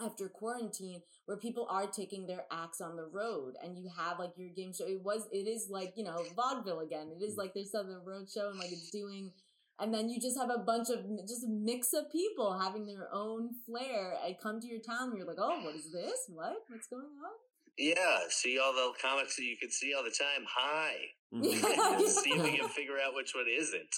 after 0.00 0.28
quarantine 0.28 1.02
where 1.26 1.36
people 1.36 1.66
are 1.70 1.86
taking 1.86 2.26
their 2.26 2.44
acts 2.52 2.80
on 2.80 2.96
the 2.96 3.06
road 3.06 3.54
and 3.62 3.78
you 3.78 3.88
have 3.96 4.18
like 4.18 4.32
your 4.36 4.50
game 4.50 4.72
show. 4.72 4.86
It 4.86 5.02
was 5.02 5.28
it 5.32 5.48
is 5.48 5.68
like 5.70 5.92
you 5.96 6.04
know 6.04 6.24
vaudeville 6.34 6.80
again. 6.80 7.10
It 7.18 7.22
is 7.22 7.36
like 7.36 7.52
there's 7.54 7.70
the 7.70 8.00
road 8.04 8.28
show 8.32 8.50
and 8.50 8.58
like 8.58 8.72
it's 8.72 8.90
doing 8.90 9.32
and 9.80 9.92
then 9.92 10.08
you 10.08 10.20
just 10.20 10.38
have 10.38 10.50
a 10.50 10.58
bunch 10.58 10.88
of 10.88 11.04
just 11.26 11.44
a 11.44 11.50
mix 11.50 11.92
of 11.92 12.10
people 12.12 12.58
having 12.58 12.86
their 12.86 13.08
own 13.12 13.50
flair. 13.66 14.14
And 14.24 14.36
come 14.40 14.60
to 14.60 14.66
your 14.66 14.80
town 14.80 15.10
and 15.10 15.18
you're 15.18 15.26
like 15.26 15.40
oh 15.40 15.60
what 15.62 15.74
is 15.74 15.92
this? 15.92 16.26
What? 16.28 16.54
What's 16.68 16.86
going 16.88 17.04
on? 17.04 17.34
Yeah, 17.76 18.18
see 18.28 18.58
all 18.58 18.72
the 18.72 18.92
comics 19.02 19.36
that 19.36 19.42
you 19.42 19.56
can 19.56 19.70
see 19.70 19.94
all 19.94 20.04
the 20.04 20.10
time. 20.10 20.46
Hi. 20.48 20.94
see 22.22 22.30
if 22.38 22.42
we 22.42 22.58
can 22.58 22.68
figure 22.68 22.98
out 23.02 23.14
which 23.14 23.34
one 23.34 23.46
isn't. 23.50 23.94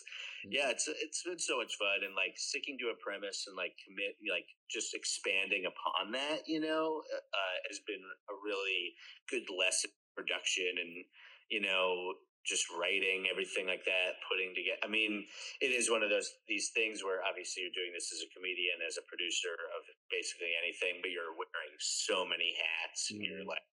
Yeah, 0.49 0.71
it's 0.71 0.89
it's 0.89 1.23
been 1.23 1.39
so 1.39 1.59
much 1.59 1.75
fun 1.77 2.01
and 2.07 2.15
like 2.15 2.33
sticking 2.37 2.79
to 2.81 2.95
a 2.95 2.97
premise 3.03 3.45
and 3.47 3.57
like 3.57 3.75
commit 3.85 4.17
like 4.31 4.47
just 4.71 4.95
expanding 4.95 5.67
upon 5.67 6.13
that. 6.13 6.47
You 6.47 6.61
know, 6.61 7.03
uh, 7.13 7.57
has 7.69 7.81
been 7.87 8.03
a 8.03 8.35
really 8.45 8.95
good 9.29 9.45
lesson 9.53 9.91
production 10.17 10.71
and 10.81 11.05
you 11.51 11.61
know 11.61 12.15
just 12.47 12.71
writing 12.79 13.27
everything 13.27 13.67
like 13.67 13.83
that, 13.85 14.23
putting 14.31 14.55
together. 14.55 14.79
I 14.81 14.89
mean, 14.89 15.27
it 15.59 15.75
is 15.75 15.91
one 15.91 16.07
of 16.07 16.09
those 16.15 16.31
these 16.47 16.71
things 16.73 17.03
where 17.03 17.21
obviously 17.27 17.67
you're 17.67 17.75
doing 17.75 17.91
this 17.93 18.15
as 18.15 18.23
a 18.23 18.31
comedian, 18.33 18.79
as 18.87 18.97
a 18.97 19.05
producer 19.11 19.53
of 19.77 19.83
basically 20.09 20.55
anything, 20.63 21.03
but 21.03 21.11
you're 21.11 21.35
wearing 21.35 21.75
so 21.83 22.23
many 22.25 22.55
hats, 22.55 23.11
and 23.11 23.19
you're 23.21 23.43
Mhm. 23.43 23.51
like 23.51 23.67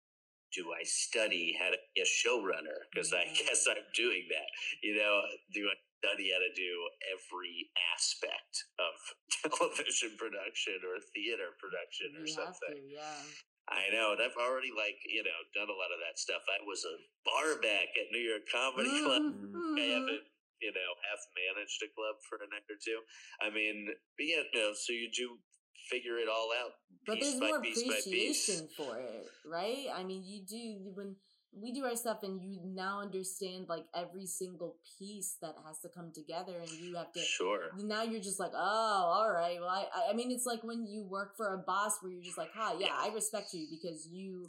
do 0.55 0.71
I 0.73 0.85
study 0.85 1.57
how 1.57 1.73
to 1.73 1.81
be 1.95 2.03
a 2.03 2.09
showrunner? 2.09 2.87
Because 2.93 3.12
I 3.12 3.25
mm. 3.25 3.35
guess 3.35 3.65
I'm 3.69 3.83
doing 3.97 4.29
that. 4.29 4.49
You 4.85 4.97
know, 5.01 5.21
do 5.53 5.65
I 5.67 5.77
study 6.05 6.31
how 6.33 6.41
to 6.43 6.53
do 6.53 6.73
every 7.12 7.73
aspect 7.97 8.69
of 8.77 8.95
television 9.57 10.15
production 10.21 10.79
or 10.85 11.01
theater 11.17 11.57
production 11.57 12.12
or 12.17 12.27
you 12.27 12.37
have 12.37 12.57
something? 12.57 12.88
to 12.88 12.95
yeah 12.95 13.23
I 13.71 13.95
know, 13.95 14.11
and 14.11 14.21
I've 14.21 14.35
already 14.35 14.75
like 14.75 14.99
you 15.07 15.23
know 15.23 15.38
done 15.55 15.71
a 15.71 15.79
lot 15.79 15.95
of 15.95 16.03
that 16.03 16.19
stuff. 16.19 16.43
I 16.51 16.59
was 16.67 16.83
a 16.83 16.99
barback 17.23 17.95
at 17.95 18.11
New 18.11 18.23
York 18.23 18.43
Comedy 18.51 18.91
Club. 18.91 19.23
Mhm. 19.23 19.38
I 19.38 19.55
mm-hmm. 19.55 19.79
haven't 19.79 20.27
you 20.59 20.73
know 20.75 20.91
half 21.07 21.23
managed 21.38 21.79
a 21.87 21.88
club 21.95 22.19
for 22.27 22.43
a 22.43 22.49
night 22.51 22.67
or 22.67 22.79
two. 22.83 22.99
I 23.38 23.55
mean, 23.55 23.87
but 23.87 24.27
yeah, 24.27 24.43
no. 24.51 24.75
So 24.75 24.91
you 24.91 25.07
do 25.15 25.38
figure 25.90 26.18
it 26.18 26.29
all 26.29 26.51
out 26.62 26.73
but 27.07 27.18
there's 27.21 27.40
more 27.40 27.59
appreciation 27.59 28.68
for 28.77 28.99
it 28.99 29.27
right 29.47 29.87
i 29.95 30.03
mean 30.03 30.23
you 30.25 30.42
do 30.47 30.90
when 30.95 31.16
we 31.55 31.71
do 31.73 31.85
our 31.85 31.95
stuff 31.95 32.23
and 32.23 32.40
you 32.40 32.61
now 32.64 33.01
understand 33.01 33.66
like 33.68 33.85
every 33.95 34.27
single 34.27 34.77
piece 34.99 35.37
that 35.42 35.55
has 35.66 35.79
to 35.81 35.88
come 35.95 36.11
together 36.14 36.55
and 36.59 36.71
you 36.71 36.97
have 36.97 37.12
to 37.12 37.21
Sure. 37.21 37.71
now 37.79 38.03
you're 38.03 38.23
just 38.23 38.40
like 38.40 38.53
oh 38.55 39.12
all 39.14 39.31
right 39.31 39.59
well 39.61 39.68
I, 39.68 39.85
I- 39.95 40.11
I 40.11 40.12
mean 40.14 40.31
it's 40.31 40.47
like 40.47 40.64
when 40.64 40.87
you 40.87 41.05
work 41.05 41.37
for 41.37 41.55
a 41.55 41.59
boss 41.59 41.99
where 42.01 42.11
you're 42.12 42.23
just 42.23 42.38
like 42.38 42.51
hi 42.55 42.75
yeah 42.79 42.95
i 42.97 43.12
respect 43.14 43.53
you 43.53 43.66
because 43.71 44.09
you 44.11 44.49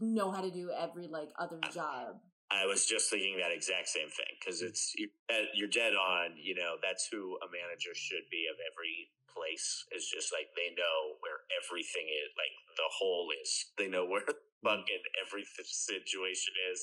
know 0.00 0.30
how 0.30 0.40
to 0.40 0.50
do 0.50 0.70
every 0.70 1.08
like 1.08 1.30
other 1.38 1.58
job 1.74 2.16
I 2.50 2.66
was 2.66 2.84
just 2.84 3.08
thinking 3.10 3.38
that 3.38 3.54
exact 3.54 3.88
same 3.88 4.10
thing 4.10 4.34
because 4.38 4.60
mm. 4.60 4.66
it's 4.66 4.92
you're 4.98 5.14
dead- 5.28 5.54
you're 5.54 5.70
dead 5.70 5.94
on. 5.94 6.34
You 6.36 6.56
know, 6.56 6.76
that's 6.82 7.06
who 7.06 7.38
a 7.38 7.46
manager 7.46 7.94
should 7.94 8.26
be 8.30 8.50
of 8.50 8.58
every 8.58 9.06
place. 9.32 9.86
Is 9.94 10.08
just 10.08 10.34
like 10.34 10.50
they 10.54 10.74
know 10.74 11.18
where 11.24 11.46
everything 11.54 12.06
is, 12.08 12.30
like 12.36 12.54
the 12.76 12.88
whole 12.90 13.30
is. 13.40 13.72
They 13.78 13.88
know 13.88 14.06
where 14.06 14.26
fucking 14.62 15.04
every 15.24 15.44
situation 15.66 16.52
is, 16.72 16.80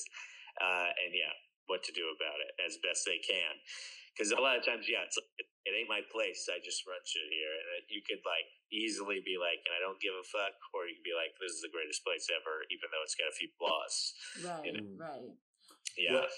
uh, 0.60 0.90
and 0.92 1.10
yeah, 1.14 1.34
what 1.68 1.84
to 1.84 1.92
do 1.92 2.08
about 2.12 2.40
it 2.42 2.52
as 2.64 2.80
best 2.80 3.04
they 3.04 3.20
can. 3.20 3.54
Because 4.12 4.34
a 4.34 4.42
lot 4.42 4.58
of 4.58 4.66
times, 4.66 4.90
yeah, 4.90 5.06
it's 5.06 5.14
like, 5.14 5.30
it, 5.38 5.46
it 5.68 5.72
ain't 5.78 5.86
my 5.86 6.02
place. 6.10 6.50
I 6.50 6.58
just 6.58 6.82
run 6.88 6.98
shit 7.06 7.28
here, 7.30 7.54
and 7.54 7.66
it, 7.78 7.84
you 7.86 8.02
could 8.02 8.24
like 8.26 8.48
easily 8.74 9.22
be 9.22 9.38
like, 9.38 9.62
and 9.62 9.72
I 9.76 9.80
don't 9.80 10.00
give 10.02 10.16
a 10.16 10.26
fuck, 10.26 10.58
or 10.74 10.90
you 10.90 10.98
can 10.98 11.06
be 11.06 11.14
like, 11.14 11.36
this 11.38 11.54
is 11.54 11.62
the 11.62 11.70
greatest 11.70 12.02
place 12.02 12.26
ever, 12.32 12.66
even 12.72 12.90
though 12.90 13.04
it's 13.06 13.14
got 13.14 13.30
a 13.30 13.36
few 13.36 13.52
flaws. 13.54 13.94
right 14.42 14.74
know. 14.74 14.82
right 14.98 15.22
Yeah. 15.94 16.24
What, 16.24 16.32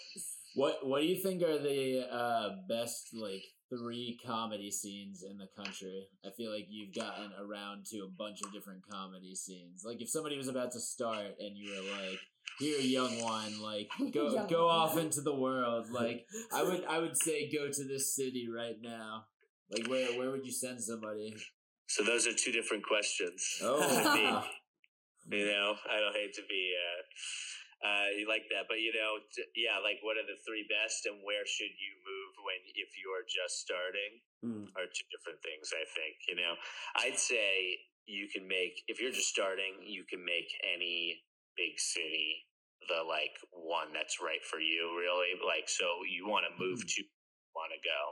what 0.55 0.87
What 0.87 1.01
do 1.01 1.07
you 1.07 1.17
think 1.23 1.43
are 1.43 1.59
the 1.59 2.07
uh, 2.11 2.49
best 2.69 3.11
like 3.15 3.45
three 3.69 4.19
comedy 4.27 4.71
scenes 4.71 5.23
in 5.29 5.39
the 5.39 5.49
country? 5.57 6.07
I 6.25 6.31
feel 6.37 6.53
like 6.53 6.67
you've 6.69 6.95
gotten 6.95 7.31
around 7.41 7.87
to 7.93 7.99
a 8.01 8.09
bunch 8.09 8.41
of 8.43 8.53
different 8.53 8.83
comedy 8.91 9.35
scenes. 9.35 9.83
Like 9.85 10.01
if 10.01 10.09
somebody 10.09 10.37
was 10.37 10.49
about 10.49 10.73
to 10.73 10.81
start 10.81 11.37
and 11.39 11.57
you 11.57 11.71
were 11.71 11.91
like, 12.03 12.19
"Here, 12.59 12.81
young 12.81 13.23
one, 13.23 13.61
like 13.63 13.89
go 14.13 14.33
Young 14.33 14.47
go 14.49 14.67
one. 14.67 14.77
off 14.77 14.99
into 14.99 15.21
the 15.21 15.35
world." 15.35 15.87
Like 15.91 16.27
I 16.53 16.63
would 16.63 16.85
I 16.85 16.99
would 16.99 17.17
say 17.17 17.51
go 17.51 17.71
to 17.71 17.85
this 17.85 18.15
city 18.15 18.49
right 18.55 18.77
now. 18.81 19.27
Like 19.71 19.87
where 19.89 20.19
where 20.19 20.31
would 20.31 20.45
you 20.45 20.53
send 20.53 20.83
somebody? 20.83 21.37
So 21.87 22.05
those 22.05 22.27
are 22.27 22.33
two 22.33 22.53
different 22.53 22.85
questions. 22.85 23.45
Oh. 23.63 23.79
you 25.31 25.45
know, 25.47 25.75
I 25.91 26.01
don't 26.01 26.15
hate 26.15 26.35
to 26.35 26.43
be 26.49 26.73
uh, 26.79 27.03
uh, 27.81 28.13
you 28.13 28.29
like 28.29 28.45
that, 28.53 28.69
but 28.69 28.85
you 28.85 28.93
know, 28.93 29.17
t- 29.33 29.49
yeah, 29.57 29.81
like 29.81 30.05
what 30.05 30.21
are 30.21 30.29
the 30.29 30.37
three 30.45 30.69
best, 30.69 31.09
and 31.09 31.25
where 31.25 31.49
should 31.49 31.73
you 31.73 31.93
move 32.05 32.33
when 32.45 32.61
if 32.77 32.93
you 33.01 33.09
are 33.17 33.25
just 33.25 33.65
starting? 33.65 34.21
Mm. 34.45 34.69
Are 34.77 34.89
two 34.89 35.09
different 35.09 35.41
things. 35.41 35.73
I 35.73 35.85
think 35.89 36.21
you 36.29 36.37
know. 36.37 36.57
I'd 36.97 37.17
say 37.17 37.81
you 38.05 38.29
can 38.29 38.45
make 38.45 38.85
if 38.89 39.01
you're 39.01 39.15
just 39.15 39.33
starting, 39.33 39.81
you 39.85 40.05
can 40.05 40.21
make 40.21 40.53
any 40.61 41.25
big 41.57 41.81
city 41.81 42.45
the 42.89 43.01
like 43.05 43.37
one 43.53 43.93
that's 43.93 44.21
right 44.21 44.45
for 44.45 44.61
you. 44.61 44.93
Really, 44.97 45.41
like 45.41 45.69
so 45.69 46.05
you 46.05 46.29
want 46.29 46.45
to 46.49 46.53
move 46.61 46.85
to 46.85 47.01
want 47.57 47.73
to 47.73 47.81
go 47.81 48.03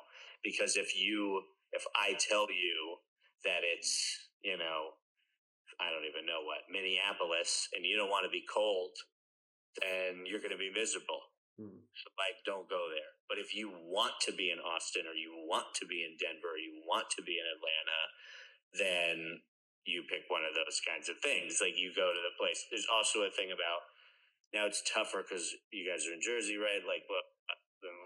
because 0.43 0.77
if 0.77 0.97
you 0.97 1.43
if 1.73 1.85
I 1.95 2.17
tell 2.17 2.49
you 2.49 2.97
that 3.45 3.63
it's 3.63 3.93
you 4.43 4.57
know 4.57 4.97
I 5.81 5.91
don't 5.93 6.09
even 6.09 6.27
know 6.27 6.43
what 6.43 6.67
Minneapolis 6.71 7.69
and 7.75 7.85
you 7.87 7.97
don't 7.97 8.11
want 8.11 8.25
to 8.27 8.33
be 8.35 8.43
cold, 8.51 8.97
then 9.81 10.27
you're 10.27 10.43
going 10.43 10.55
to 10.55 10.61
be 10.61 10.75
miserable. 10.75 11.35
Mm. 11.59 11.83
So, 11.95 12.07
like, 12.19 12.39
don't 12.47 12.71
go 12.71 12.87
there. 12.91 13.13
But 13.27 13.43
if 13.43 13.55
you 13.55 13.75
want 13.91 14.15
to 14.27 14.33
be 14.33 14.55
in 14.55 14.63
Austin 14.63 15.07
or 15.11 15.15
you 15.15 15.35
want 15.47 15.75
to 15.83 15.87
be 15.87 16.07
in 16.07 16.15
Denver 16.19 16.55
or 16.55 16.61
you 16.61 16.83
want 16.87 17.11
to 17.19 17.23
be 17.23 17.39
in 17.39 17.47
Atlanta, 17.47 18.01
then 18.79 19.17
you 19.89 20.05
pick 20.07 20.29
one 20.29 20.45
of 20.45 20.55
those 20.55 20.79
kinds 20.85 21.09
of 21.09 21.19
things. 21.25 21.59
Like 21.59 21.75
you 21.81 21.91
go 21.97 22.13
to 22.13 22.23
the 22.23 22.37
place. 22.37 22.63
There's 22.69 22.87
also 22.87 23.25
a 23.25 23.33
thing 23.33 23.51
about 23.51 23.89
now 24.53 24.65
it's 24.65 24.85
tougher 24.85 25.25
because 25.25 25.45
you 25.73 25.85
guys 25.85 26.09
are 26.09 26.15
in 26.15 26.25
Jersey, 26.25 26.57
right? 26.57 26.81
Like, 26.85 27.05
well, 27.09 27.25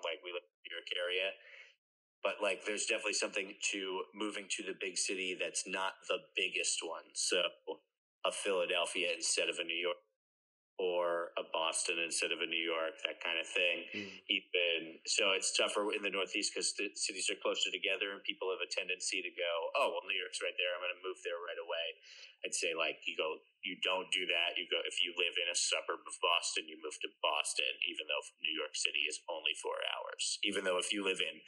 like 0.02 0.22
we 0.26 0.34
live 0.34 0.42
in 0.42 0.54
the 0.58 0.64
New 0.66 0.74
York 0.74 0.90
area. 0.94 1.28
But 2.22 2.38
like, 2.38 2.62
there's 2.62 2.86
definitely 2.86 3.18
something 3.18 3.58
to 3.74 3.80
moving 4.14 4.46
to 4.58 4.62
the 4.62 4.78
big 4.78 4.96
city 4.96 5.34
that's 5.38 5.66
not 5.66 5.98
the 6.06 6.22
biggest 6.38 6.78
one. 6.82 7.10
So 7.14 7.42
a 8.22 8.30
Philadelphia 8.30 9.10
instead 9.10 9.50
of 9.50 9.58
a 9.58 9.66
New 9.66 9.78
York, 9.78 9.98
or 10.83 11.30
a 11.39 11.47
Boston 11.55 12.03
instead 12.03 12.35
of 12.35 12.43
a 12.43 12.49
New 12.51 12.59
York, 12.59 12.99
that 13.07 13.22
kind 13.22 13.39
of 13.39 13.47
thing. 13.47 13.87
Mm. 13.95 14.11
Even 14.26 14.99
so, 15.07 15.30
it's 15.39 15.55
tougher 15.55 15.87
in 15.95 16.03
the 16.03 16.11
Northeast 16.11 16.51
because 16.51 16.74
the 16.74 16.91
cities 16.99 17.30
are 17.30 17.39
closer 17.39 17.70
together, 17.70 18.11
and 18.11 18.18
people 18.26 18.51
have 18.51 18.59
a 18.59 18.66
tendency 18.66 19.22
to 19.22 19.30
go, 19.30 19.53
"Oh, 19.78 19.95
well, 19.95 20.03
New 20.11 20.18
York's 20.18 20.43
right 20.43 20.59
there. 20.59 20.74
I'm 20.74 20.83
going 20.83 20.99
to 20.99 21.07
move 21.07 21.22
there 21.22 21.39
right 21.39 21.62
away." 21.62 21.87
I'd 22.43 22.59
say 22.59 22.74
like 22.74 22.99
you 23.07 23.14
go, 23.14 23.39
you 23.62 23.78
don't 23.87 24.11
do 24.11 24.26
that. 24.26 24.59
You 24.59 24.66
go 24.66 24.83
if 24.83 24.99
you 24.99 25.14
live 25.14 25.39
in 25.39 25.47
a 25.47 25.55
suburb 25.55 26.03
of 26.03 26.16
Boston, 26.18 26.66
you 26.66 26.74
move 26.83 26.99
to 27.07 27.11
Boston, 27.22 27.70
even 27.87 28.11
though 28.11 28.22
New 28.43 28.51
York 28.51 28.74
City 28.74 29.07
is 29.07 29.22
only 29.30 29.55
four 29.62 29.78
hours. 29.95 30.43
Even 30.43 30.66
though 30.66 30.83
if 30.83 30.91
you 30.91 31.07
live 31.07 31.22
in 31.22 31.39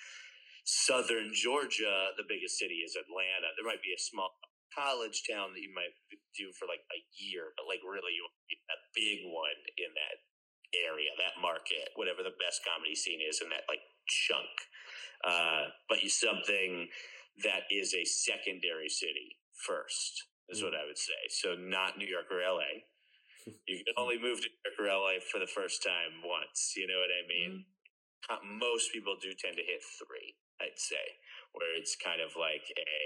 southern 0.62 1.34
Georgia, 1.34 2.14
the 2.14 2.24
biggest 2.24 2.62
city 2.62 2.86
is 2.86 2.94
Atlanta. 2.94 3.52
There 3.58 3.66
might 3.66 3.82
be 3.82 3.90
a 3.90 4.00
small 4.00 4.38
college 4.70 5.26
town 5.26 5.54
that 5.54 5.62
you 5.62 5.70
might 5.74 5.94
do 6.34 6.50
for 6.54 6.66
like 6.70 6.82
a 6.94 7.00
year, 7.18 7.54
but 7.58 7.66
like 7.66 7.82
really 7.82 8.14
you 8.14 8.22
want 8.22 8.34
to 8.38 8.50
be 8.50 8.58
a 8.70 8.78
big 8.94 9.26
one 9.28 9.58
in 9.78 9.90
that 9.94 10.16
area, 10.74 11.10
that 11.18 11.38
market, 11.42 11.90
whatever 11.94 12.22
the 12.22 12.34
best 12.42 12.62
comedy 12.66 12.94
scene 12.94 13.20
is 13.22 13.40
in 13.42 13.50
that 13.50 13.66
like 13.68 13.82
chunk. 14.06 14.50
Uh, 15.24 15.70
but 15.88 16.02
you 16.02 16.10
something 16.10 16.88
that 17.42 17.66
is 17.70 17.94
a 17.94 18.04
secondary 18.04 18.88
city 18.88 19.38
first 19.66 20.24
is 20.50 20.62
what 20.62 20.74
I 20.74 20.86
would 20.86 20.98
say. 20.98 21.18
So 21.30 21.54
not 21.58 21.98
New 21.98 22.06
York 22.08 22.30
or 22.30 22.42
LA. 22.42 22.84
You 23.68 23.84
can 23.84 23.92
only 24.00 24.16
move 24.16 24.40
to 24.40 24.48
New 24.48 24.60
York 24.64 24.76
or 24.80 24.88
LA 24.88 25.20
for 25.20 25.36
the 25.38 25.46
first 25.50 25.84
time 25.84 26.24
once. 26.24 26.72
You 26.76 26.88
know 26.88 26.96
what 26.96 27.12
I 27.12 27.28
mean? 27.28 27.64
Uh, 28.30 28.40
Most 28.40 28.92
people 28.92 29.16
do 29.20 29.32
tend 29.36 29.56
to 29.56 29.64
hit 29.64 29.84
three, 30.00 30.36
I'd 30.60 30.80
say, 30.80 31.20
where 31.52 31.76
it's 31.76 31.96
kind 31.96 32.20
of 32.22 32.32
like 32.40 32.64
a 32.76 33.04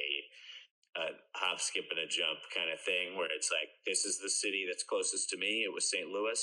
a 0.99 1.15
hop, 1.39 1.61
skip, 1.63 1.87
and 1.95 2.01
a 2.03 2.09
jump 2.11 2.43
kind 2.51 2.71
of 2.75 2.81
thing, 2.83 3.15
where 3.15 3.31
it's 3.31 3.51
like, 3.55 3.71
this 3.87 4.03
is 4.05 4.19
the 4.19 4.31
city 4.31 4.67
that's 4.67 4.83
closest 4.83 5.31
to 5.31 5.37
me. 5.39 5.63
It 5.63 5.73
was 5.73 5.87
St. 5.91 6.11
Louis. 6.11 6.41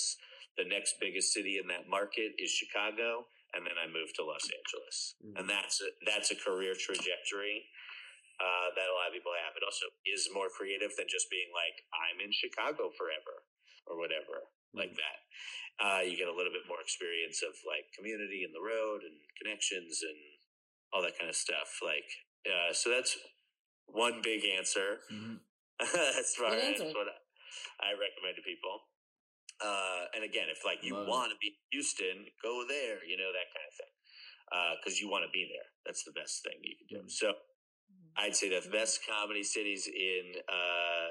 The 0.56 0.64
next 0.64 0.96
biggest 1.04 1.36
city 1.36 1.60
in 1.60 1.68
that 1.68 1.92
market 1.92 2.32
is 2.40 2.50
Chicago, 2.56 3.28
and 3.52 3.68
then 3.68 3.76
I 3.76 3.92
moved 3.92 4.16
to 4.16 4.24
Los 4.24 4.48
Angeles, 4.48 5.16
Mhm. 5.20 5.36
and 5.40 5.46
that's 5.50 5.82
a, 5.84 5.90
that's 6.08 6.32
a 6.32 6.40
career 6.40 6.76
trajectory 6.76 7.68
uh, 8.40 8.68
that 8.76 8.88
a 8.92 8.96
lot 8.96 9.08
of 9.08 9.14
people 9.16 9.32
have. 9.32 9.56
It 9.56 9.64
also 9.64 9.88
is 10.06 10.28
more 10.36 10.50
creative 10.52 10.92
than 10.96 11.08
just 11.08 11.30
being 11.32 11.48
like, 11.56 11.76
I'm 11.96 12.20
in 12.20 12.32
Chicago 12.36 12.92
forever 12.92 13.48
or 13.88 13.96
whatever 13.98 14.52
like 14.76 14.92
that. 14.96 15.18
Uh, 15.80 16.02
you 16.04 16.18
get 16.20 16.28
a 16.28 16.36
little 16.36 16.52
bit 16.52 16.68
more 16.68 16.82
experience 16.84 17.40
of 17.44 17.56
like 17.64 17.88
community 17.96 18.44
and 18.44 18.52
the 18.52 18.60
road 18.60 19.04
and 19.08 19.16
connections 19.40 20.04
and 20.04 20.20
all 20.92 21.02
that 21.02 21.18
kind 21.18 21.30
of 21.32 21.36
stuff. 21.36 21.80
Like, 21.80 22.08
uh, 22.44 22.74
so 22.76 22.90
that's 22.92 23.16
one 23.88 24.22
big 24.24 24.44
answer 24.46 25.00
Mhm. 25.12 25.40
as 26.20 26.36
far 26.36 26.52
Good 26.52 26.60
as 26.76 26.82
answer. 26.82 26.94
what 26.98 27.08
I, 27.08 27.90
I 27.90 27.92
recommend 27.94 28.36
to 28.38 28.42
people. 28.44 28.80
Uh, 29.62 30.06
and 30.16 30.24
again, 30.24 30.48
if 30.50 30.66
like 30.66 30.84
you 30.84 30.96
want 30.96 31.32
to 31.32 31.38
be 31.40 31.48
in 31.48 31.54
Houston, 31.72 32.26
go 32.44 32.66
there, 32.68 33.04
you 33.06 33.16
know, 33.18 33.32
that 33.32 33.48
kind 33.56 33.68
of 33.68 33.76
thing. 33.80 33.94
Because 34.80 35.00
you 35.02 35.10
want 35.10 35.24
to 35.26 35.32
be 35.32 35.48
there. 35.52 35.68
That's 35.86 36.04
the 36.04 36.12
best 36.12 36.44
thing 36.44 36.60
you 36.62 36.76
can 36.78 36.88
do. 36.88 37.04
Mhm. 37.06 37.12
So 37.12 37.34
I'd 38.18 38.36
say 38.36 38.50
the 38.50 38.68
best 38.70 39.06
comedy 39.06 39.44
cities 39.44 39.88
in, 39.88 40.36
uh, 40.48 41.10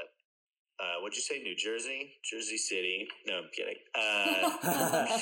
uh, 0.81 0.97
what'd 1.01 1.17
you 1.17 1.23
say, 1.23 1.43
New 1.43 1.55
Jersey? 1.57 2.17
Jersey 2.25 2.57
City. 2.59 3.09
No, 3.27 3.39
I'm 3.39 3.51
kidding. 3.51 3.77
Uh, 3.95 5.19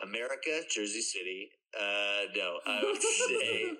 America, 0.02 0.62
Jersey 0.70 1.00
City. 1.02 1.50
Uh, 1.78 2.24
no, 2.36 2.60
I 2.66 2.82
would 2.84 3.02
say, 3.28 3.76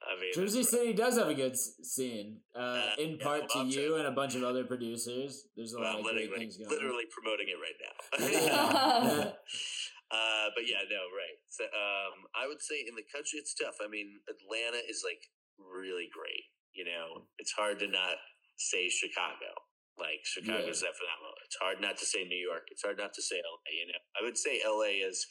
I 0.00 0.18
mean, 0.20 0.32
Jersey 0.34 0.62
City 0.62 0.92
does 0.92 1.18
have 1.18 1.28
a 1.28 1.34
good 1.34 1.56
scene, 1.56 2.40
uh, 2.56 2.58
Uh, 2.58 2.94
in 2.98 3.16
yeah, 3.16 3.24
part 3.24 3.48
to 3.50 3.58
well, 3.58 3.66
you 3.66 3.96
and 3.96 4.06
a 4.06 4.10
bunch 4.10 4.34
of 4.34 4.42
other 4.42 4.64
producers. 4.64 5.48
There's 5.56 5.74
a 5.74 5.80
Well, 5.80 6.00
lot 6.00 6.00
of 6.00 6.16
great 6.16 6.34
things 6.34 6.56
going 6.56 6.70
literally 6.70 7.04
promoting 7.12 7.48
it 7.48 7.58
right 7.60 7.78
now. 7.84 7.96
on. 9.20 9.26
uh, 10.10 10.46
but 10.56 10.64
yeah, 10.66 10.82
no, 10.88 11.04
right. 11.12 11.38
So, 11.48 11.64
um, 11.64 12.26
I 12.34 12.48
would 12.48 12.62
say 12.62 12.80
in 12.88 12.96
the 12.96 13.04
country, 13.12 13.38
it's 13.38 13.54
tough. 13.54 13.76
I 13.84 13.88
mean, 13.88 14.20
Atlanta 14.28 14.80
is 14.88 15.04
like 15.04 15.20
really 15.58 16.08
great. 16.12 16.48
You 16.72 16.84
know, 16.88 17.28
it's 17.38 17.52
hard 17.52 17.78
to 17.80 17.88
not 17.88 18.16
say 18.56 18.88
Chicago. 18.88 19.52
Like 19.98 20.24
Chicago's 20.24 20.80
that 20.80 20.96
phenomenal. 20.96 21.36
It's 21.44 21.60
hard 21.60 21.76
not 21.84 21.98
to 22.00 22.06
say 22.08 22.24
New 22.24 22.40
York. 22.40 22.64
It's 22.72 22.80
hard 22.80 22.96
not 22.96 23.12
to 23.12 23.20
say 23.22 23.36
LA. 23.36 23.68
You 23.68 23.86
know, 23.92 24.00
I 24.16 24.24
would 24.24 24.38
say 24.38 24.64
LA 24.64 25.04
is 25.04 25.26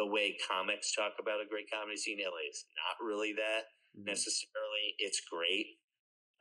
the 0.00 0.06
way 0.08 0.36
comics 0.48 0.96
talk 0.96 1.20
about 1.20 1.44
a 1.44 1.48
great 1.48 1.68
comedy 1.68 2.00
scene. 2.00 2.16
LA 2.24 2.48
is 2.48 2.64
not 2.80 2.96
really 3.04 3.36
that. 3.36 3.68
Necessarily. 3.96 4.94
It's 4.98 5.20
great. 5.26 5.80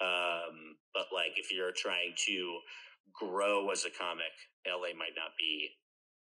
Um, 0.03 0.75
but 0.93 1.07
like 1.15 1.39
if 1.39 1.51
you're 1.51 1.71
trying 1.71 2.13
to 2.27 2.59
grow 3.15 3.71
as 3.71 3.87
a 3.87 3.93
comic, 3.93 4.31
LA 4.67 4.91
might 4.91 5.15
not 5.15 5.31
be 5.39 5.71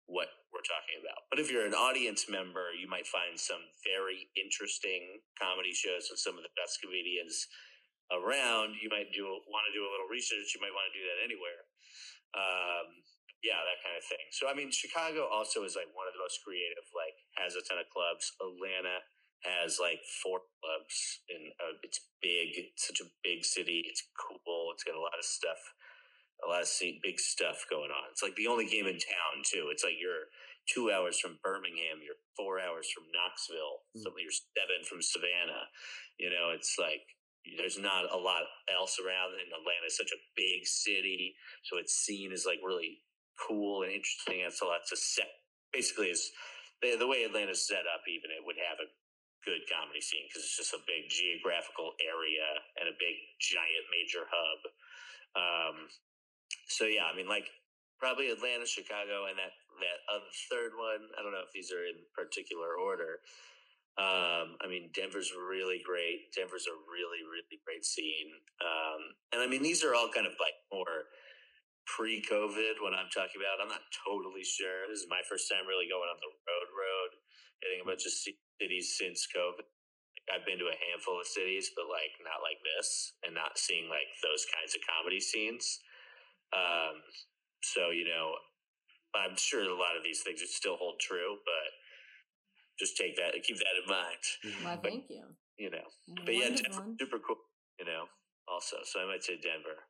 what 0.08 0.32
we're 0.50 0.66
talking 0.66 0.98
about. 0.98 1.30
But 1.30 1.38
if 1.38 1.54
you're 1.54 1.68
an 1.70 1.78
audience 1.78 2.26
member, 2.32 2.74
you 2.74 2.90
might 2.90 3.06
find 3.06 3.38
some 3.38 3.62
very 3.86 4.32
interesting 4.34 5.22
comedy 5.38 5.76
shows 5.76 6.10
with 6.10 6.18
some 6.24 6.40
of 6.40 6.44
the 6.44 6.54
best 6.58 6.82
comedians 6.82 7.46
around. 8.10 8.80
You 8.82 8.90
might 8.90 9.14
do 9.14 9.28
want 9.52 9.70
to 9.70 9.74
do 9.76 9.86
a 9.86 9.92
little 9.92 10.10
research. 10.10 10.56
You 10.58 10.62
might 10.64 10.74
want 10.74 10.90
to 10.90 10.96
do 10.98 11.06
that 11.06 11.20
anywhere. 11.22 11.62
Um, 12.34 12.88
yeah, 13.46 13.62
that 13.62 13.80
kind 13.86 13.96
of 13.96 14.04
thing. 14.04 14.26
So 14.34 14.50
I 14.50 14.54
mean, 14.58 14.74
Chicago 14.74 15.30
also 15.30 15.64
is 15.64 15.78
like 15.78 15.92
one 15.94 16.10
of 16.10 16.14
the 16.18 16.24
most 16.24 16.42
creative. 16.42 16.84
Like 16.92 17.16
has 17.38 17.54
a 17.56 17.64
ton 17.64 17.80
of 17.80 17.88
clubs. 17.94 18.34
Atlanta 18.42 19.00
has 19.44 19.80
like 19.80 20.04
four 20.24 20.44
clubs, 20.60 21.24
and 21.32 21.52
uh, 21.60 21.80
it's 21.84 22.00
big. 22.22 22.72
It's 22.76 22.88
such 22.88 23.00
a 23.00 23.12
big 23.24 23.46
city. 23.46 23.84
It's 23.88 24.04
cool. 24.16 24.72
It's 24.76 24.84
got 24.84 25.00
a 25.00 25.02
lot 25.02 25.16
of 25.16 25.24
stuff, 25.24 25.60
a 26.44 26.48
lot 26.48 26.64
of 26.64 26.72
big 27.04 27.20
stuff 27.20 27.64
going 27.70 27.92
on. 27.92 28.12
It's 28.12 28.24
like 28.24 28.36
the 28.36 28.52
only 28.52 28.68
game 28.68 28.88
in 28.88 29.00
town 29.00 29.36
too. 29.48 29.72
It's 29.72 29.84
like 29.84 30.00
you're 30.00 30.28
two 30.68 30.92
hours 30.92 31.20
from 31.20 31.40
Birmingham. 31.42 32.04
You're 32.04 32.20
four 32.36 32.60
hours 32.60 32.92
from 32.92 33.08
Knoxville. 33.16 33.88
Mm. 33.96 34.04
So 34.04 34.08
you're 34.20 34.44
seven 34.54 34.84
from 34.84 35.02
Savannah. 35.02 35.72
You 36.20 36.30
know, 36.30 36.52
it's 36.52 36.76
like 36.76 37.04
there's 37.58 37.80
not 37.80 38.12
a 38.12 38.20
lot 38.20 38.44
else 38.68 39.00
around, 39.00 39.40
and 39.40 39.50
Atlanta 39.56 39.88
is 39.88 39.98
such 39.98 40.12
a 40.12 40.24
big 40.36 40.68
city, 40.68 41.36
so 41.64 41.80
it's 41.80 41.96
seen 41.96 42.32
as 42.32 42.46
like 42.46 42.60
really 42.60 43.00
cool 43.40 43.84
and 43.84 43.92
interesting. 43.92 44.44
It's 44.44 44.62
a 44.62 44.68
lot 44.68 44.84
to 44.90 44.98
set. 44.98 45.32
Basically, 45.72 46.12
is 46.12 46.30
the, 46.82 46.98
the 46.98 47.08
way 47.08 47.24
Atlanta's 47.24 47.66
set 47.66 47.88
up. 47.88 48.04
Even 48.10 48.32
it 48.36 48.44
would 48.44 48.60
have 48.60 48.84
a 48.84 48.90
good 49.46 49.64
comedy 49.68 50.04
scene 50.04 50.28
because 50.28 50.44
it's 50.44 50.60
just 50.60 50.76
a 50.76 50.84
big 50.84 51.08
geographical 51.08 51.96
area 52.04 52.48
and 52.80 52.92
a 52.92 52.96
big 53.00 53.16
giant 53.40 53.86
major 53.92 54.28
hub. 54.28 54.60
Um, 55.36 55.76
so 56.68 56.86
yeah, 56.86 57.08
I 57.08 57.14
mean, 57.16 57.28
like 57.28 57.48
probably 58.00 58.32
Atlanta, 58.32 58.66
Chicago, 58.66 59.28
and 59.28 59.38
that 59.38 59.54
that 59.84 60.00
other 60.12 60.32
third 60.52 60.76
one. 60.76 61.08
I 61.16 61.24
don't 61.24 61.32
know 61.32 61.44
if 61.44 61.54
these 61.56 61.72
are 61.72 61.84
in 61.84 62.00
particular 62.16 62.76
order. 62.80 63.24
Um, 64.00 64.56
I 64.64 64.72
mean, 64.72 64.96
Denver's 64.96 65.36
really 65.36 65.84
great. 65.84 66.32
Denver's 66.32 66.72
a 66.72 66.76
really, 66.88 67.20
really 67.28 67.60
great 67.68 67.84
scene. 67.84 68.32
Um, 68.64 69.02
and 69.36 69.40
I 69.44 69.48
mean, 69.48 69.60
these 69.60 69.84
are 69.84 69.92
all 69.92 70.08
kind 70.08 70.24
of 70.24 70.40
like 70.40 70.56
more 70.72 71.12
pre-COVID. 71.84 72.80
When 72.80 72.96
I'm 72.96 73.12
talking 73.12 73.44
about, 73.44 73.60
I'm 73.60 73.68
not 73.68 73.84
totally 74.08 74.48
sure. 74.48 74.88
This 74.88 75.04
is 75.04 75.12
my 75.12 75.20
first 75.28 75.52
time 75.52 75.68
really 75.68 75.92
going 75.92 76.08
on 76.08 76.16
the 76.16 76.32
road, 76.32 76.70
road, 76.72 77.12
hitting 77.64 77.82
a 77.84 77.88
bunch 77.88 78.06
of 78.06 78.14
cities 78.14 78.96
since 78.98 79.28
COVID. 79.32 79.66
Like, 79.66 80.30
I've 80.30 80.46
been 80.46 80.62
to 80.62 80.70
a 80.70 80.78
handful 80.92 81.18
of 81.18 81.26
cities, 81.26 81.74
but 81.74 81.90
like 81.90 82.14
not 82.22 82.46
like 82.46 82.62
this, 82.62 83.18
and 83.26 83.34
not 83.34 83.58
seeing 83.58 83.90
like 83.90 84.10
those 84.22 84.46
kinds 84.54 84.78
of 84.78 84.82
comedy 84.86 85.20
scenes. 85.20 85.82
Um, 86.54 87.02
so 87.66 87.90
you 87.90 88.06
know, 88.06 88.38
I'm 89.18 89.36
sure 89.38 89.66
a 89.66 89.74
lot 89.74 89.98
of 89.98 90.04
these 90.06 90.22
things 90.22 90.42
would 90.42 90.54
still 90.54 90.78
hold 90.78 91.02
true, 91.02 91.42
but 91.46 91.70
just 92.78 92.96
take 92.96 93.18
that, 93.18 93.34
and 93.34 93.44
keep 93.44 93.58
that 93.58 93.76
in 93.76 93.88
mind. 93.90 94.24
Why, 94.64 94.78
thank 94.78 95.10
you. 95.10 95.26
You 95.58 95.72
know, 95.72 95.88
but 96.26 96.34
yeah, 96.36 96.56
Denver, 96.56 96.96
super 97.00 97.20
cool. 97.20 97.42
You 97.80 97.86
know, 97.86 98.06
also, 98.48 98.78
so 98.84 99.02
I 99.02 99.06
might 99.06 99.24
say 99.24 99.36
Denver. 99.42 99.84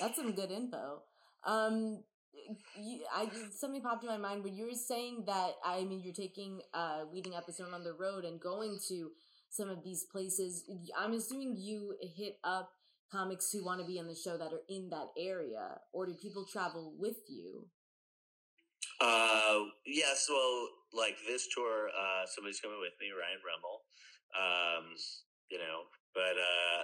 That's 0.00 0.16
some 0.16 0.32
good 0.32 0.50
info. 0.50 1.02
Um, 1.46 2.02
you, 2.02 2.15
I 3.14 3.28
something 3.54 3.82
popped 3.82 4.04
in 4.04 4.10
my 4.10 4.16
mind 4.16 4.44
when 4.44 4.54
you 4.54 4.66
were 4.66 4.74
saying 4.74 5.24
that. 5.26 5.52
I 5.64 5.84
mean, 5.84 6.00
you're 6.02 6.14
taking 6.14 6.60
uh 6.74 7.04
leading 7.12 7.34
episode 7.34 7.72
on 7.72 7.84
the 7.84 7.92
road 7.92 8.24
and 8.24 8.40
going 8.40 8.78
to 8.88 9.10
some 9.50 9.68
of 9.68 9.82
these 9.84 10.04
places. 10.10 10.64
I'm 10.98 11.12
assuming 11.12 11.56
you 11.56 11.96
hit 12.16 12.38
up 12.44 12.70
comics 13.10 13.50
who 13.52 13.64
want 13.64 13.80
to 13.80 13.86
be 13.86 13.98
on 13.98 14.08
the 14.08 14.14
show 14.14 14.36
that 14.36 14.52
are 14.52 14.66
in 14.68 14.90
that 14.90 15.08
area, 15.18 15.78
or 15.92 16.06
do 16.06 16.14
people 16.14 16.44
travel 16.50 16.94
with 16.98 17.16
you? 17.28 17.68
Uh, 19.00 19.60
yes. 19.86 20.26
Well, 20.28 20.68
like 20.92 21.16
this 21.26 21.48
tour, 21.54 21.88
uh, 21.88 22.26
somebody's 22.26 22.60
coming 22.60 22.80
with 22.80 22.94
me, 23.00 23.08
Ryan 23.12 23.40
Rummel. 23.44 23.84
Um, 24.36 24.94
you 25.50 25.58
know, 25.58 25.86
but 26.14 26.36
uh, 26.36 26.82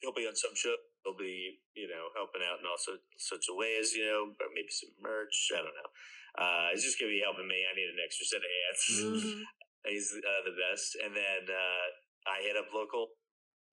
he'll 0.00 0.14
be 0.14 0.26
on 0.26 0.36
some 0.36 0.54
show 0.54 0.74
will 1.06 1.16
be, 1.16 1.62
you 1.78 1.86
know, 1.86 2.10
helping 2.18 2.42
out 2.42 2.58
in 2.58 2.66
all 2.66 2.76
sorts, 2.76 3.06
sorts 3.22 3.46
of 3.46 3.54
ways, 3.54 3.94
you 3.94 4.02
know, 4.02 4.34
or 4.34 4.50
maybe 4.50 4.74
some 4.74 4.90
merch. 4.98 5.54
I 5.54 5.62
don't 5.62 5.78
know. 5.78 5.90
Uh, 6.36 6.66
he's 6.74 6.84
just 6.84 6.98
going 6.98 7.08
to 7.08 7.16
be 7.16 7.24
helping 7.24 7.46
me. 7.48 7.62
I 7.64 7.72
need 7.78 7.88
an 7.88 8.02
extra 8.02 8.26
set 8.26 8.42
of 8.44 8.50
hands. 8.50 8.82
Mhm. 8.90 9.42
He's 9.86 10.10
uh, 10.18 10.42
the 10.42 10.50
best. 10.58 10.98
And 10.98 11.14
then 11.14 11.46
uh, 11.46 11.86
I 12.26 12.42
hit 12.42 12.58
up 12.58 12.74
local 12.74 13.14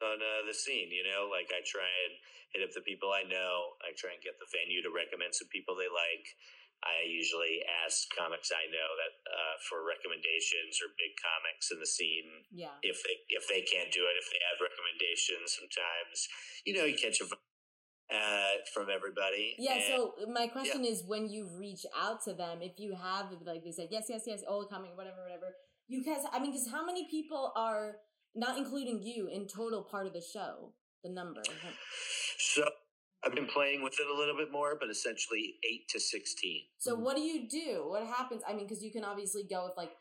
on 0.05 0.21
uh, 0.21 0.45
the 0.45 0.53
scene, 0.53 0.93
you 0.93 1.01
know, 1.01 1.25
like 1.25 1.49
I 1.49 1.65
try 1.65 1.89
and 2.05 2.13
hit 2.53 2.61
up 2.61 2.69
the 2.77 2.85
people 2.85 3.09
I 3.09 3.25
know. 3.25 3.73
I 3.81 3.97
try 3.97 4.13
and 4.13 4.21
get 4.21 4.37
the 4.37 4.45
venue 4.53 4.85
to 4.85 4.93
recommend 4.93 5.33
some 5.33 5.49
people 5.49 5.73
they 5.73 5.89
like. 5.89 6.25
I 6.83 7.07
usually 7.07 7.63
ask 7.83 8.07
comics 8.11 8.51
I 8.51 8.67
know 8.67 8.89
that 8.99 9.13
uh, 9.25 9.55
for 9.67 9.81
recommendations 9.87 10.79
or 10.83 10.91
big 10.99 11.15
comics 11.19 11.71
in 11.71 11.79
the 11.79 11.87
scene 11.87 12.43
Yeah. 12.51 12.75
if 12.83 12.99
they 13.03 13.15
if 13.31 13.47
they 13.47 13.63
can't 13.63 13.91
do 13.91 14.03
it, 14.05 14.15
if 14.19 14.27
they 14.31 14.41
have 14.51 14.59
recommendations, 14.59 15.55
sometimes 15.55 16.17
you 16.67 16.75
know 16.75 16.85
you 16.85 16.95
catch 16.99 17.19
a 17.23 17.27
uh, 18.13 18.61
from 18.73 18.87
everybody. 18.89 19.55
Yeah, 19.57 19.75
and- 19.75 19.83
so 19.83 20.13
my 20.31 20.47
question 20.47 20.83
is 20.85 21.03
when 21.07 21.29
you 21.29 21.47
reach 21.57 21.85
out 21.97 22.23
to 22.25 22.33
them, 22.33 22.61
if 22.61 22.77
you 22.77 22.93
have 22.95 23.31
like 23.45 23.63
they 23.63 23.71
said 23.71 23.87
yes, 23.91 24.05
yes, 24.09 24.23
yes, 24.27 24.43
all 24.47 24.65
coming, 24.67 24.91
whatever, 24.95 25.23
whatever. 25.23 25.55
You 25.87 26.03
guys, 26.03 26.23
I 26.31 26.39
mean, 26.39 26.51
because 26.51 26.69
how 26.71 26.85
many 26.85 27.07
people 27.09 27.51
are 27.55 27.97
not 28.35 28.57
including 28.57 29.01
you 29.03 29.27
in 29.27 29.47
total 29.47 29.83
part 29.83 30.07
of 30.07 30.13
the 30.13 30.21
show? 30.21 30.73
The 31.03 31.09
number. 31.09 31.43
so 32.37 32.63
I've 33.25 33.33
been 33.35 33.47
playing 33.47 33.81
with 33.83 33.93
it 33.99 34.07
a 34.07 34.13
little 34.17 34.35
bit 34.35 34.51
more, 34.51 34.75
but 34.79 34.89
essentially 34.89 35.55
eight 35.63 35.87
to 35.89 35.99
sixteen. 35.99 36.63
So 36.77 36.95
Mhm. 36.95 36.99
what 36.99 37.15
do 37.15 37.21
you 37.21 37.47
do? 37.47 37.87
What 37.87 38.05
happens? 38.05 38.43
I 38.47 38.53
mean, 38.53 38.65
because 38.67 38.83
you 38.83 38.91
can 38.91 39.03
obviously 39.03 39.43
go 39.43 39.65
with 39.65 39.77
like 39.77 39.95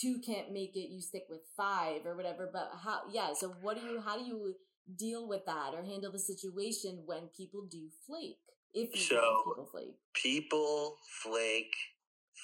two 0.00 0.18
can't 0.20 0.50
make 0.50 0.74
it, 0.74 0.90
you 0.90 1.00
stick 1.00 1.26
with 1.28 1.42
five 1.56 2.04
or 2.04 2.16
whatever. 2.16 2.48
But 2.52 2.72
how? 2.82 3.02
Yeah. 3.10 3.32
So 3.34 3.50
what 3.62 3.78
do 3.78 3.86
you? 3.86 4.00
How 4.00 4.16
do 4.18 4.24
you 4.24 4.56
deal 4.96 5.28
with 5.28 5.44
that 5.46 5.74
or 5.74 5.82
handle 5.82 6.10
the 6.10 6.18
situation 6.18 7.04
when 7.06 7.28
people 7.28 7.62
do 7.66 7.90
flake? 8.06 8.40
If 8.74 8.94
you 8.94 9.00
So- 9.00 9.14
so, 9.20 9.42
people 9.44 9.66
flake. 9.66 9.94
People 10.14 10.98
flake, 11.22 11.74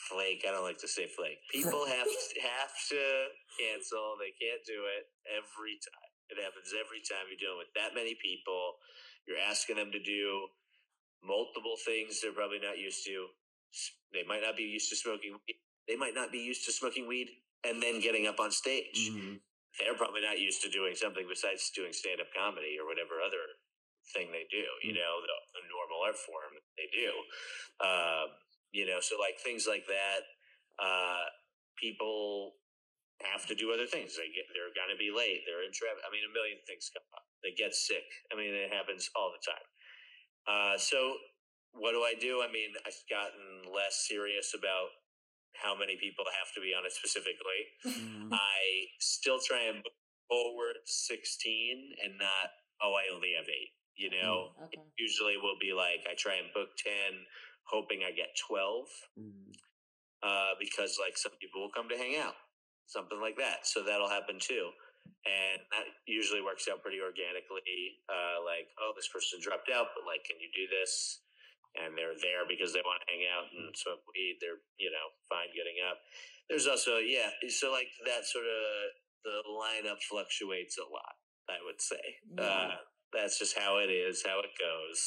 flake. 0.09 0.45
I 0.47 0.51
don't 0.53 0.63
like 0.65 0.79
to 0.79 0.89
say 0.89 1.07
flake. 1.09 1.39
People 1.51 1.85
have 1.87 2.07
to, 2.07 2.41
have 2.41 2.73
to 2.91 3.29
cancel. 3.59 4.17
They 4.19 4.33
can't 4.33 4.65
do 4.65 4.85
it 4.87 5.11
every 5.27 5.79
time. 5.79 6.11
It 6.31 6.39
happens 6.43 6.73
every 6.73 7.01
time 7.03 7.27
you're 7.29 7.37
dealing 7.39 7.59
with 7.59 7.73
that 7.75 7.95
many 7.95 8.15
people. 8.15 8.79
You're 9.27 9.39
asking 9.39 9.77
them 9.77 9.91
to 9.93 10.03
do 10.03 10.49
multiple 11.25 11.77
things 11.85 12.21
they're 12.21 12.33
probably 12.37 12.61
not 12.61 12.79
used 12.79 13.05
to. 13.07 13.27
They 14.13 14.23
might 14.29 14.43
not 14.43 14.57
be 14.57 14.65
used 14.65 14.91
to 14.91 14.97
smoking. 14.97 15.33
weed. 15.47 15.57
They 15.89 15.97
might 15.97 16.15
not 16.15 16.33
be 16.33 16.39
used 16.39 16.65
to 16.67 16.73
smoking 16.73 17.07
weed 17.09 17.29
and 17.65 17.83
then 17.83 18.01
getting 18.01 18.27
up 18.27 18.41
on 18.41 18.51
stage. 18.53 19.09
Mhm. 19.11 19.41
They're 19.81 19.97
probably 19.97 20.21
not 20.23 20.39
used 20.39 20.63
to 20.63 20.71
doing 20.71 20.95
something 20.95 21.27
besides 21.29 21.71
doing 21.75 21.93
stand 21.93 22.21
up 22.21 22.33
comedy 22.33 22.79
or 22.79 22.87
whatever 22.87 23.21
other 23.21 23.45
thing 24.13 24.31
they 24.31 24.45
do, 24.51 24.65
you 24.83 24.93
Mm. 24.93 24.97
know, 24.97 25.21
the, 25.23 25.61
the 25.61 25.67
normal 25.69 26.03
art 26.03 26.17
form 26.19 26.53
they 26.77 26.87
do. 26.89 27.11
Um, 27.81 28.37
you 28.73 28.87
know, 28.87 29.01
so 29.01 29.19
like 29.19 29.39
things 29.41 29.67
like 29.67 29.87
that, 29.87 30.21
uh, 30.79 31.25
people 31.77 32.61
have 33.23 33.47
to 33.47 33.55
do 33.55 33.73
other 33.73 33.87
things. 33.87 34.17
They 34.17 34.29
get, 34.31 34.47
they're 34.53 34.75
going 34.75 34.91
to 34.91 34.97
be 34.97 35.11
late. 35.11 35.43
They're 35.47 35.63
in 35.65 35.73
traffic. 35.73 36.03
I 36.07 36.11
mean, 36.13 36.25
a 36.29 36.33
million 36.33 36.59
things 36.67 36.91
come 36.93 37.03
up. 37.15 37.27
They 37.45 37.53
get 37.53 37.75
sick. 37.75 38.05
I 38.33 38.37
mean, 38.37 38.55
it 38.55 38.73
happens 38.73 39.11
all 39.15 39.31
the 39.31 39.45
time. 39.45 39.67
Uh, 40.49 40.79
so 40.79 41.17
what 41.73 41.93
do 41.93 42.03
I 42.03 42.15
do? 42.19 42.43
I 42.43 42.51
mean, 42.51 42.73
I've 42.87 42.99
gotten 43.11 43.73
less 43.73 44.07
serious 44.09 44.55
about 44.57 44.89
how 45.55 45.77
many 45.77 45.97
people 46.01 46.25
have 46.27 46.53
to 46.55 46.61
be 46.61 46.75
on 46.75 46.87
it 46.87 46.93
specifically. 46.93 47.63
Mhm. 47.85 48.33
I 48.33 48.89
still 49.01 49.39
try 49.41 49.63
and 49.63 49.83
book 49.83 49.95
forward 50.29 50.77
16 50.87 51.95
and 52.03 52.19
not, 52.19 52.51
oh, 52.83 52.95
I 52.95 53.13
only 53.15 53.35
have 53.35 53.49
eight. 53.49 53.73
You 53.97 54.11
know, 54.11 54.55
Okay. 54.63 54.83
usually 54.99 55.37
will 55.37 55.59
be 55.61 55.73
like, 55.73 56.07
I 56.11 56.15
try 56.15 56.35
and 56.37 56.53
book 56.53 56.71
10, 56.79 57.27
hoping 57.69 58.03
I 58.05 58.11
get 58.11 58.37
12 58.49 58.91
Mhm. 59.19 59.55
uh, 60.23 60.55
because 60.59 60.99
like 60.99 61.17
some 61.17 61.33
people 61.41 61.61
will 61.61 61.71
come 61.71 61.89
to 61.89 61.97
hang 61.99 62.17
out, 62.17 62.37
something 62.87 63.21
like 63.21 63.37
that. 63.37 63.67
So 63.67 63.83
that'll 63.83 64.09
happen 64.09 64.39
too. 64.41 64.73
And 65.25 65.61
that 65.73 65.87
usually 66.05 66.45
works 66.45 66.69
out 66.69 66.85
pretty 66.85 67.01
organically. 67.01 67.65
Uh, 68.13 68.45
like, 68.45 68.69
oh, 68.77 68.93
this 68.93 69.09
person 69.09 69.41
dropped 69.41 69.73
out, 69.73 69.97
but 69.97 70.05
like, 70.05 70.21
can 70.29 70.37
you 70.37 70.53
do 70.53 70.69
this? 70.69 71.25
And 71.81 71.97
they're 71.97 72.15
there 72.21 72.45
because 72.47 72.71
they 72.77 72.85
want 72.85 73.01
to 73.03 73.09
hang 73.11 73.25
out 73.27 73.49
and 73.51 73.73
smoke 73.75 74.05
weed. 74.15 74.39
They're, 74.39 74.61
you 74.79 74.93
know, 74.93 75.07
fine 75.33 75.51
getting 75.57 75.81
up. 75.83 75.99
There's 76.47 76.69
also, 76.69 77.01
yeah, 77.01 77.33
so 77.49 77.73
like 77.73 77.89
that 78.05 78.29
sort 78.29 78.45
of 78.47 78.63
the 79.25 79.41
lineup 79.49 79.99
fluctuates 80.05 80.77
a 80.79 80.87
lot, 80.87 81.17
I 81.49 81.59
would 81.65 81.81
say. 81.81 82.05
Yeah. 82.37 82.45
Uh, 82.45 82.77
that's 83.13 83.39
just 83.39 83.59
how 83.59 83.79
it 83.81 83.89
is, 83.91 84.23
how 84.23 84.39
it 84.41 84.53
goes. 84.61 85.01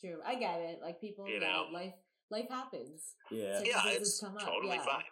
True. 0.00 0.18
I 0.24 0.34
get 0.34 0.60
it. 0.60 0.80
Like 0.82 1.00
people, 1.00 1.28
You 1.28 1.34
yeah, 1.40 1.46
know. 1.46 1.66
life 1.72 1.94
life 2.30 2.48
happens. 2.50 3.14
Yeah. 3.30 3.60
Yeah. 3.62 3.82
Yeah, 3.84 3.92
it's 4.00 4.20
come 4.20 4.36
up, 4.36 4.42
totally 4.42 4.76
yeah. 4.76 4.84
fine. 4.84 5.04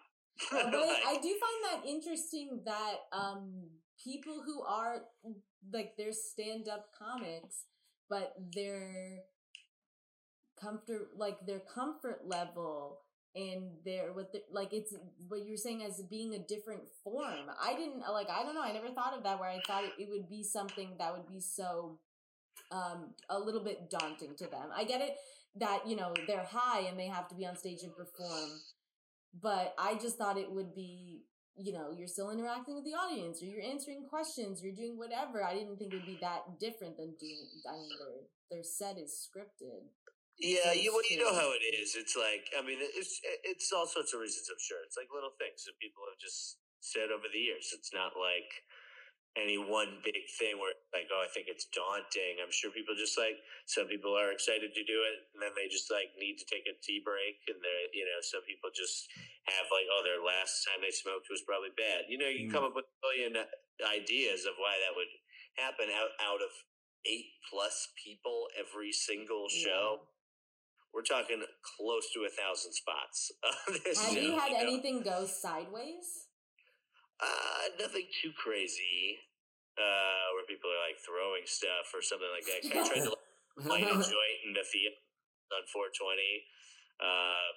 Uh, 0.53 0.71
but 0.71 0.81
Like- 0.87 1.05
I, 1.07 1.15
I 1.17 1.21
do 1.21 1.31
find 1.37 1.61
that 1.71 1.89
interesting 1.89 2.61
that 2.65 2.97
um 3.13 3.71
people 4.07 4.43
who 4.47 4.63
are 4.63 5.03
like 5.73 5.95
they're 5.99 6.13
stand 6.13 6.69
up 6.69 6.87
comics, 6.97 7.65
but 8.09 8.35
their 8.55 9.21
comfort 10.61 11.09
like 11.17 11.39
their 11.47 11.61
comfort 11.61 12.21
level 12.25 13.01
and 13.35 13.73
their 13.85 14.13
what 14.13 14.33
the, 14.33 14.41
like 14.51 14.73
it's 14.73 14.95
what 15.29 15.45
you 15.45 15.51
were 15.53 15.57
saying 15.59 15.83
as 15.83 16.03
being 16.09 16.35
a 16.35 16.39
different 16.39 16.83
form. 17.05 17.51
I 17.63 17.75
didn't 17.75 18.01
like 18.13 18.29
I 18.31 18.45
don't 18.45 18.55
know. 18.55 18.63
I 18.63 18.73
never 18.73 18.91
thought 18.91 19.17
of 19.17 19.25
that 19.25 19.41
where 19.41 19.51
I 19.51 19.61
thought 19.67 19.85
it 19.99 20.09
would 20.09 20.29
be 20.31 20.45
something 20.45 20.97
that 20.99 21.13
would 21.13 21.29
be 21.29 21.41
so 21.41 21.99
um 22.71 23.15
a 23.29 23.39
little 23.39 23.65
bit 23.65 23.91
daunting 23.91 24.37
to 24.37 24.47
them. 24.47 24.71
I 24.75 24.85
get 24.85 25.01
it 25.01 25.17
that 25.57 25.89
you 25.89 25.97
know 25.97 26.15
they're 26.27 26.47
high 26.49 26.83
and 26.89 26.99
they 26.99 27.09
have 27.09 27.29
to 27.29 27.35
be 27.35 27.47
on 27.47 27.57
stage 27.57 27.83
and 27.83 27.95
perform 27.95 28.61
but 29.41 29.75
I 29.79 29.97
just 29.97 30.17
thought 30.17 30.39
it 30.39 30.51
would 30.51 30.75
be, 30.75 31.23
you 31.57 31.73
know, 31.73 31.89
you're 31.97 32.09
still 32.09 32.31
interacting 32.31 32.77
with 32.77 32.85
the 32.85 32.93
audience 32.93 33.41
or 33.41 33.47
you're 33.47 33.65
answering 33.65 34.05
questions, 34.05 34.61
you're 34.63 34.77
doing 34.77 35.01
whatever. 35.01 35.41
I 35.43 35.57
didn't 35.57 35.77
think 35.81 35.93
it 35.93 35.97
would 35.97 36.07
be 36.07 36.21
that 36.21 36.61
different 36.61 36.97
than 36.97 37.17
doing. 37.17 37.49
I 37.65 37.81
mean, 37.81 37.97
their 37.97 38.17
their 38.51 38.65
set 38.65 39.01
is 39.01 39.17
scripted. 39.17 39.89
Yeah, 40.37 40.77
you 40.77 40.93
well, 40.93 41.07
you 41.09 41.17
know 41.17 41.33
how 41.33 41.49
it 41.57 41.65
is. 41.65 41.97
It's 41.97 42.13
like 42.13 42.53
I 42.53 42.61
mean, 42.61 42.77
it's 42.81 43.21
it's 43.45 43.73
all 43.73 43.89
sorts 43.89 44.13
of 44.13 44.21
reasons. 44.21 44.53
I'm 44.53 44.61
sure 44.61 44.85
it's 44.85 45.01
like 45.01 45.09
little 45.09 45.33
things 45.41 45.65
that 45.65 45.81
people 45.81 46.05
have 46.05 46.21
just 46.21 46.61
said 46.85 47.09
over 47.09 47.25
the 47.33 47.41
years. 47.41 47.73
It's 47.73 47.93
not 47.97 48.13
like 48.21 48.53
any 49.37 49.61
one 49.61 50.01
big 50.05 50.25
thing 50.41 50.57
where 50.57 50.73
like 50.97 51.07
oh 51.13 51.21
I 51.21 51.29
think 51.33 51.47
it's 51.53 51.69
daunting. 51.73 52.41
I'm 52.41 52.51
sure 52.53 52.73
people 52.73 52.97
just 52.97 53.17
like 53.21 53.37
some 53.69 53.87
people 53.87 54.17
are 54.17 54.33
excited 54.33 54.73
to 54.73 54.83
do 54.89 54.99
it 55.05 55.17
and 55.37 55.39
then 55.45 55.53
they 55.55 55.69
just 55.69 55.93
like 55.93 56.13
need 56.17 56.41
to 56.41 56.47
take 56.49 56.65
a 56.67 56.75
tea 56.81 57.01
break 57.05 57.37
and 57.53 57.61
they 57.61 57.69
are 57.69 57.89
you 57.93 58.05
know 58.09 58.21
some 58.25 58.43
people 58.49 58.73
just 58.73 59.07
have 59.49 59.69
like 59.69 59.87
oh 59.93 60.01
their 60.03 60.21
last 60.25 60.65
time 60.65 60.81
they 60.81 60.93
smoked 60.95 61.29
was 61.29 61.45
probably 61.45 61.73
bad. 61.77 62.09
You 62.09 62.17
know 62.19 62.29
you 62.31 62.49
Mm. 62.49 62.53
come 62.53 62.65
up 62.65 62.75
with 62.77 62.89
a 62.89 62.97
million 63.05 63.37
ideas 63.85 64.45
of 64.49 64.57
why 64.57 64.77
that 64.81 64.97
would 64.97 65.13
happen 65.61 65.89
out 65.93 66.13
out 66.21 66.41
of 66.41 66.53
eight 67.07 67.37
plus 67.53 67.93
people 68.01 68.49
every 68.59 68.91
single 68.93 69.49
show 69.49 70.01
we're 70.95 71.03
talking 71.05 71.43
close 71.77 72.09
to 72.15 72.25
a 72.25 72.31
thousand 72.33 72.73
spots. 72.73 73.31
on 73.69 73.77
this 73.85 74.01
Have 74.01 74.15
show, 74.15 74.21
you 74.21 74.39
had 74.39 74.53
know. 74.53 74.59
anything 74.65 75.03
go 75.03 75.27
sideways? 75.27 76.25
Uh, 77.21 77.69
nothing 77.81 78.05
too 78.23 78.31
crazy. 78.37 79.19
Uh, 79.77 80.27
where 80.33 80.49
people 80.49 80.73
are 80.73 80.81
like 80.89 80.97
throwing 81.05 81.45
stuff 81.45 81.93
or 81.93 82.01
something 82.01 82.33
like 82.33 82.49
that. 82.49 82.65
I 82.65 82.81
tried 82.81 83.05
to 83.05 83.13
light 83.69 83.85
a 83.85 83.93
joint 83.93 84.39
in 84.49 84.57
the 84.57 84.65
theater 84.65 84.97
on 85.53 85.63
420. 85.69 86.17
Um, 86.97 87.55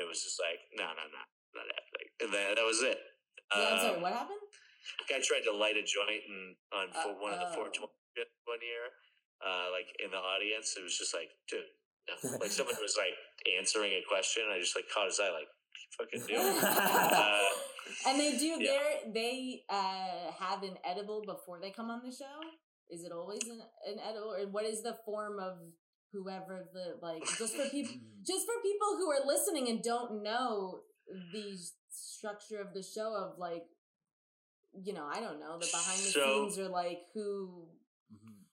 it 0.00 0.08
was 0.08 0.24
just 0.24 0.40
like, 0.40 0.60
no, 0.72 0.88
no, 0.88 1.04
no, 1.04 1.22
not 1.52 1.68
happening. 1.68 2.08
And 2.24 2.30
then 2.32 2.56
that 2.56 2.64
was 2.64 2.80
it. 2.80 2.96
yeah, 3.52 3.76
I'm 3.76 3.78
sorry. 3.80 3.96
Um, 3.96 4.02
What 4.02 4.16
happened? 4.16 4.40
guy 5.08 5.20
tried 5.20 5.44
to 5.44 5.52
light 5.52 5.76
a 5.76 5.84
joint 5.84 6.24
in, 6.24 6.56
on 6.72 6.88
Uh, 6.96 7.12
one 7.20 7.36
of 7.36 7.40
the 7.40 7.50
oh. 7.52 7.68
420 7.76 7.92
one 8.48 8.62
year. 8.64 8.90
Uh, 9.40 9.72
like 9.72 9.88
in 10.04 10.10
the 10.10 10.20
audience, 10.20 10.76
it 10.76 10.84
was 10.84 10.96
just 10.98 11.14
like, 11.16 11.30
dude, 11.48 11.64
no. 12.08 12.40
like 12.40 12.52
someone 12.52 12.76
was 12.84 12.96
like 13.00 13.16
answering 13.56 13.92
a 13.96 14.02
question. 14.04 14.44
I 14.52 14.60
just 14.60 14.76
like 14.76 14.88
caught 14.92 15.08
his 15.08 15.20
eye, 15.20 15.32
like, 15.32 15.48
what 15.48 15.78
you 15.80 15.90
fucking 15.96 16.22
doing? 16.28 16.56
uh, 16.64 17.44
And 18.06 18.20
they 18.20 18.36
do. 18.38 18.56
yeah. 18.60 18.78
They 19.12 19.62
uh 19.68 20.32
have 20.38 20.62
an 20.62 20.76
edible 20.84 21.22
before 21.26 21.58
they 21.60 21.70
come 21.70 21.90
on 21.90 22.00
the 22.04 22.12
show. 22.12 22.38
Is 22.90 23.04
it 23.04 23.12
always 23.12 23.42
an, 23.44 23.60
an 23.86 23.98
edible, 24.08 24.34
or 24.34 24.50
what 24.50 24.64
is 24.64 24.82
the 24.82 24.96
form 25.04 25.38
of 25.38 25.54
whoever 26.12 26.68
the 26.72 26.96
like? 27.00 27.22
Just 27.38 27.54
for 27.56 27.68
people, 27.68 27.94
just 28.26 28.46
for 28.46 28.54
people 28.62 28.96
who 28.98 29.10
are 29.10 29.24
listening 29.26 29.68
and 29.68 29.82
don't 29.82 30.22
know 30.22 30.80
the 31.32 31.56
structure 31.90 32.60
of 32.60 32.72
the 32.74 32.82
show 32.82 33.14
of 33.14 33.38
like 33.38 33.64
you 34.84 34.92
know 34.92 35.04
i 35.12 35.18
don't 35.18 35.40
know 35.40 35.58
the 35.58 35.66
behind 35.66 35.98
the 35.98 36.10
So- 36.12 36.48
scenes 36.48 36.58
or 36.58 36.68
like 36.68 37.00
who 37.14 37.66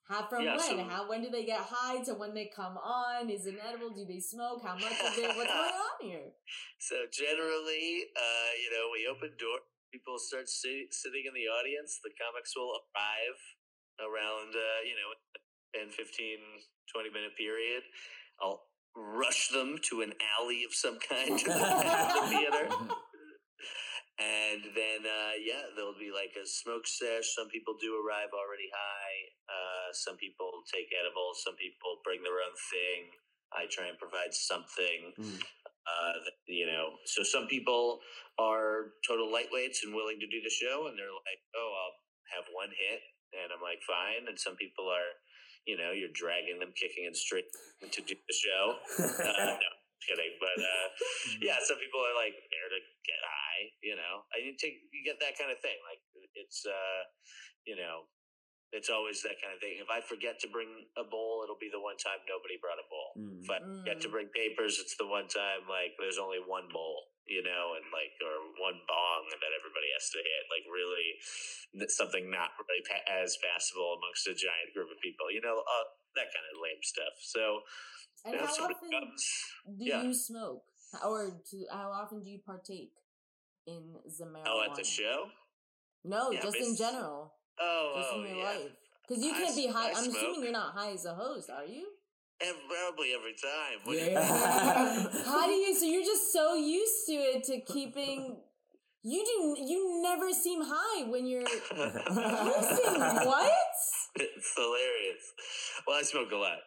Have 0.10 0.30
from 0.30 0.44
Yeah, 0.44 0.56
when 0.56 0.78
so- 0.80 0.84
how 0.88 1.10
when 1.10 1.22
do 1.22 1.30
they 1.30 1.44
get 1.44 1.60
high 1.60 2.02
to 2.04 2.14
when 2.14 2.34
they 2.34 2.46
come 2.48 2.78
on 2.78 3.30
is 3.30 3.46
it 3.46 3.60
edible 3.60 3.90
do 3.92 4.06
they 4.06 4.20
smoke 4.20 4.62
how 4.64 4.76
much 4.76 4.96
of 5.04 5.18
it 5.20 5.36
what's 5.36 5.52
going 5.52 5.76
on 5.88 5.98
here 6.02 6.32
So 6.80 6.96
generally, 7.12 8.08
uh, 8.16 8.52
you 8.64 8.70
know, 8.72 8.88
we 8.94 9.04
open 9.12 9.36
door. 9.38 9.60
People 9.92 10.16
start 10.20 10.48
si- 10.48 10.88
sitting 10.92 11.24
in 11.28 11.34
the 11.34 11.48
audience. 11.52 12.00
The 12.04 12.12
comics 12.16 12.56
will 12.56 12.72
arrive 12.96 13.40
around, 14.00 14.56
uh, 14.56 14.80
you 14.88 14.96
know, 14.96 15.12
10, 15.76 15.90
15, 15.92 16.38
20 16.94 17.10
minute 17.10 17.36
period. 17.36 17.84
I'll 18.40 18.64
rush 18.96 19.50
them 19.50 19.78
to 19.90 20.02
an 20.02 20.14
alley 20.40 20.64
of 20.64 20.74
some 20.74 20.98
kind 21.00 21.38
to 21.40 21.46
the 21.46 21.60
back 21.60 22.16
of 22.16 22.30
the 22.30 22.38
theater. 22.38 22.66
And 24.18 24.74
then, 24.74 25.06
uh, 25.06 25.38
yeah, 25.38 25.70
there'll 25.78 25.98
be 25.98 26.10
like 26.10 26.34
a 26.34 26.46
smoke 26.46 26.90
sesh. 26.90 27.38
Some 27.38 27.54
people 27.54 27.78
do 27.78 27.94
arrive 28.02 28.34
already 28.34 28.66
high. 28.74 29.18
Uh, 29.46 29.94
some 29.94 30.18
people 30.18 30.66
take 30.66 30.90
edibles. 30.90 31.46
Some 31.46 31.54
people 31.54 32.02
bring 32.02 32.26
their 32.26 32.42
own 32.42 32.58
thing. 32.74 33.14
I 33.54 33.70
try 33.70 33.88
and 33.88 33.98
provide 34.02 34.34
something. 34.34 35.14
Mm. 35.22 35.40
Uh, 35.88 36.18
you 36.50 36.66
know, 36.66 37.00
so 37.06 37.24
some 37.24 37.48
people 37.48 38.02
are 38.42 38.98
total 39.08 39.30
lightweights 39.32 39.86
and 39.86 39.96
willing 39.96 40.20
to 40.20 40.28
do 40.28 40.42
the 40.44 40.52
show, 40.52 40.90
and 40.90 41.00
they're 41.00 41.14
like, 41.14 41.40
"Oh, 41.56 41.72
I'll 41.72 41.98
have 42.36 42.46
one 42.52 42.74
hit," 42.76 43.02
and 43.32 43.54
I'm 43.54 43.64
like, 43.64 43.80
"Fine." 43.88 44.28
And 44.28 44.38
some 44.38 44.58
people 44.58 44.90
are, 44.90 45.16
you 45.66 45.78
know, 45.78 45.92
you're 45.96 46.12
dragging 46.12 46.60
them 46.60 46.74
kicking 46.76 47.06
and 47.06 47.16
straight 47.16 47.48
to 47.80 48.02
do 48.02 48.16
the 48.18 48.36
show. 48.36 48.64
Uh, 49.00 49.56
no, 49.64 49.72
kidding, 50.06 50.34
but 50.38 50.58
uh, 50.60 50.88
yeah, 51.46 51.58
some 51.64 51.78
people 51.82 52.02
are 52.02 52.18
like 52.18 52.36
there 52.52 52.70
to 52.70 52.80
get 53.06 53.20
high. 53.22 53.64
You 53.82 53.96
know, 53.98 54.26
I 54.34 54.44
you 54.44 54.54
take 54.58 54.86
you 54.94 55.02
get 55.06 55.18
that 55.24 55.38
kind 55.38 55.50
of 55.50 55.60
thing. 55.64 55.78
Like 55.86 56.02
it's, 56.38 56.66
uh, 56.66 57.02
you 57.66 57.76
know, 57.76 58.06
it's 58.76 58.92
always 58.92 59.24
that 59.24 59.40
kind 59.40 59.56
of 59.56 59.60
thing. 59.64 59.80
If 59.80 59.88
I 59.88 60.04
forget 60.04 60.38
to 60.44 60.48
bring 60.52 60.68
a 61.00 61.06
bowl, 61.08 61.42
it'll 61.44 61.60
be 61.60 61.72
the 61.72 61.80
one 61.80 61.96
time 61.96 62.20
nobody 62.28 62.60
brought 62.60 62.82
a 62.82 62.88
bowl. 62.92 63.10
Mm. 63.16 63.40
If 63.44 63.50
I 63.50 63.60
forget 63.64 63.98
to 64.04 64.10
Mm. 64.12 64.16
bring 64.20 64.30
papers, 64.36 64.80
it's 64.80 64.96
the 65.00 65.08
one 65.08 65.28
time 65.32 65.64
like 65.72 65.96
there's 65.96 66.20
only 66.20 66.44
one 66.44 66.68
bowl, 66.68 67.16
you 67.26 67.42
know, 67.42 67.80
and 67.80 67.88
like 67.96 68.12
or 68.20 68.36
one 68.60 68.80
bong 68.86 69.24
that 69.40 69.56
everybody 69.56 69.90
has 69.96 70.12
to 70.12 70.20
hit. 70.20 70.44
Like 70.52 70.68
really, 70.68 71.16
something 71.88 72.28
not 72.28 72.52
really 72.60 72.84
pa- 72.84 73.08
as 73.08 73.40
passable 73.40 73.96
amongst 74.04 74.28
a 74.28 74.36
giant 74.36 74.76
group 74.76 74.92
of 74.92 75.00
people, 75.00 75.32
you 75.32 75.40
know, 75.40 75.64
uh, 75.64 75.86
that 76.20 76.28
kind 76.34 76.48
of 76.52 76.60
lame 76.60 76.84
stuff. 76.84 77.16
So 77.24 77.64
And 78.28 78.36
you 78.36 78.46
how 78.46 78.54
somebody 78.54 78.76
often 78.76 78.92
comes, 78.92 79.26
do 79.80 79.86
yeah. 79.86 80.04
you 80.04 80.14
smoke, 80.14 80.64
or 81.06 81.32
to, 81.52 81.66
how 81.72 81.92
often 81.92 82.24
do 82.24 82.30
you 82.30 82.40
partake 82.46 82.92
in 83.66 83.94
the 84.20 84.26
marijuana? 84.26 84.44
oh, 84.48 84.68
at 84.70 84.76
the 84.76 84.84
show. 84.84 85.26
No, 86.04 86.32
Yeah, 86.32 86.42
just 86.44 86.58
in 86.58 86.76
general, 86.76 87.34
Oh, 87.60 87.94
just 87.98 88.10
oh, 88.14 88.22
in 88.22 88.28
your 88.30 88.38
yeah. 88.38 88.44
life. 88.46 88.72
Because 89.08 89.24
you 89.24 89.32
can't 89.34 89.56
be 89.56 89.68
high. 89.68 89.90
I 89.90 89.94
I'm 89.98 90.10
assuming 90.10 90.44
you're 90.44 90.52
not 90.52 90.74
high 90.74 90.92
as 90.92 91.06
a 91.06 91.14
host, 91.16 91.50
are 91.50 91.66
you? 91.66 91.88
And 92.40 92.56
probably 92.70 93.14
every 93.18 93.34
time. 93.34 93.80
What 93.84 93.94
do 93.98 94.04
you- 94.06 94.12
Yeah. 94.12 95.24
How 95.26 95.48
do 95.48 95.54
you? 95.54 95.74
So 95.74 95.86
you're 95.86 96.04
just 96.06 96.32
so 96.32 96.54
used 96.56 97.06
to 97.08 97.14
it 97.14 97.44
to 97.46 97.62
keeping. 97.74 98.38
You 99.04 99.24
do. 99.24 99.64
You 99.64 100.02
never 100.02 100.34
seem 100.34 100.60
high 100.66 101.08
when 101.08 101.26
you're. 101.28 101.42
You 101.42 101.48
seem 101.48 103.00
what? 103.00 103.52
it's 104.18 104.54
hilarious. 104.58 105.24
Well, 105.86 105.98
I 105.98 106.02
smoke 106.04 106.32
a 106.34 106.36
lot, 106.36 106.58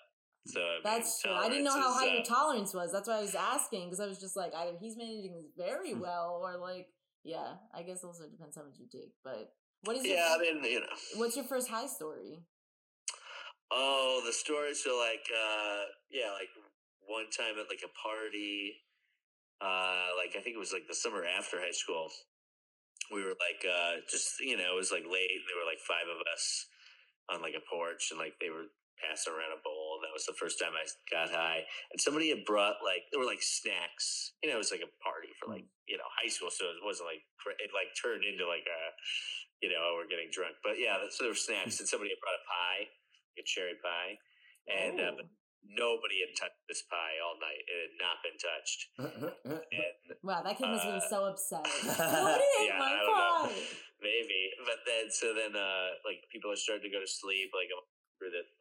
so 0.47 0.61
That's 0.82 1.20
true. 1.22 1.32
I 1.32 1.49
didn't 1.49 1.64
know 1.64 1.78
how 1.78 1.93
high 1.93 2.07
is, 2.07 2.12
your 2.12 2.20
uh, 2.22 2.24
tolerance 2.24 2.74
was. 2.74 2.93
That's 2.93 3.09
why 3.09 3.18
I 3.18 3.20
was 3.20 3.34
asking 3.34 3.86
because 3.86 4.01
I 4.01 4.07
was 4.07 4.18
just 4.18 4.36
like, 4.36 4.55
either 4.55 4.76
he's 4.80 4.97
managing 4.97 5.34
this 5.34 5.51
very 5.57 5.93
Hmm. 5.93 6.01
well, 6.01 6.41
or 6.43 6.57
like, 6.57 6.88
yeah. 7.24 7.55
I 7.74 7.82
guess 7.82 8.03
also 8.05 8.24
depends 8.28 8.57
how 8.57 8.62
much 8.64 8.78
you 8.78 8.86
take. 8.91 9.12
But 9.22 9.53
what 9.84 9.97
is 9.97 10.07
Yeah, 10.07 10.36
I 10.36 10.38
mean, 10.38 10.64
you 10.64 10.80
know. 10.80 10.86
What's 11.16 11.36
your 11.36 11.45
first 11.45 11.68
high 11.68 11.86
story? 11.86 12.41
Oh, 13.70 14.22
the 14.26 14.32
story. 14.32 14.74
So, 14.74 14.99
like, 14.99 15.24
uh, 15.30 15.82
yeah, 16.11 16.32
like 16.32 16.51
one 17.07 17.30
time 17.30 17.55
at 17.61 17.70
like 17.70 17.84
a 17.84 17.93
party, 17.99 18.74
uh, 19.61 20.14
like 20.18 20.34
I 20.36 20.43
think 20.43 20.57
it 20.57 20.62
was 20.62 20.72
like 20.72 20.88
the 20.88 20.95
summer 20.95 21.24
after 21.24 21.59
high 21.61 21.74
school. 21.74 22.09
We 23.12 23.22
were 23.22 23.36
like, 23.38 23.62
uh, 23.66 24.03
just 24.11 24.41
you 24.41 24.57
know, 24.57 24.74
it 24.74 24.78
was 24.78 24.91
like 24.91 25.05
late. 25.05 25.30
There 25.47 25.59
were 25.59 25.68
like 25.68 25.82
five 25.86 26.07
of 26.07 26.22
us 26.32 26.45
on 27.30 27.43
like 27.43 27.55
a 27.55 27.64
porch, 27.68 28.11
and 28.11 28.18
like 28.18 28.34
they 28.41 28.51
were 28.51 28.70
passing 29.01 29.32
around 29.32 29.57
a 29.57 29.62
bowl. 29.64 29.79
That 30.11 30.18
was 30.18 30.26
the 30.26 30.34
first 30.34 30.58
time 30.58 30.74
I 30.74 30.82
got 31.06 31.30
high. 31.30 31.62
And 31.94 32.02
somebody 32.02 32.34
had 32.34 32.42
brought 32.42 32.82
like 32.82 33.06
there 33.14 33.22
were 33.22 33.30
like 33.30 33.46
snacks. 33.46 34.34
You 34.42 34.50
know, 34.50 34.58
it 34.58 34.62
was 34.66 34.74
like 34.74 34.82
a 34.82 34.90
party 34.98 35.30
for 35.38 35.46
like 35.46 35.70
you 35.86 35.94
know 35.94 36.11
high 36.18 36.26
school, 36.26 36.50
so 36.50 36.66
it 36.66 36.82
wasn't 36.82 37.06
like 37.06 37.22
it 37.62 37.70
like 37.70 37.94
turned 37.94 38.26
into 38.26 38.42
like 38.50 38.66
a 38.66 38.82
you 39.62 39.70
know 39.70 39.78
oh, 39.78 39.94
we're 40.02 40.11
getting 40.11 40.34
drunk. 40.34 40.58
But 40.66 40.82
yeah, 40.82 40.98
so 41.14 41.22
there 41.22 41.30
were 41.30 41.38
snacks, 41.38 41.78
and 41.78 41.86
somebody 41.86 42.11
had 42.11 42.18
brought 42.18 42.34
a 42.42 42.46
pie, 42.50 42.82
a 43.38 43.42
cherry 43.46 43.78
pie, 43.78 44.18
and 44.66 44.98
uh, 44.98 45.14
but 45.14 45.30
nobody 45.62 46.26
had 46.26 46.34
touched 46.34 46.58
this 46.66 46.82
pie 46.90 47.20
all 47.22 47.38
night. 47.38 47.62
It 47.70 47.78
had 47.86 47.94
not 48.02 48.16
been 48.26 48.38
touched. 48.40 48.80
And 48.98 50.18
Wow, 50.26 50.42
that 50.42 50.58
kid 50.58 50.66
must 50.68 50.84
have 50.84 50.98
been 50.98 51.06
Uh, 51.06 51.12
so 51.12 51.18
upset. 51.30 51.64
Nobody 51.86 52.44
ate 52.61 52.66
yeah, 52.66 52.78
my 52.82 52.90
don't 52.98 53.14
know. 53.14 53.46
pie. 53.46 53.62
Maybe, 54.00 54.40
but 54.64 54.80
then 54.88 55.12
so 55.12 55.32
then 55.36 55.52
uh 55.52 55.92
like 56.08 56.24
people 56.32 56.50
are 56.50 56.56
starting 56.56 56.88
to 56.88 56.92
go 56.92 57.00
to 57.00 57.06
sleep. 57.06 57.52
Like 57.52 57.68
I'm 57.68 57.76
through 57.76 57.84
that 57.84 57.89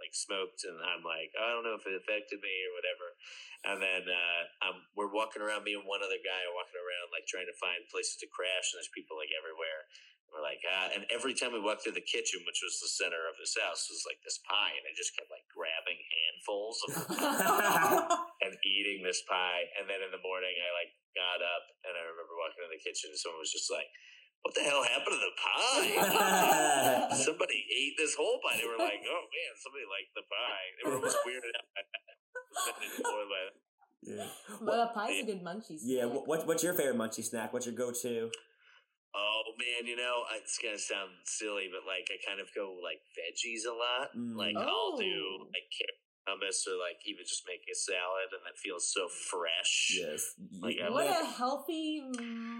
like 0.09 0.17
smoked, 0.17 0.65
and 0.65 0.73
I'm 0.81 1.05
like 1.05 1.29
I 1.37 1.53
don't 1.53 1.61
know 1.61 1.77
if 1.77 1.85
it 1.85 1.93
affected 1.93 2.41
me 2.41 2.53
or 2.65 2.73
whatever. 2.73 3.07
And 3.69 3.77
then 3.77 4.03
uh 4.09 4.43
um 4.65 4.77
we're 4.97 5.13
walking 5.13 5.45
around. 5.45 5.61
Me 5.69 5.77
and 5.77 5.85
one 5.85 6.01
other 6.01 6.17
guy 6.25 6.41
are 6.49 6.57
walking 6.57 6.81
around 6.81 7.13
like 7.13 7.29
trying 7.29 7.45
to 7.45 7.57
find 7.61 7.85
places 7.93 8.17
to 8.25 8.27
crash, 8.33 8.73
and 8.73 8.81
there's 8.81 8.89
people 8.89 9.13
like 9.21 9.29
everywhere. 9.37 9.85
And 10.25 10.33
We're 10.33 10.45
like 10.45 10.65
ah, 10.65 10.89
and 10.97 11.05
every 11.13 11.37
time 11.37 11.53
we 11.53 11.61
walked 11.61 11.85
through 11.85 11.97
the 11.97 12.05
kitchen, 12.09 12.41
which 12.49 12.65
was 12.65 12.81
the 12.81 12.89
center 12.89 13.29
of 13.29 13.37
this 13.37 13.53
house, 13.53 13.85
was 13.93 14.05
like 14.09 14.17
this 14.25 14.41
pie, 14.49 14.73
and 14.73 14.85
I 14.89 14.93
just 14.97 15.13
kept 15.13 15.29
like 15.29 15.45
grabbing 15.53 16.01
handfuls 16.01 16.77
of 16.89 16.93
and 18.45 18.53
eating 18.65 19.05
this 19.05 19.21
pie. 19.29 19.69
And 19.77 19.85
then 19.85 20.01
in 20.01 20.09
the 20.09 20.21
morning, 20.25 20.57
I 20.57 20.69
like 20.73 20.91
got 21.17 21.41
up 21.41 21.65
and 21.85 21.93
I 21.97 22.03
remember 22.05 22.37
walking 22.37 22.61
in 22.65 22.71
the 22.71 22.81
kitchen 22.81 23.09
and 23.09 23.17
someone 23.19 23.41
was 23.41 23.53
just 23.53 23.69
like, 23.73 23.89
what 24.43 24.53
the 24.55 24.61
hell 24.63 24.83
happened 24.83 25.15
to 25.15 25.21
the 25.21 25.35
pie? 25.39 27.07
somebody 27.27 27.59
ate 27.69 27.95
this 27.97 28.15
whole 28.15 28.39
pie. 28.43 28.57
They 28.57 28.67
were 28.67 28.79
like, 28.79 29.03
oh 29.03 29.23
man, 29.29 29.51
somebody 29.59 29.85
liked 29.89 30.11
the 30.15 30.23
pie. 30.27 30.67
They 30.77 30.83
were 30.89 30.95
almost 30.97 31.17
weirded 31.27 31.53
out. 31.55 31.67
by 31.75 31.81
that. 31.83 32.15
Then 32.65 32.75
they 32.79 33.03
told 33.03 33.27
me, 33.29 33.43
yeah. 34.01 34.27
Well, 34.63 34.91
pie's 34.95 35.23
a 35.23 35.25
good 35.27 35.43
munchie. 35.43 35.75
Yeah. 35.83 36.07
snack. 36.07 36.11
wh- 36.15 36.27
What, 36.27 36.47
what's 36.47 36.63
your 36.63 36.73
favorite 36.73 36.97
munchie 36.97 37.23
snack? 37.23 37.51
What's 37.53 37.65
your 37.67 37.75
go-to? 37.75 38.31
Oh 39.15 39.41
man, 39.57 39.89
you 39.89 39.97
know, 39.97 40.23
it's 40.37 40.57
gonna 40.61 40.77
sound 40.77 41.09
silly, 41.25 41.67
but 41.67 41.81
like 41.89 42.07
I 42.13 42.17
kind 42.23 42.39
of 42.39 42.47
go 42.55 42.77
like 42.79 43.01
veggies 43.17 43.65
a 43.67 43.73
lot. 43.73 44.13
Mm. 44.15 44.37
Like 44.37 44.55
I'll 44.55 44.95
do 44.95 45.09
Oh. 45.09 45.49
like 45.49 45.65
carrot 45.73 45.99
hummus 46.29 46.61
or 46.69 46.77
like 46.77 47.01
even 47.09 47.25
just 47.25 47.49
make 47.49 47.65
a 47.65 47.73
salad 47.73 48.29
and 48.29 48.45
it 48.45 48.53
feels 48.61 48.85
so 48.93 49.09
fresh. 49.09 49.97
Yes. 49.97 50.37
Like, 50.61 50.77
Y- 50.77 50.85
I 50.85 50.89
What 50.93 51.09
like- 51.09 51.17
a 51.17 51.25
healthy 51.25 52.05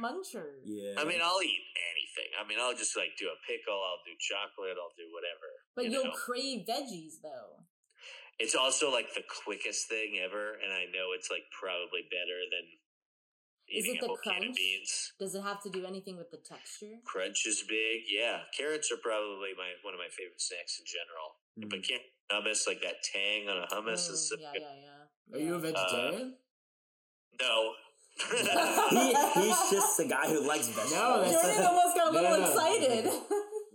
muncher. 0.02 0.66
yeah. 0.66 0.98
I 0.98 1.06
mean, 1.06 1.22
I'll 1.22 1.42
eat 1.46 1.66
anything. 1.94 2.34
I 2.34 2.48
mean, 2.50 2.58
I'll 2.60 2.74
just 2.76 2.98
like 2.98 3.14
do 3.22 3.30
a 3.30 3.38
pickle. 3.46 3.78
I'll 3.78 4.02
do 4.02 4.18
chocolate. 4.18 4.78
I'll 4.82 4.98
do 4.98 5.06
whatever. 5.14 5.50
But 5.78 5.86
you 5.86 5.92
you'll 6.02 6.10
know? 6.10 6.18
crave 6.18 6.66
veggies 6.66 7.22
though. 7.22 7.62
It's 8.40 8.56
also 8.56 8.90
like 8.90 9.14
the 9.14 9.24
quickest 9.44 9.88
thing 9.92 10.18
ever, 10.24 10.56
and 10.64 10.72
I 10.72 10.88
know 10.96 11.12
it's 11.12 11.30
like 11.30 11.44
probably 11.52 12.08
better 12.08 12.40
than 12.50 12.66
Is 13.72 13.86
eating 13.86 13.96
it 13.96 14.02
the 14.02 14.08
whole 14.08 14.18
can 14.24 14.38
of 14.38 14.40
crunch? 14.44 14.58
beans. 14.58 15.14
Does 15.20 15.36
it 15.36 15.44
have 15.44 15.62
to 15.64 15.70
do 15.70 15.86
anything 15.86 16.18
with 16.18 16.32
the 16.32 16.38
texture? 16.38 17.00
Crunch 17.06 17.46
is 17.46 17.64
big. 17.68 18.10
Yeah, 18.10 18.42
carrots 18.58 18.92
are 18.92 18.98
probably 18.98 19.54
my 19.58 19.70
one 19.84 19.94
of 19.94 20.00
my 20.00 20.10
favorite 20.10 20.42
snacks 20.42 20.80
in 20.80 20.86
general. 20.86 21.38
Mm. 21.60 21.70
But 21.70 21.88
carrot 21.88 22.10
hummus, 22.32 22.68
like 22.68 22.82
that 22.82 23.04
tang 23.04 23.50
on 23.50 23.58
a 23.64 23.68
hummus, 23.68 24.10
is 24.10 24.28
so 24.30 24.36
Mm, 24.36 24.42
yeah, 24.42 24.52
good. 24.54 24.62
yeah, 24.66 24.76
yeah. 24.82 25.36
Are 25.36 25.40
you 25.40 25.54
a 25.54 25.58
Yeah. 25.58 25.72
vegetarian? 25.74 26.36
No. 27.40 27.74
he, 28.92 29.16
he's 29.48 29.62
just 29.72 29.96
the 29.96 30.08
guy 30.12 30.28
who 30.28 30.44
likes 30.44 30.68
vegetables. 30.68 30.92
No, 30.92 31.24
that's- 31.24 31.40
Jordan 31.40 31.64
almost 31.72 31.96
got 31.96 32.08
a 32.10 32.12
little 32.12 32.36
no, 32.36 32.40
no. 32.44 32.48
excited. 32.52 33.06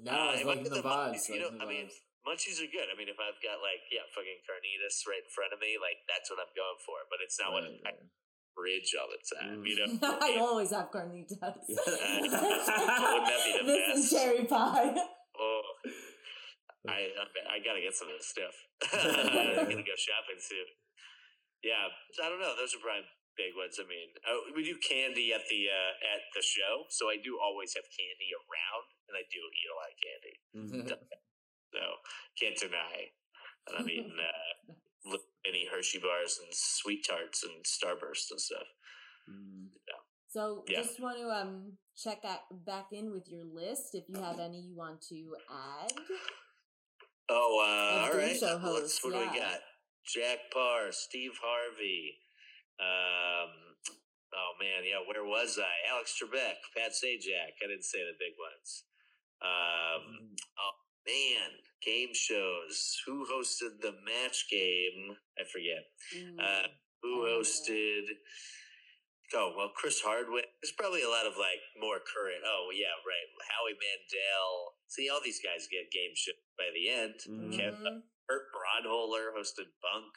No, 0.05 0.13
Uh, 0.13 0.33
it's 0.37 0.45
I 0.45 0.49
like 0.49 0.61
get 0.61 0.69
the 0.69 0.83
the 0.83 0.85
vibes. 0.85 1.25
you 1.33 1.41
know, 1.41 1.49
the 1.49 1.65
I 1.65 1.67
mean, 1.67 1.89
vibes. 1.89 1.97
munchies 2.29 2.61
are 2.61 2.69
good. 2.69 2.93
I 2.93 2.95
mean, 2.99 3.09
if 3.09 3.17
I've 3.17 3.41
got 3.41 3.65
like 3.65 3.81
yeah, 3.89 4.05
fucking 4.13 4.45
carnitas 4.45 5.01
right 5.09 5.25
in 5.25 5.31
front 5.33 5.57
of 5.57 5.65
me, 5.65 5.81
like 5.81 6.05
that's 6.13 6.29
what 6.29 6.37
I'm 6.45 6.53
going 6.53 6.77
for. 6.85 7.09
But 7.09 7.25
it's 7.25 7.41
not 7.41 7.57
what 7.57 7.65
Right, 7.65 7.81
I 7.89 7.97
right. 7.97 8.05
Bridge 8.57 8.95
all 8.99 9.11
the 9.11 9.21
time. 9.37 9.63
Mm. 9.63 9.69
You 9.69 9.77
know. 9.79 10.19
I 10.23 10.39
always 10.41 10.71
have 10.71 10.91
carnitas. 10.91 11.39
Wouldn't 11.39 12.31
that 12.31 13.41
be 13.45 13.53
the 13.59 13.65
this 13.67 14.11
best? 14.11 14.11
cherry 14.11 14.45
pie. 14.45 14.95
Oh, 15.39 15.63
I 16.89 17.11
I 17.51 17.59
gotta 17.65 17.81
get 17.83 17.95
some 17.95 18.09
of 18.09 18.17
this 18.19 18.31
stuff. 18.31 18.55
I'm 18.95 19.69
gonna 19.69 19.87
go 19.87 19.97
shopping 19.99 20.39
soon. 20.39 20.69
Yeah, 21.65 21.89
I 22.23 22.29
don't 22.29 22.41
know. 22.41 22.53
Those 22.55 22.77
are 22.77 22.83
probably 22.85 23.09
big 23.41 23.57
ones. 23.57 23.81
I 23.81 23.89
mean, 23.89 24.13
uh, 24.23 24.53
we 24.55 24.63
do 24.63 24.77
candy 24.85 25.33
at 25.33 25.43
the 25.49 25.61
uh, 25.73 25.93
at 26.15 26.23
the 26.37 26.45
show, 26.45 26.85
so 26.93 27.09
I 27.11 27.17
do 27.19 27.41
always 27.41 27.73
have 27.75 27.89
candy 27.89 28.31
around, 28.37 28.85
and 29.09 29.15
I 29.17 29.25
do 29.27 29.41
eat 29.41 29.69
a 29.73 29.77
lot 29.77 29.91
of 29.91 29.99
candy. 29.99 30.35
Mhm. 30.55 30.85
So 31.75 31.83
can't 32.39 32.55
deny 32.55 33.11
that 33.67 33.75
I'm 33.81 33.89
eating 33.91 34.15
uh, 34.15 34.75
little 35.45 35.53
mini 35.53 35.69
Hershey 35.71 35.99
bars 35.99 36.39
and 36.43 36.53
sweet 36.53 37.07
tarts 37.09 37.43
and 37.45 37.65
Starburst 37.65 38.31
and 38.31 38.41
stuff. 38.41 38.67
Mm. 39.31 39.69
So 40.29 40.65
Yeah. 40.69 40.83
just 40.83 41.01
want 41.01 41.19
to 41.19 41.31
um 41.31 41.79
check 41.97 42.25
out, 42.25 42.41
back 42.67 42.87
in 42.93 43.13
with 43.13 43.29
your 43.29 43.45
list 43.45 43.95
if 43.95 44.05
you 44.09 44.21
have 44.21 44.41
any 44.41 44.61
you 44.61 44.75
want 44.75 45.01
to 45.09 45.37
add. 45.49 45.93
Oh, 47.31 47.59
uh, 47.63 48.09
Of 48.09 48.15
all 48.15 48.35
show 48.35 48.47
Let's, 48.47 48.63
hosts, 48.65 49.05
what 49.05 49.13
do 49.15 49.19
we 49.21 49.39
got? 49.39 49.61
Jack 50.05 50.39
Paar, 50.53 50.93
Steve 50.93 51.39
Harvey. 51.41 52.19
Um, 52.81 53.51
oh 54.35 54.53
man, 54.61 54.85
yeah. 54.85 54.99
Where 55.07 55.25
was 55.25 55.59
I? 55.59 55.73
Alex 55.95 56.19
Trebek, 56.21 56.59
Pat 56.77 56.91
Sajak. 56.93 57.55
I 57.63 57.67
didn't 57.69 57.85
say 57.85 58.01
the 58.01 58.19
big 58.19 58.35
ones. 58.37 58.85
Um, 59.41 60.03
Mm. 60.03 60.37
oh, 60.59 60.77
man, 61.07 61.51
game 61.85 62.15
shows. 62.15 62.97
Who 63.07 63.27
hosted 63.27 63.81
the 63.81 63.93
match 64.05 64.47
game? 64.51 65.17
I 65.39 65.45
forget. 65.45 65.85
Ooh. 66.17 66.37
Uh, 66.41 66.67
who 67.03 67.27
I 67.27 67.41
hosted? 67.41 68.05
Oh 69.35 69.53
well, 69.57 69.73
Chris 69.75 70.01
Hardwick. 70.05 70.47
There's 70.63 70.77
probably 70.79 71.03
a 71.03 71.09
lot 71.09 71.27
of 71.27 71.35
like 71.41 71.61
more 71.81 71.99
current. 71.99 72.45
Oh 72.47 72.69
yeah, 72.73 72.93
right. 73.03 73.29
Howie 73.51 73.75
Mandel. 73.75 74.77
See, 74.89 75.09
all 75.11 75.21
these 75.25 75.41
guys 75.43 75.67
get 75.73 75.91
game 75.91 76.13
show 76.15 76.37
by 76.57 76.69
the 76.73 76.89
end. 76.93 77.15
Mhm. 77.27 77.53
Kev- 77.59 77.83
Mhm. 77.83 78.03
Kurt 78.29 78.47
Braunohler 78.55 79.33
hosted 79.37 79.69
Bunk. 79.83 80.13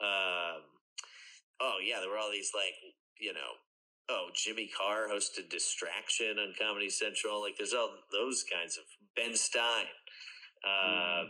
Um, 0.00 0.62
oh 1.60 1.78
yeah, 1.82 2.00
there 2.00 2.08
were 2.10 2.18
all 2.18 2.30
these 2.30 2.52
like 2.54 2.74
you 3.18 3.32
know. 3.32 3.56
Oh, 4.10 4.30
Jimmy 4.32 4.68
Carr 4.68 5.08
hosted 5.08 5.50
Distraction 5.50 6.38
on 6.38 6.54
Comedy 6.58 6.88
Central. 6.88 7.42
Like, 7.42 7.58
there's 7.58 7.74
all 7.74 7.92
those 8.10 8.42
kinds 8.50 8.78
of 8.78 8.84
Ben 9.18 9.34
Stein. 9.34 9.90
Um, 10.62 11.26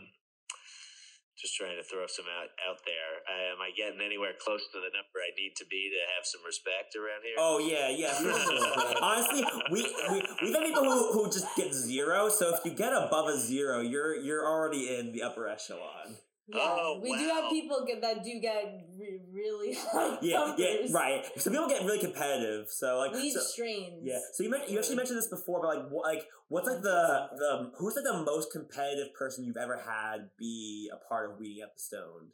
Just 1.41 1.55
trying 1.55 1.77
to 1.77 1.83
throw 1.83 2.05
some 2.05 2.25
out 2.29 2.51
out 2.69 2.79
there. 2.85 3.23
Uh, 3.25 3.53
am 3.55 3.61
I 3.61 3.71
getting 3.75 4.01
anywhere 4.01 4.33
close 4.37 4.61
to 4.73 4.77
the 4.77 4.91
number 4.93 5.17
I 5.23 5.31
need 5.39 5.55
to 5.57 5.65
be 5.65 5.89
to 5.89 6.01
have 6.13 6.25
some 6.25 6.41
respect 6.45 6.93
around 6.99 7.23
here? 7.23 7.35
Oh 7.39 7.57
yeah, 7.57 7.89
yeah. 7.89 8.13
Honestly, 9.01 9.41
we 9.71 9.81
we 10.11 10.21
we've 10.43 10.53
had 10.53 10.65
people 10.65 10.83
who, 10.83 11.13
who 11.13 11.25
just 11.31 11.47
get 11.55 11.73
zero. 11.73 12.29
So 12.29 12.53
if 12.53 12.65
you 12.65 12.71
get 12.71 12.93
above 12.93 13.27
a 13.27 13.37
zero, 13.37 13.79
you're 13.81 14.15
you're 14.15 14.45
already 14.45 14.95
in 14.97 15.13
the 15.13 15.23
upper 15.23 15.47
echelon. 15.47 16.17
Yeah, 16.51 16.59
Oh, 16.63 16.99
we 17.03 17.15
do 17.15 17.29
have 17.29 17.49
people 17.51 17.83
get, 17.85 18.01
that 18.01 18.23
do 18.23 18.39
get 18.39 18.87
re- 18.97 19.19
really 19.31 19.73
high 19.77 20.17
Yeah, 20.21 20.55
yeah, 20.57 20.87
right. 20.91 21.23
So 21.37 21.51
people 21.51 21.67
get 21.67 21.83
really 21.83 21.99
competitive. 21.99 22.69
So 22.69 22.97
like, 22.97 23.13
We've 23.13 23.33
so, 23.33 23.41
strains. 23.41 24.01
yeah. 24.03 24.17
So 24.33 24.43
you 24.43 24.49
mentioned 24.49 24.71
you 24.71 24.79
actually 24.79 24.95
mentioned 24.95 25.19
this 25.19 25.27
before, 25.27 25.61
but 25.61 25.75
like, 25.77 25.89
what, 25.89 26.05
like, 26.05 26.25
what's 26.47 26.67
like 26.67 26.81
the 26.81 27.29
the 27.37 27.71
who's 27.77 27.95
like 27.95 28.05
the 28.05 28.23
most 28.23 28.51
competitive 28.51 29.13
person 29.13 29.45
you've 29.45 29.57
ever 29.57 29.77
had 29.77 30.29
be 30.39 30.89
a 30.91 30.97
part 31.07 31.29
of 31.31 31.39
Weeding 31.39 31.63
Out 31.63 31.75
the 31.75 31.79
Stoned? 31.81 32.31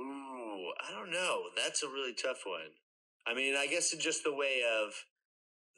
Ooh, 0.00 0.72
I 0.80 0.92
don't 0.92 1.10
know. 1.10 1.42
That's 1.56 1.82
a 1.82 1.88
really 1.88 2.14
tough 2.14 2.42
one. 2.46 2.72
I 3.26 3.34
mean, 3.34 3.54
I 3.56 3.66
guess 3.66 3.92
in 3.92 4.00
just 4.00 4.24
the 4.24 4.34
way 4.34 4.62
of 4.82 4.94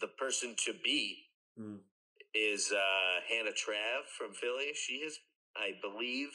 the 0.01 0.07
person 0.07 0.55
to 0.67 0.73
beat 0.85 1.17
Hmm. 1.59 1.77
is 2.35 2.73
uh, 2.73 3.21
Hannah 3.29 3.51
Trav 3.51 4.07
from 4.17 4.33
Philly. 4.35 4.71
She 4.75 5.03
has, 5.03 5.19
I 5.57 5.73
believe, 5.83 6.29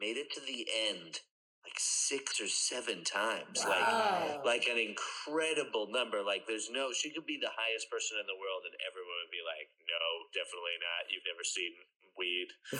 made 0.00 0.16
it 0.16 0.30
to 0.34 0.40
the 0.40 0.66
end 0.88 1.20
like 1.66 1.78
six 1.82 2.38
or 2.38 2.46
seven 2.46 3.02
times. 3.02 3.58
Like 3.66 3.82
Wow. 3.82 4.42
like 4.46 4.70
an 4.70 4.78
incredible 4.78 5.90
number. 5.90 6.22
Like 6.22 6.46
there's 6.46 6.70
no 6.70 6.94
she 6.94 7.10
could 7.10 7.26
be 7.26 7.38
the 7.42 7.50
highest 7.50 7.90
person 7.90 8.18
in 8.22 8.26
the 8.30 8.38
world 8.38 8.62
and 8.68 8.74
everyone 8.86 9.18
would 9.26 9.34
be 9.34 9.42
like, 9.42 9.66
No, 9.82 10.02
definitely 10.30 10.78
not. 10.78 11.10
You've 11.10 11.26
never 11.26 11.42
seen 11.42 11.72
weed. 12.14 12.48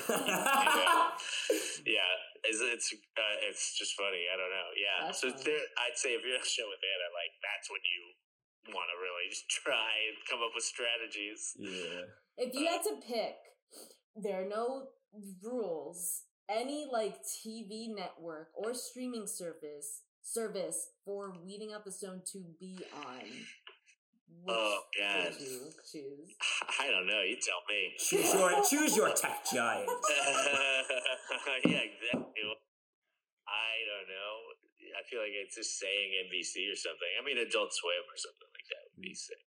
yeah. 1.84 2.14
It's 2.46 2.62
it's 2.62 2.88
uh, 2.94 3.36
it's 3.50 3.74
just 3.74 3.98
funny. 3.98 4.30
I 4.30 4.38
don't 4.38 4.54
know. 4.54 4.70
Yeah. 4.78 4.98
That's 5.10 5.18
so 5.20 5.34
there 5.34 5.66
I'd 5.82 5.98
say 5.98 6.14
if 6.14 6.22
you're 6.22 6.38
on 6.38 6.46
a 6.46 6.46
show 6.46 6.70
with 6.70 6.80
Anna, 6.82 7.08
like 7.10 7.34
that's 7.42 7.66
when 7.66 7.82
you 7.82 8.00
want 8.70 8.86
to 8.90 8.96
really 9.02 9.26
just 9.34 9.50
try 9.66 9.90
and 10.06 10.14
come 10.30 10.40
up 10.46 10.54
with 10.54 10.62
strategies. 10.64 11.54
yeah. 11.58 12.06
If 12.38 12.54
you 12.54 12.70
had 12.70 12.86
to 12.86 13.02
pick, 13.02 13.34
there 14.14 14.44
are 14.44 14.48
no 14.48 14.94
rules. 15.42 16.22
Any 16.48 16.86
like 16.90 17.18
TV 17.24 17.94
network 17.94 18.48
or 18.54 18.74
streaming 18.74 19.26
service 19.26 20.02
service 20.22 20.90
for 21.04 21.32
Weeding 21.44 21.72
Out 21.72 21.84
the 21.84 21.92
Stone 21.92 22.22
to 22.32 22.42
be 22.58 22.78
on. 22.94 23.22
Which 24.42 24.54
Oh, 24.54 24.78
God. 24.98 25.30
would 25.30 25.40
you 25.40 25.70
choose? 25.90 26.34
I 26.80 26.90
don't 26.90 27.06
know. 27.06 27.22
You 27.22 27.36
tell 27.38 27.62
me. 27.70 27.94
Choose 27.98 28.34
your 28.34 28.50
choose 28.62 28.96
your 28.96 29.10
tech 29.14 29.42
giant. 29.46 29.86
yeah, 31.66 31.82
exactly. 31.82 32.46
I 33.46 33.74
don't 33.86 34.08
know. 34.10 34.34
I 34.98 35.02
feel 35.06 35.22
like 35.22 35.34
it's 35.34 35.54
just 35.54 35.78
saying 35.78 36.26
NBC 36.26 36.66
or 36.70 36.78
something. 36.78 37.12
I 37.18 37.22
mean, 37.22 37.38
Adult 37.38 37.70
Swim 37.70 38.06
or 38.06 38.18
something 38.18 38.50
like 38.50 38.66
that 38.70 38.82
would 38.90 39.02
be 39.02 39.14
hmm. 39.14 39.18
sick. 39.18 39.45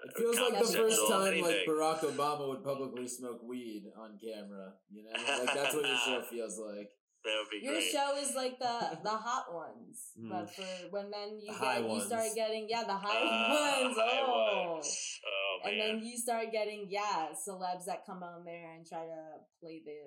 But 0.00 0.08
uh, 0.08 0.12
It 0.12 0.16
feels 0.16 0.38
like 0.40 0.56
the 0.60 0.72
first 0.72 1.00
time 1.08 1.40
like. 1.40 1.66
Barack 1.68 2.00
Obama 2.08 2.48
would 2.48 2.64
publicly 2.64 3.06
smoke 3.08 3.40
weed 3.44 3.84
on 3.96 4.16
camera. 4.16 4.72
You 4.90 5.04
know, 5.04 5.12
like 5.12 5.54
that's 5.54 5.74
what 5.74 5.86
your 5.86 5.96
show 6.00 6.22
feels 6.30 6.56
like. 6.58 6.88
that 7.24 7.34
would 7.36 7.50
be 7.52 7.60
Your 7.60 7.76
great. 7.76 7.92
show 7.92 8.16
is 8.16 8.32
like 8.34 8.56
the 8.58 8.76
the 9.04 9.12
hot 9.12 9.52
ones, 9.52 9.96
Mm. 10.20 10.30
but 10.32 10.48
for 10.48 10.64
when 10.90 11.10
then 11.12 11.36
you 11.40 11.52
The 11.52 11.60
get 11.60 11.84
you 11.84 12.00
start 12.00 12.28
getting 12.34 12.64
yeah 12.68 12.84
the 12.84 12.96
high 12.96 13.20
Ah, 13.28 13.84
ones 13.84 13.96
high 14.00 14.24
oh 14.24 14.80
ones. 14.80 14.88
Oh 15.28 15.52
man. 15.60 15.68
and 15.68 15.74
then 15.80 15.94
you 16.00 16.16
start 16.16 16.48
getting 16.52 16.88
yeah 16.88 17.28
celebs 17.36 17.84
that 17.84 18.04
come 18.08 18.22
on 18.24 18.44
there 18.48 18.72
and 18.72 18.84
try 18.88 19.04
to 19.04 19.22
play 19.60 19.84
the 19.84 20.00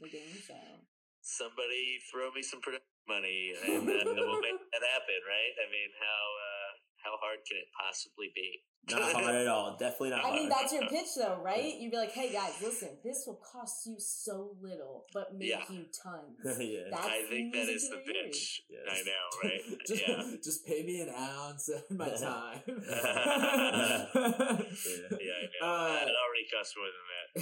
the 0.00 0.08
game 0.12 0.36
show. 0.44 0.84
Somebody 1.24 2.00
throw 2.12 2.32
me 2.32 2.40
some 2.44 2.60
production 2.60 2.84
money, 3.08 3.52
and 3.52 3.84
uh, 3.84 4.04
we'll 4.16 4.40
make 4.40 4.56
that 4.72 4.84
happen. 4.92 5.20
Right? 5.24 5.54
I 5.60 5.66
mean, 5.72 5.90
how 6.00 6.24
uh, 6.48 6.70
how 7.04 7.14
hard 7.20 7.40
can 7.48 7.56
it 7.60 7.68
possibly 7.76 8.28
be? 8.36 8.64
Not 8.90 9.12
hard 9.12 9.34
at 9.34 9.46
all. 9.46 9.76
Definitely 9.78 10.10
not 10.10 10.20
hard. 10.20 10.26
I 10.26 10.36
hard. 10.36 10.40
mean 10.40 10.48
that's 10.48 10.72
your 10.72 10.86
pitch 10.88 11.06
though, 11.16 11.40
right? 11.42 11.74
You'd 11.78 11.90
be 11.90 11.96
like, 11.96 12.12
hey 12.12 12.32
guys, 12.32 12.52
listen, 12.62 12.90
this 13.04 13.24
will 13.26 13.40
cost 13.52 13.86
you 13.86 13.96
so 13.98 14.56
little, 14.62 15.04
but 15.12 15.34
make 15.36 15.48
Yeah. 15.50 15.60
you 15.70 15.84
tons. 16.02 16.58
yeah. 16.60 16.80
That's 16.90 17.06
I 17.06 17.22
think 17.28 17.52
that 17.52 17.58
music 17.66 17.76
is 17.76 17.88
to 17.88 17.96
the 17.96 18.12
their 18.12 18.24
pitch. 18.24 18.62
Yes. 18.70 18.80
I 18.90 19.02
know, 19.04 19.24
right? 19.44 19.86
just, 19.86 20.08
yeah. 20.08 20.36
just 20.42 20.66
pay 20.66 20.82
me 20.84 21.00
an 21.00 21.10
ounce 21.18 21.68
of 21.68 21.90
my 21.96 22.08
time. 22.10 22.62
Yeah. 22.66 24.06
Yeah, 24.14 25.34
I 25.34 25.46
know. 25.52 25.66
Uh, 25.66 25.98
it 26.02 26.14
already 26.16 26.46
costs 26.52 26.74
more 26.76 26.90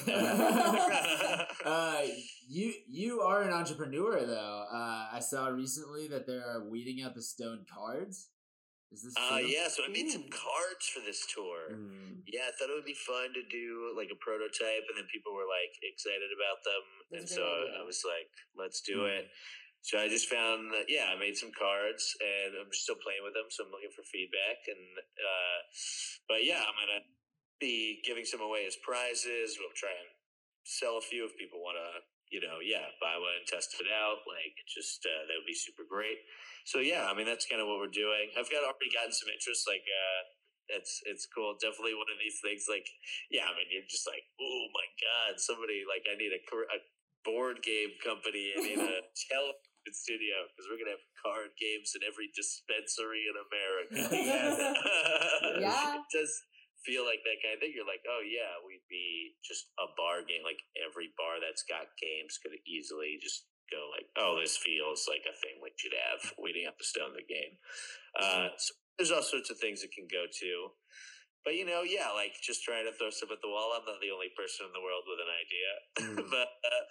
than 0.04 0.06
that. 0.06 1.46
uh, 1.64 2.02
you 2.48 2.72
you 2.88 3.20
are 3.20 3.42
an 3.42 3.52
entrepreneur 3.52 4.24
though. 4.24 4.64
Uh, 4.72 5.06
I 5.12 5.20
saw 5.20 5.48
recently 5.48 6.08
that 6.08 6.26
they 6.26 6.34
are 6.34 6.64
weeding 6.68 7.02
out 7.02 7.14
the 7.14 7.22
stone 7.22 7.64
cards. 7.72 8.28
Is 8.92 9.02
this 9.02 9.14
Uh, 9.18 9.42
yeah, 9.42 9.66
so 9.68 9.82
I 9.84 9.88
made 9.88 10.10
some 10.10 10.28
cards 10.30 10.86
for 10.88 11.00
this 11.00 11.26
tour. 11.26 11.74
Mm. 11.74 12.22
Yeah, 12.26 12.46
I 12.48 12.52
thought 12.54 12.70
it 12.70 12.76
would 12.78 12.86
be 12.86 12.94
fun 12.94 13.34
to 13.34 13.42
do 13.50 13.92
like 13.96 14.10
a 14.10 14.18
prototype, 14.22 14.86
and 14.88 14.96
then 14.98 15.06
people 15.10 15.34
were 15.34 15.46
like 15.46 15.74
excited 15.82 16.30
about 16.30 16.62
them, 16.62 16.84
and 17.12 17.20
That's 17.22 17.32
a 17.32 17.42
so 17.42 17.46
idea. 17.46 17.80
I 17.80 17.82
was 17.82 18.02
like, 18.06 18.30
"Let's 18.54 18.80
do 18.80 19.02
Mm. 19.06 19.18
it." 19.18 19.30
So 19.82 19.98
I 19.98 20.08
just 20.08 20.28
found 20.28 20.72
that 20.74 20.88
yeah, 20.88 21.10
I 21.10 21.16
made 21.16 21.36
some 21.36 21.52
cards, 21.52 22.16
and 22.20 22.56
I'm 22.58 22.72
still 22.72 22.96
playing 22.96 23.22
with 23.22 23.34
them. 23.34 23.46
So 23.50 23.64
I'm 23.64 23.70
looking 23.70 23.92
for 23.94 24.02
feedback, 24.04 24.66
and 24.66 24.98
uh, 24.98 25.58
but 26.28 26.44
yeah, 26.44 26.62
I'm 26.62 26.74
gonna 26.74 27.04
be 27.60 28.02
giving 28.04 28.24
some 28.24 28.40
away 28.40 28.66
as 28.66 28.76
prizes. 28.76 29.58
We'll 29.58 29.74
try 29.74 29.90
and 29.94 30.10
sell 30.64 30.98
a 30.98 31.00
few 31.00 31.24
if 31.26 31.36
people 31.38 31.62
want 31.62 31.78
to, 31.78 32.02
you 32.30 32.42
know, 32.42 32.58
yeah, 32.58 32.90
buy 32.98 33.14
one 33.16 33.38
and 33.38 33.46
test 33.46 33.74
it 33.78 33.86
out. 33.90 34.26
Like, 34.26 34.54
just 34.66 35.06
uh, 35.06 35.26
that 35.30 35.36
would 35.38 35.48
be 35.48 35.56
super 35.56 35.86
great. 35.86 36.18
So 36.66 36.82
yeah, 36.82 37.06
I 37.06 37.14
mean 37.14 37.26
that's 37.26 37.46
kind 37.46 37.62
of 37.62 37.70
what 37.70 37.78
we're 37.78 37.92
doing. 37.92 38.34
I've 38.34 38.50
got 38.50 38.66
already 38.66 38.90
gotten 38.90 39.14
some 39.14 39.30
interest. 39.30 39.66
Like, 39.70 39.86
uh, 39.86 40.20
it's 40.74 40.98
it's 41.06 41.26
cool. 41.30 41.54
Definitely 41.62 41.94
one 41.94 42.10
of 42.10 42.18
these 42.18 42.42
things. 42.42 42.66
Like, 42.66 42.86
yeah, 43.30 43.46
I 43.46 43.54
mean 43.54 43.70
you're 43.70 43.86
just 43.86 44.06
like, 44.06 44.26
oh 44.42 44.62
my 44.74 44.88
god, 44.98 45.38
somebody 45.38 45.86
like 45.86 46.02
I 46.10 46.18
need 46.18 46.34
a, 46.34 46.42
a 46.42 46.78
board 47.22 47.62
game 47.62 47.94
company. 48.02 48.54
I 48.54 48.62
need 48.62 48.82
a 48.82 49.02
television 49.30 49.94
studio 49.94 50.34
because 50.50 50.66
we're 50.66 50.82
gonna 50.82 50.98
have 50.98 51.06
card 51.22 51.54
games 51.58 51.94
in 51.94 52.02
every 52.02 52.30
dispensary 52.34 53.26
in 53.26 53.36
America. 53.38 53.94
Yeah. 55.56 55.96
it 56.02 56.06
does 56.12 56.32
feel 56.86 57.02
like 57.02 57.20
that 57.26 57.42
kind 57.42 57.58
of 57.58 57.60
thing. 57.60 57.74
You're 57.74 57.88
like, 57.88 58.06
oh 58.06 58.22
yeah, 58.22 58.56
we'd 58.62 58.86
be 58.86 59.34
just 59.42 59.74
a 59.82 59.90
bar 59.98 60.22
game. 60.22 60.46
Like 60.46 60.62
every 60.78 61.10
bar 61.18 61.42
that's 61.42 61.66
got 61.66 61.90
games 61.98 62.38
could 62.38 62.54
easily 62.64 63.18
just 63.18 63.50
go 63.68 63.90
like, 63.90 64.06
oh, 64.14 64.38
this 64.38 64.54
feels 64.54 65.10
like 65.10 65.26
a 65.26 65.34
thing 65.42 65.58
we 65.58 65.74
should 65.74 65.94
have. 65.98 66.22
Weeding 66.38 66.70
out 66.70 66.78
the 66.78 66.86
stone 66.86 67.12
the 67.18 67.26
game. 67.26 67.58
Uh, 68.14 68.54
so 68.54 68.70
there's 68.96 69.10
all 69.10 69.26
sorts 69.26 69.50
of 69.50 69.58
things 69.58 69.82
it 69.82 69.90
can 69.90 70.06
go 70.06 70.24
to. 70.30 70.70
But 71.46 71.54
you 71.54 71.62
know, 71.66 71.86
yeah, 71.86 72.10
like 72.10 72.34
just 72.42 72.66
trying 72.66 72.90
to 72.90 72.94
throw 72.94 73.10
stuff 73.10 73.30
at 73.30 73.38
the 73.38 73.46
wall. 73.50 73.70
I'm 73.70 73.86
not 73.86 74.02
the 74.02 74.10
only 74.10 74.34
person 74.34 74.66
in 74.66 74.74
the 74.74 74.82
world 74.82 75.06
with 75.06 75.22
an 75.22 75.30
idea, 75.30 75.70
Mm. 76.02 76.30
but 76.30 76.50
uh, 76.66 76.84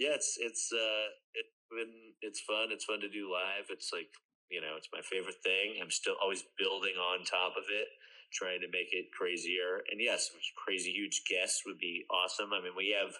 yeah, 0.00 0.16
it's 0.16 0.40
it's 0.40 0.72
uh, 0.72 1.12
it's 1.36 1.52
been 1.68 2.16
it's 2.24 2.40
fun. 2.40 2.72
It's 2.72 2.88
fun 2.88 3.04
to 3.04 3.12
do 3.12 3.28
live. 3.28 3.68
It's 3.68 3.92
like 3.92 4.08
you 4.48 4.64
know, 4.64 4.80
it's 4.80 4.88
my 4.96 5.04
favorite 5.04 5.36
thing. 5.44 5.76
I'm 5.76 5.92
still 5.92 6.16
always 6.24 6.40
building 6.56 6.96
on 6.96 7.20
top 7.28 7.52
of 7.60 7.68
it, 7.68 7.88
trying 8.32 8.60
to 8.60 8.68
make 8.72 8.92
it 8.92 9.08
crazier. 9.16 9.82
And 9.90 10.00
yes, 10.00 10.30
crazy 10.56 10.90
huge 10.92 11.22
guests 11.28 11.62
would 11.66 11.78
be 11.78 12.04
awesome. 12.10 12.52
I 12.52 12.60
mean, 12.62 12.76
we 12.76 12.94
have 12.98 13.14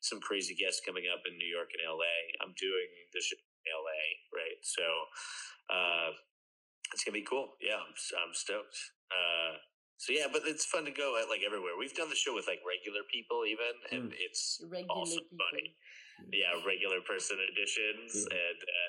some 0.00 0.20
crazy 0.20 0.54
guests 0.54 0.80
coming 0.84 1.04
up 1.08 1.22
in 1.28 1.36
New 1.38 1.48
York 1.48 1.70
and 1.72 1.82
LA. 1.84 2.16
I'm 2.44 2.52
doing 2.60 2.88
the 3.12 3.20
show 3.20 3.36
in 3.40 3.64
LA, 3.72 4.02
right? 4.36 4.58
So 4.62 4.84
uh, 5.72 6.10
it's 6.92 7.04
gonna 7.04 7.16
be 7.16 7.24
cool. 7.26 7.56
Yeah, 7.60 7.80
I'm 7.80 7.94
I'm 8.20 8.32
stoked. 8.36 8.76
Uh, 9.10 9.56
so 9.96 10.12
yeah, 10.12 10.26
but 10.30 10.42
it's 10.44 10.66
fun 10.66 10.84
to 10.84 10.92
go 10.92 11.16
at 11.20 11.28
like 11.32 11.40
everywhere. 11.46 11.78
We've 11.78 11.94
done 11.94 12.10
the 12.10 12.18
show 12.18 12.34
with 12.34 12.46
like 12.46 12.60
regular 12.66 13.00
people 13.08 13.46
even, 13.48 13.72
and 13.94 14.12
it's 14.20 14.60
Regular 14.60 14.90
also 14.92 15.20
people. 15.24 15.38
funny. 15.50 15.72
Yeah, 16.30 16.54
regular 16.62 17.00
person 17.02 17.36
editions, 17.42 18.12
Yeah. 18.14 18.36
and 18.38 18.60
uh, 18.62 18.88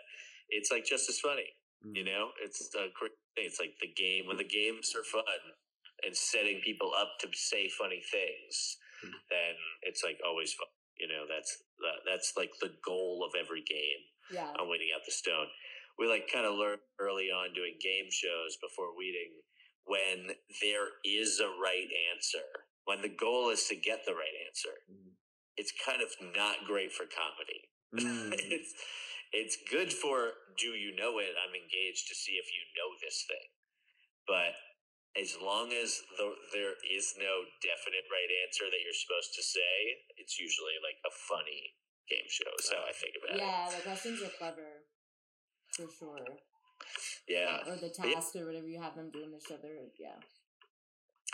it's 0.49 0.69
like 0.71 0.85
just 0.85 1.09
as 1.09 1.19
funny. 1.19 1.47
You 1.93 2.03
Mm. 2.03 2.11
know, 2.11 2.25
it's 2.41 2.73
a 2.75 2.89
great 2.97 3.13
thing. 3.35 3.45
It's 3.45 3.59
like 3.59 3.77
the 3.79 3.87
game 3.93 4.25
when 4.27 4.37
the 4.37 4.47
games 4.47 4.93
are 4.95 5.03
fun 5.03 5.23
and 6.05 6.15
setting 6.15 6.61
people 6.63 6.91
up 6.93 7.17
to 7.21 7.27
say 7.33 7.67
funny 7.69 8.01
things. 8.11 8.77
Mm. 9.03 9.11
Then 9.29 9.53
it's 9.83 10.03
like 10.03 10.19
always 10.25 10.53
fun. 10.53 10.67
You 10.99 11.07
know, 11.09 11.25
that's 11.27 11.51
that, 11.83 12.05
that's 12.07 12.33
like 12.37 12.51
the 12.61 12.71
goal 12.85 13.25
of 13.27 13.35
every 13.35 13.61
game 13.67 14.01
Yeah. 14.31 14.53
on 14.59 14.69
weeding 14.69 14.93
out 14.95 15.03
the 15.05 15.11
stone. 15.11 15.47
We 15.99 16.07
like 16.07 16.31
kind 16.31 16.45
of 16.45 16.55
learned 16.55 16.81
early 16.99 17.31
on 17.31 17.53
doing 17.53 17.75
game 17.81 18.07
shows 18.11 18.55
before 18.61 18.95
weeding 18.97 19.31
when 19.85 20.35
there 20.61 20.87
is 21.03 21.39
a 21.39 21.47
right 21.61 21.87
answer. 22.13 22.45
When 22.85 23.01
the 23.01 23.09
goal 23.11 23.49
is 23.49 23.65
to 23.67 23.75
get 23.75 24.05
the 24.05 24.13
right 24.15 24.35
answer, 24.47 24.75
Mm. 24.91 25.15
it's 25.57 25.73
kind 25.85 26.01
of 26.01 26.09
not 26.35 26.65
great 26.65 26.91
for 26.93 27.05
comedy. 27.05 27.69
Mm. 27.95 28.33
it's 28.51 28.73
it's 29.31 29.57
good 29.69 29.91
for 29.91 30.31
do 30.57 30.67
you 30.75 30.95
know 30.95 31.19
it? 31.19 31.31
I'm 31.35 31.55
engaged 31.55 32.07
to 32.07 32.15
see 32.15 32.33
if 32.39 32.47
you 32.51 32.61
know 32.75 32.89
this 33.01 33.23
thing. 33.27 33.47
But 34.27 34.55
as 35.15 35.39
long 35.39 35.71
as 35.71 36.03
the, 36.19 36.27
there 36.51 36.75
is 36.91 37.15
no 37.15 37.47
definite 37.63 38.05
right 38.11 38.31
answer 38.43 38.67
that 38.67 38.81
you're 38.83 38.99
supposed 38.99 39.31
to 39.35 39.43
say, 39.43 39.75
it's 40.19 40.35
usually 40.35 40.75
like 40.83 40.99
a 41.07 41.13
funny 41.31 41.75
game 42.11 42.27
show. 42.27 42.51
Is 42.59 42.67
how 42.67 42.83
I 42.83 42.91
think 42.91 43.15
about 43.15 43.39
it. 43.39 43.41
Yeah, 43.41 43.71
the 43.71 43.83
questions 43.83 44.19
are 44.21 44.35
clever. 44.35 44.83
For 45.71 45.87
sure. 45.87 46.39
Yeah. 47.27 47.63
Or 47.67 47.79
the 47.79 47.91
But 47.95 48.07
yeah, 48.07 48.19
task 48.19 48.35
or 48.35 48.45
whatever 48.45 48.67
you 48.67 48.79
have 48.81 48.95
them 48.95 49.11
doing 49.11 49.31
each 49.31 49.51
other. 49.51 49.71
Yeah. 49.99 50.19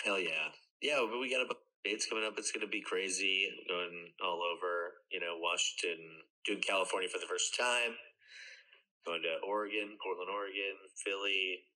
Hell 0.05 0.21
yeah. 0.21 0.53
Yeah, 0.81 1.05
but 1.05 1.19
we 1.21 1.29
got 1.29 1.45
a 1.45 1.49
bunch 1.49 1.61
of 1.61 1.85
dates 1.85 2.09
coming 2.09 2.25
up. 2.25 2.37
It's 2.37 2.53
going 2.53 2.65
to 2.65 2.71
be 2.71 2.81
crazy. 2.81 3.49
Going 3.69 4.13
all 4.23 4.41
over, 4.41 5.01
you 5.13 5.21
know, 5.21 5.37
Washington, 5.37 6.25
doing 6.45 6.61
California 6.61 7.09
for 7.09 7.21
the 7.21 7.29
first 7.29 7.53
time, 7.53 7.97
going 9.05 9.21
to 9.21 9.41
Oregon, 9.45 9.97
Portland, 10.01 10.29
Oregon, 10.33 10.73
Philly, 11.05 11.69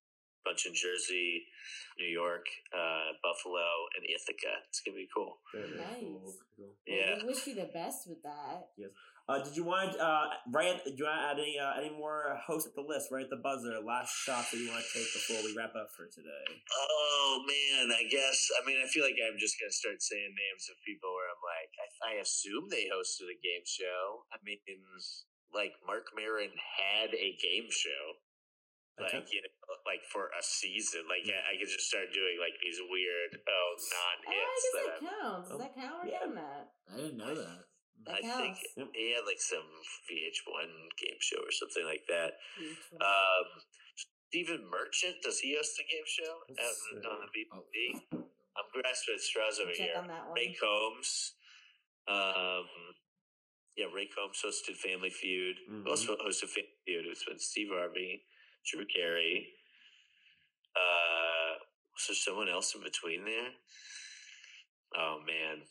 bunch 0.46 0.66
in 0.70 0.74
Jersey, 0.78 1.44
New 1.98 2.08
York, 2.08 2.46
uh, 2.72 3.18
Buffalo, 3.26 3.66
and 3.98 4.06
Ithaca. 4.06 4.54
It's 4.70 4.80
going 4.86 4.96
to 4.96 5.02
be 5.04 5.10
cool. 5.10 5.42
Very, 5.52 5.74
very 5.74 5.82
Nice. 5.82 6.02
cool. 6.06 6.22
Cool. 6.56 6.72
Well, 6.72 6.78
Yeah. 6.86 7.18
We 7.20 7.34
wish 7.34 7.48
you 7.48 7.56
the 7.56 7.72
best 7.74 8.08
with 8.08 8.22
that. 8.24 8.70
Yes. 8.78 8.92
Uh, 9.26 9.42
did 9.42 9.58
you 9.58 9.66
want 9.66 9.90
uh, 9.98 10.30
right? 10.54 10.78
Do 10.86 10.94
you 10.94 11.02
want 11.02 11.18
to 11.18 11.26
add 11.34 11.42
any 11.42 11.58
uh, 11.58 11.74
any 11.82 11.90
more 11.90 12.38
hosts 12.46 12.70
at 12.70 12.78
the 12.78 12.86
list? 12.86 13.10
Right 13.10 13.26
at 13.26 13.34
the 13.34 13.42
buzzer. 13.42 13.74
Last 13.82 14.14
shot 14.22 14.46
that 14.46 14.54
you 14.62 14.70
want 14.70 14.86
to 14.86 14.92
take 14.94 15.10
before 15.18 15.42
we 15.42 15.50
wrap 15.58 15.74
up 15.74 15.90
for 15.98 16.06
today. 16.14 16.46
Oh 16.70 17.42
man, 17.42 17.90
I 17.90 18.06
guess. 18.06 18.38
I 18.54 18.62
mean, 18.70 18.78
I 18.78 18.86
feel 18.86 19.02
like 19.02 19.18
I'm 19.18 19.42
just 19.42 19.58
gonna 19.58 19.74
start 19.74 19.98
saying 19.98 20.30
names 20.30 20.70
of 20.70 20.78
people 20.86 21.10
where 21.10 21.26
I'm 21.34 21.42
like, 21.42 21.74
I, 21.74 21.88
I 22.06 22.14
assume 22.22 22.70
they 22.70 22.86
hosted 22.86 23.34
a 23.34 23.38
game 23.42 23.66
show. 23.66 24.30
I 24.30 24.38
mean, 24.46 24.62
like 25.58 25.74
Marc 25.90 26.06
Maron 26.14 26.54
had 26.54 27.10
a 27.18 27.30
game 27.42 27.66
show, 27.74 28.04
like 29.00 29.12
Okay. 29.14 29.28
you 29.32 29.42
know, 29.44 29.52
like 29.86 30.04
for 30.08 30.32
a 30.32 30.42
season. 30.42 31.04
Like 31.12 31.28
I, 31.28 31.56
I 31.56 31.60
could 31.60 31.68
just 31.68 31.88
start 31.88 32.12
doing 32.16 32.40
like 32.40 32.56
these 32.64 32.80
weird 32.88 33.40
oh 33.44 33.52
Oh, 33.52 33.76
non 33.76 34.16
I 34.24 34.32
hits 34.32 34.48
guess 34.48 34.64
that 34.72 34.86
that 34.86 34.96
I'm, 34.96 35.04
counts. 35.12 35.48
Does 35.50 35.56
Oh, 35.56 35.60
that 35.60 35.74
count? 35.76 35.96
We're 36.04 36.10
yeah. 36.12 36.20
getting 36.24 36.36
that. 36.40 36.64
I 36.88 36.94
didn't 36.96 37.18
know 37.20 37.36
that. 37.36 37.60
That 38.08 38.16
I 38.16 38.22
think 38.22 38.56
counts. 38.56 38.78
Yep. 38.78 38.88
he 38.96 39.06
had 39.16 39.26
like 39.28 39.42
some 39.42 39.68
VH1 40.08 40.70
game 41.00 41.20
show 41.20 41.42
or 41.44 41.52
something 41.52 41.86
like 41.86 42.06
that. 42.08 42.40
Um, 43.02 43.48
Stephen 44.32 44.64
Merchant 44.70 45.16
does 45.24 45.40
he 45.40 45.56
host 45.56 45.80
a 45.80 45.86
game 45.88 46.04
show 46.08 46.28
out 46.28 46.48
Let's 46.56 46.82
in- 46.92 47.06
on 47.08 47.20
the 47.24 47.28
Oh, 47.56 47.64
BBC? 47.64 47.76
I'm 48.56 48.68
grasping 48.72 49.16
at 49.16 49.22
straws 49.22 49.60
over 49.60 49.72
Check 49.72 49.92
here. 49.92 49.98
on 50.00 50.08
that 50.08 50.24
one. 50.28 50.36
Ray 50.36 50.56
Combs. 50.56 51.36
Um, 52.08 52.68
yeah, 53.76 53.88
Ray 53.94 54.08
Combs 54.08 54.40
hosted 54.44 54.76
Family 54.78 55.10
Feud. 55.10 55.58
Mhm. 55.70 55.88
Also 55.88 56.16
hosted 56.18 56.50
Family 56.50 56.72
Feud. 56.86 57.06
It's 57.08 57.24
been 57.26 57.40
Steve 57.40 57.70
Harvey, 57.72 58.24
Drew 58.70 58.86
Carey. 58.86 59.48
Uh, 60.76 61.58
was 61.94 62.08
there 62.08 62.16
someone 62.16 62.50
else 62.50 62.76
in 62.76 62.82
between 62.84 63.24
there? 63.26 63.50
Oh 64.98 65.20
man, 65.26 65.62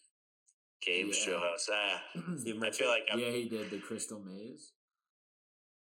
game 0.85 1.09
Yeah. 1.09 1.15
show 1.15 1.39
host. 1.39 1.71
Ah, 1.73 2.03
I 2.17 2.71
feel 2.71 2.89
like 2.89 3.03
I'm. 3.13 3.19
yeah, 3.19 3.31
he 3.31 3.49
did 3.49 3.71
the 3.71 3.79
Crystal 3.79 4.21
Maze. 4.21 4.73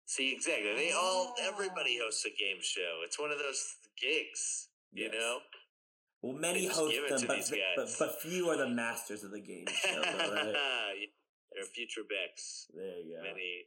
See, 0.05 0.33
exactly. 0.33 0.73
They 0.75 0.91
all, 0.91 1.33
everybody 1.41 1.97
hosts 2.01 2.25
a 2.25 2.29
game 2.29 2.61
show. 2.61 2.99
It's 3.05 3.17
one 3.17 3.31
of 3.31 3.39
those 3.39 3.63
gigs, 3.99 4.67
you 4.91 5.05
Yes. 5.05 5.13
know. 5.13 5.39
Well, 6.21 6.33
many 6.39 6.61
They 6.61 6.65
just 6.67 6.79
host 6.79 6.95
them, 7.09 7.27
but, 7.27 7.35
these 7.37 7.49
but 7.49 7.59
guys. 7.77 7.95
but 7.99 8.21
few 8.21 8.49
are 8.49 8.57
the 8.57 8.67
masters 8.69 9.23
of 9.23 9.31
the 9.31 9.39
game 9.41 9.65
show. 9.67 10.01
though, 10.01 10.33
right? 10.33 11.07
They're 11.53 11.65
future 11.65 12.01
Becks. 12.07 12.67
There 12.73 12.99
you 12.99 13.15
go. 13.17 13.23
Many, 13.23 13.65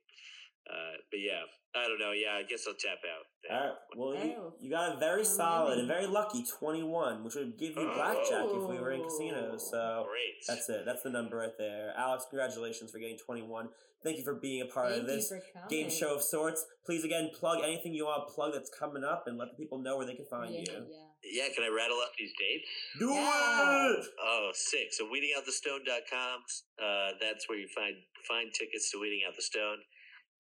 uh, 0.71 0.97
but 1.11 1.21
yeah, 1.21 1.43
I 1.75 1.87
don't 1.89 1.99
know. 1.99 2.13
Yeah, 2.13 2.35
I 2.39 2.43
guess 2.43 2.65
I'll 2.67 2.75
tap 2.75 2.99
out. 3.05 3.25
there. 3.49 3.59
All 3.59 3.67
right. 3.67 3.77
Well, 3.97 4.15
you, 4.15 4.35
Oh. 4.39 4.55
you 4.61 4.71
got 4.71 4.97
a 4.97 4.99
very 4.99 5.21
Oh, 5.21 5.25
solid 5.25 5.79
and 5.79 5.87
very 5.89 6.07
lucky 6.07 6.43
21, 6.59 7.23
which 7.25 7.35
would 7.35 7.59
give 7.59 7.77
you 7.77 7.91
blackjack 7.95 8.47
if 8.47 8.63
we 8.69 8.79
were 8.79 8.93
in 8.93 9.03
casinos. 9.05 9.71
So 9.71 10.07
Great. 10.09 10.35
that's 10.49 10.69
it. 10.69 10.85
That's 10.85 11.03
the 11.03 11.11
number 11.11 11.37
right 11.37 11.57
there. 11.59 11.93
Alex, 11.97 12.27
congratulations 12.31 12.91
for 12.91 12.99
getting 12.99 13.19
21. 13.19 13.69
Thank 14.05 14.19
you 14.19 14.25
for 14.25 14.35
being 14.35 14.63
a 14.63 14.67
part 14.67 14.91
Thank 14.91 15.03
of 15.03 15.07
this 15.09 15.33
game 15.69 15.91
show 15.91 16.15
of 16.15 16.23
sorts. 16.23 16.65
Please, 16.85 17.03
again, 17.05 17.31
plug 17.35 17.59
anything 17.63 17.93
you 17.95 18.05
want 18.07 18.29
to 18.29 18.35
plug 18.35 18.53
that's 18.53 18.71
coming 18.71 19.03
up 19.05 19.25
and 19.27 19.37
let 19.37 19.49
the 19.51 19.57
people 19.57 19.79
know 19.79 19.97
where 19.97 20.07
they 20.07 20.15
can 20.15 20.27
find 20.27 20.53
yeah, 20.55 20.61
you. 20.61 20.67
yeah. 20.91 21.03
Yeah, 21.29 21.49
can 21.55 21.65
I 21.65 21.69
rattle 21.75 21.97
off 21.99 22.11
these 22.19 22.31
dates? 22.39 22.69
Do 23.01 23.11
Yeah. 23.11 23.95
it! 23.99 24.07
Oh, 24.23 24.51
sick. 24.55 24.93
So 24.93 25.07
weedingoutthestone.com. 25.11 26.39
Uh, 26.79 27.11
that's 27.21 27.49
where 27.49 27.59
you 27.59 27.67
find 27.75 27.95
find 28.29 28.53
tickets 28.55 28.91
to 28.93 29.01
Weeding 29.01 29.23
Out 29.27 29.35
the 29.37 29.43
Stone. 29.43 29.79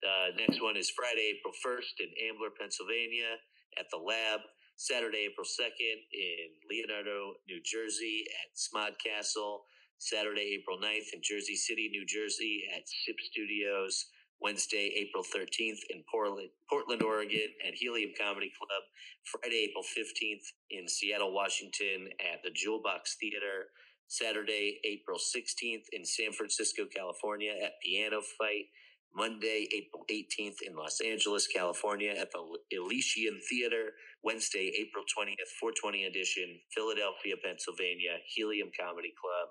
Uh, 0.04 0.36
next 0.36 0.62
one 0.62 0.76
is 0.76 0.90
Friday, 0.90 1.38
April 1.38 1.54
1st 1.64 2.04
in 2.04 2.10
Ambler, 2.28 2.52
Pennsylvania 2.58 3.40
at 3.78 3.86
the 3.90 3.98
Lab. 3.98 4.40
Saturday, 4.76 5.28
April 5.32 5.46
2nd 5.46 5.98
in 6.12 6.48
Leonardo, 6.68 7.40
New 7.48 7.60
Jersey 7.64 8.24
at 8.28 8.52
Smod 8.52 8.92
Castle. 9.00 9.64
Saturday, 9.98 10.60
April 10.60 10.76
9th 10.76 11.16
in 11.16 11.20
Jersey 11.24 11.56
City, 11.56 11.88
New 11.88 12.04
Jersey 12.04 12.64
at 12.76 12.84
SIP 12.84 13.16
Studios. 13.32 14.06
Wednesday, 14.40 14.92
April 15.00 15.24
13th 15.24 15.80
in 15.88 16.04
Portland, 16.12 16.50
Portland, 16.68 17.02
Oregon 17.02 17.48
at 17.66 17.72
Helium 17.72 18.12
Comedy 18.20 18.52
Club. 18.52 18.84
Friday, 19.24 19.70
April 19.70 19.82
15th 19.82 20.44
in 20.70 20.86
Seattle, 20.88 21.32
Washington 21.32 22.08
at 22.20 22.44
the 22.44 22.50
Jewel 22.52 22.82
Box 22.84 23.16
Theater. 23.18 23.72
Saturday, 24.08 24.78
April 24.84 25.18
16th 25.18 25.88
in 25.92 26.04
San 26.04 26.32
Francisco, 26.32 26.84
California 26.84 27.52
at 27.64 27.80
Piano 27.82 28.20
Fight. 28.38 28.68
Monday, 29.16 29.66
April 29.72 30.04
18th 30.12 30.60
in 30.60 30.76
Los 30.76 31.00
Angeles, 31.00 31.48
California 31.48 32.12
at 32.12 32.28
the 32.32 32.44
Elysian 32.76 33.40
Theater. 33.48 33.96
Wednesday, 34.22 34.70
April 34.76 35.04
20th, 35.08 35.48
420 35.58 36.04
edition, 36.04 36.60
Philadelphia, 36.76 37.34
Pennsylvania, 37.40 38.20
Helium 38.28 38.68
Comedy 38.78 39.16
Club. 39.16 39.48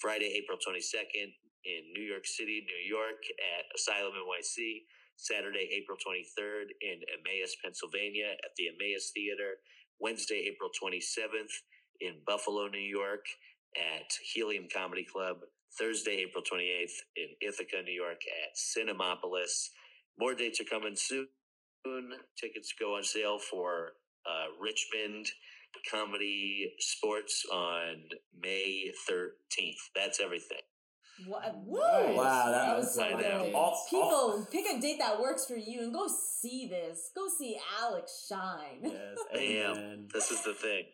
Friday, 0.00 0.38
April 0.38 0.56
22nd 0.62 1.34
in 1.66 1.82
New 1.92 2.06
York 2.06 2.24
City, 2.24 2.62
New 2.62 2.82
York 2.86 3.18
at 3.58 3.66
Asylum 3.74 4.14
NYC. 4.14 4.86
Saturday, 5.16 5.68
April 5.74 5.98
23rd 5.98 6.70
in 6.80 7.02
Emmaus, 7.12 7.52
Pennsylvania 7.62 8.32
at 8.40 8.54
the 8.56 8.70
Emmaus 8.70 9.10
Theater. 9.12 9.58
Wednesday, 9.98 10.48
April 10.48 10.70
27th 10.70 11.52
in 12.00 12.14
Buffalo, 12.26 12.68
New 12.68 12.78
York 12.78 13.26
at 13.76 14.08
Helium 14.32 14.68
Comedy 14.72 15.04
Club. 15.04 15.36
Thursday, 15.78 16.24
April 16.28 16.42
28th 16.42 16.92
in 17.16 17.26
Ithaca, 17.48 17.82
New 17.84 17.92
York 17.92 18.20
at 18.44 18.56
Cinemapolis. 18.56 19.68
More 20.18 20.34
dates 20.34 20.60
are 20.60 20.64
coming 20.64 20.94
soon. 20.96 21.28
Tickets 22.38 22.74
go 22.78 22.96
on 22.96 23.02
sale 23.04 23.38
for 23.38 23.92
uh, 24.26 24.46
Richmond 24.60 25.26
ComedySportz 25.92 27.50
on 27.52 27.96
May 28.42 28.90
13th. 29.08 29.76
That's 29.94 30.20
everything. 30.20 30.58
What? 31.26 31.54
Woo! 31.66 31.78
Nice. 31.78 32.16
Wow, 32.16 32.46
that 32.46 32.52
that 32.52 32.76
was 32.78 32.84
was 32.86 32.94
so 32.94 33.02
I 33.04 33.10
know. 33.12 33.44
good. 33.44 33.54
All- 33.54 33.86
People, 33.90 34.48
pick 34.50 34.64
a 34.74 34.80
date 34.80 34.98
that 35.00 35.20
works 35.20 35.44
for 35.46 35.56
you 35.56 35.80
and 35.82 35.92
go 35.92 36.08
see 36.08 36.66
this. 36.66 37.10
Go 37.14 37.28
see 37.28 37.58
Alex 37.82 38.26
shine. 38.28 38.80
Yes, 38.82 39.18
Bam. 39.32 39.40
amen. 39.76 40.08
This 40.14 40.30
is 40.30 40.42
the 40.44 40.54
thing. 40.54 40.84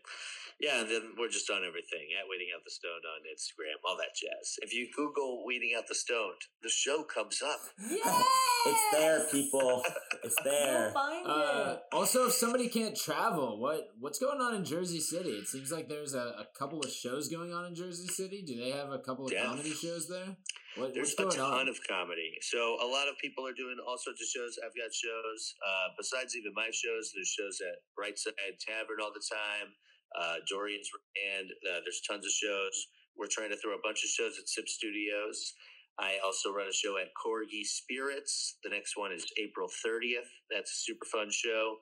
Yeah, 0.58 0.80
and 0.80 0.88
then 0.88 1.02
we're 1.18 1.28
just 1.28 1.50
on 1.50 1.58
everything 1.68 2.08
at 2.16 2.24
Weeding 2.30 2.48
Out 2.56 2.64
the 2.64 2.70
Stoned 2.70 3.04
on 3.04 3.20
Instagram, 3.28 3.76
all 3.84 3.96
that 3.98 4.16
jazz. 4.16 4.56
If 4.62 4.72
you 4.72 4.88
Google 4.96 5.44
Weeding 5.44 5.74
Out 5.76 5.84
the 5.86 5.94
Stoned, 5.94 6.40
the 6.62 6.70
show 6.70 7.04
comes 7.04 7.42
up. 7.44 7.60
Yes! 7.90 8.24
It's 8.66 8.80
there, 8.92 9.26
people. 9.30 9.82
It's 10.24 10.34
Go 10.44 10.50
there. 10.50 10.90
find 10.92 11.26
Uh, 11.26 11.76
it. 11.76 11.82
also, 11.92 12.26
if 12.26 12.32
somebody 12.32 12.68
can't 12.68 12.96
travel, 12.96 13.60
what 13.60 13.88
what's 14.00 14.18
going 14.18 14.40
on 14.40 14.54
in 14.54 14.64
Jersey 14.64 14.98
City? 15.00 15.30
It 15.36 15.46
seems 15.46 15.70
like 15.70 15.88
there's 15.88 16.14
a, 16.14 16.40
a 16.40 16.46
couple 16.58 16.80
of 16.80 16.90
shows 16.90 17.28
going 17.28 17.52
on 17.52 17.66
in 17.66 17.74
Jersey 17.74 18.08
City. 18.08 18.42
Do 18.46 18.56
they 18.56 18.70
have 18.70 18.90
a 18.90 18.98
couple 18.98 19.26
of 19.26 19.32
Yeah. 19.32 19.44
comedy 19.44 19.70
shows 19.72 20.08
there? 20.08 20.36
What, 20.76 20.92
There's 20.92 21.14
what's 21.16 21.36
a 21.36 21.38
ton 21.38 21.60
on? 21.64 21.68
of 21.68 21.76
comedy. 21.88 22.36
So 22.42 22.76
a 22.80 22.88
lot 22.88 23.08
of 23.08 23.16
people 23.20 23.46
are 23.46 23.56
doing 23.56 23.76
all 23.80 23.96
sorts 23.96 24.20
of 24.20 24.28
shows. 24.28 24.58
I've 24.60 24.76
got 24.76 24.92
shows. 24.92 25.54
Uh, 25.64 25.88
besides 25.96 26.36
even 26.36 26.52
my 26.52 26.68
shows, 26.72 27.12
there's 27.16 27.28
shows 27.32 27.60
at 27.64 27.80
Brightside 27.96 28.56
Tavern 28.60 29.00
all 29.00 29.08
the 29.12 29.24
time. 29.24 29.72
Uh, 30.16 30.36
Dorian's 30.48 30.88
and 31.36 31.48
uh, 31.68 31.80
there's 31.84 32.00
tons 32.08 32.24
of 32.24 32.32
shows. 32.32 32.76
We're 33.16 33.30
trying 33.30 33.50
to 33.50 33.56
throw 33.56 33.74
a 33.74 33.84
bunch 33.84 34.04
of 34.04 34.10
shows 34.10 34.38
at 34.38 34.48
Sip 34.48 34.68
Studios. 34.68 35.54
I 35.98 36.18
also 36.24 36.52
run 36.52 36.68
a 36.68 36.72
show 36.72 36.98
at 36.98 37.08
Corgi 37.16 37.64
Spirits. 37.64 38.58
The 38.62 38.70
next 38.70 38.96
one 38.96 39.12
is 39.12 39.24
April 39.40 39.68
30th. 39.68 40.28
That's 40.50 40.70
a 40.70 40.82
super 40.84 41.06
fun 41.06 41.28
show. 41.30 41.76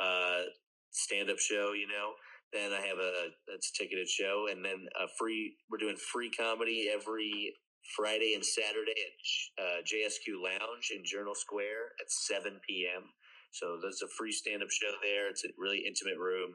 Uh, 0.00 0.48
stand 0.90 1.30
up 1.30 1.38
show, 1.38 1.72
you 1.72 1.86
know. 1.88 2.16
Then 2.52 2.72
I 2.72 2.84
have 2.86 2.98
a 2.98 3.32
that's 3.48 3.72
a 3.72 3.78
ticketed 3.78 4.08
show, 4.08 4.46
and 4.50 4.64
then 4.64 4.86
a 5.00 5.08
free. 5.18 5.56
We're 5.70 5.78
doing 5.78 5.96
free 5.96 6.30
comedy 6.30 6.88
every 6.92 7.54
Friday 7.96 8.34
and 8.34 8.44
Saturday 8.44 8.92
at 8.96 9.64
uh, 9.64 9.78
JSQ 9.84 10.36
Lounge 10.36 10.92
in 10.94 11.02
Journal 11.04 11.34
Square 11.34 11.96
at 12.00 12.10
7 12.10 12.60
p.m. 12.68 13.04
So 13.52 13.78
there's 13.80 14.02
a 14.02 14.08
free 14.16 14.32
stand 14.32 14.62
up 14.62 14.70
show 14.70 14.92
there. 15.02 15.28
It's 15.28 15.44
a 15.44 15.48
really 15.58 15.84
intimate 15.86 16.18
room. 16.18 16.52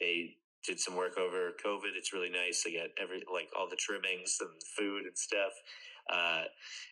They 0.00 0.36
did 0.66 0.80
some 0.80 0.96
work 0.96 1.18
over 1.18 1.52
COVID. 1.64 1.92
It's 1.96 2.12
really 2.12 2.30
nice. 2.30 2.62
They 2.64 2.72
got 2.72 2.90
every, 3.00 3.22
like 3.32 3.48
all 3.56 3.68
the 3.68 3.76
trimmings 3.76 4.36
and 4.40 4.50
food 4.76 5.04
and 5.04 5.16
stuff. 5.16 5.52
Uh, 6.10 6.44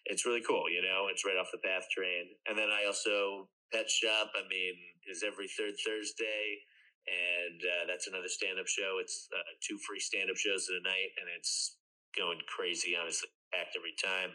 it's 0.07 0.25
really 0.25 0.43
cool, 0.47 0.71
you 0.71 0.81
know, 0.81 1.09
it's 1.11 1.25
right 1.25 1.37
off 1.37 1.53
the 1.53 1.61
path 1.61 1.85
train. 1.93 2.33
And 2.49 2.57
then 2.57 2.69
I 2.73 2.87
also, 2.87 3.49
Pet 3.73 3.89
Shop, 3.89 4.33
I 4.33 4.49
mean, 4.49 4.75
is 5.09 5.23
every 5.25 5.49
third 5.49 5.75
Thursday. 5.85 6.65
And 7.03 7.59
uh, 7.61 7.85
that's 7.91 8.07
another 8.07 8.29
stand 8.29 8.61
up 8.61 8.69
show. 8.69 9.03
It's 9.03 9.29
uh, 9.35 9.53
two 9.61 9.77
free 9.85 9.99
stand 9.99 10.31
up 10.31 10.37
shows 10.39 10.71
in 10.71 10.79
a 10.79 10.85
night, 10.87 11.11
and 11.19 11.27
it's 11.35 11.77
going 12.17 12.39
crazy, 12.47 12.95
honestly 12.95 13.29
packed 13.51 13.75
every 13.75 13.97
time. 13.99 14.31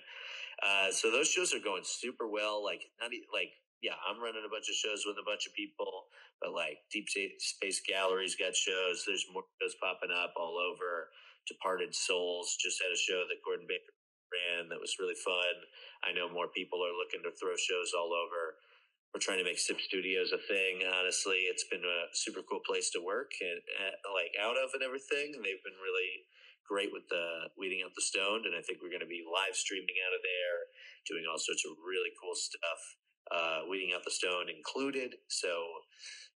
Uh, 0.60 0.92
so 0.92 1.08
those 1.08 1.32
shows 1.32 1.54
are 1.56 1.64
going 1.64 1.88
super 1.88 2.28
well. 2.28 2.60
Like 2.60 2.84
not 3.00 3.12
like 3.32 3.56
yeah, 3.82 3.96
I'm 4.04 4.22
running 4.22 4.42
a 4.46 4.50
bunch 4.50 4.70
of 4.70 4.76
shows 4.76 5.06
with 5.06 5.22
a 5.22 5.26
bunch 5.26 5.46
of 5.46 5.54
people, 5.54 6.10
but 6.42 6.54
like 6.54 6.82
Deep 6.92 7.08
Space 7.10 7.82
Gallery's 7.88 8.36
got 8.36 8.56
shows. 8.56 9.04
There's 9.06 9.26
more 9.34 9.48
shows 9.62 9.76
popping 9.82 10.14
up 10.14 10.34
all 10.38 10.58
over. 10.58 11.10
Departed 11.48 11.96
Souls 11.96 12.58
just 12.60 12.82
had 12.84 12.92
a 12.92 13.00
show 13.00 13.24
that 13.26 13.44
Gordon 13.46 13.66
Baker 13.68 13.96
ran 14.28 14.68
that 14.70 14.84
was 14.84 15.00
really 15.00 15.18
fun. 15.24 15.56
I 16.04 16.12
know 16.12 16.28
more 16.28 16.52
people 16.52 16.84
are 16.84 16.96
looking 16.96 17.24
to 17.24 17.32
throw 17.40 17.56
shows 17.56 17.96
all 17.96 18.12
over. 18.12 18.60
We're 19.16 19.24
trying 19.24 19.40
to 19.40 19.48
make 19.48 19.58
Sip 19.58 19.80
Studios 19.80 20.36
a 20.36 20.42
thing. 20.52 20.84
Honestly, 20.84 21.48
it's 21.48 21.64
been 21.72 21.88
a 21.88 22.12
super 22.12 22.44
cool 22.44 22.60
place 22.68 22.92
to 22.92 23.00
work 23.00 23.32
and 23.40 23.64
uh, 23.80 23.96
like 24.12 24.36
out 24.36 24.60
of 24.60 24.76
and 24.76 24.84
everything. 24.84 25.32
And 25.32 25.42
they've 25.42 25.64
been 25.64 25.80
really 25.80 26.28
great 26.68 26.92
with 26.92 27.08
the 27.08 27.48
weeding 27.56 27.80
out 27.80 27.96
the 27.96 28.04
stoned 28.04 28.44
and 28.44 28.52
i 28.52 28.60
think 28.60 28.84
we're 28.84 28.92
going 28.92 29.04
to 29.04 29.08
be 29.08 29.24
live 29.24 29.56
streaming 29.56 29.96
out 30.04 30.12
of 30.12 30.20
there 30.20 30.68
doing 31.08 31.24
all 31.24 31.40
sorts 31.40 31.64
of 31.64 31.72
really 31.80 32.12
cool 32.20 32.36
stuff 32.36 33.00
uh, 33.32 33.62
weeding 33.70 33.92
out 33.96 34.04
the 34.06 34.12
stone 34.12 34.46
included 34.56 35.16
so 35.28 35.50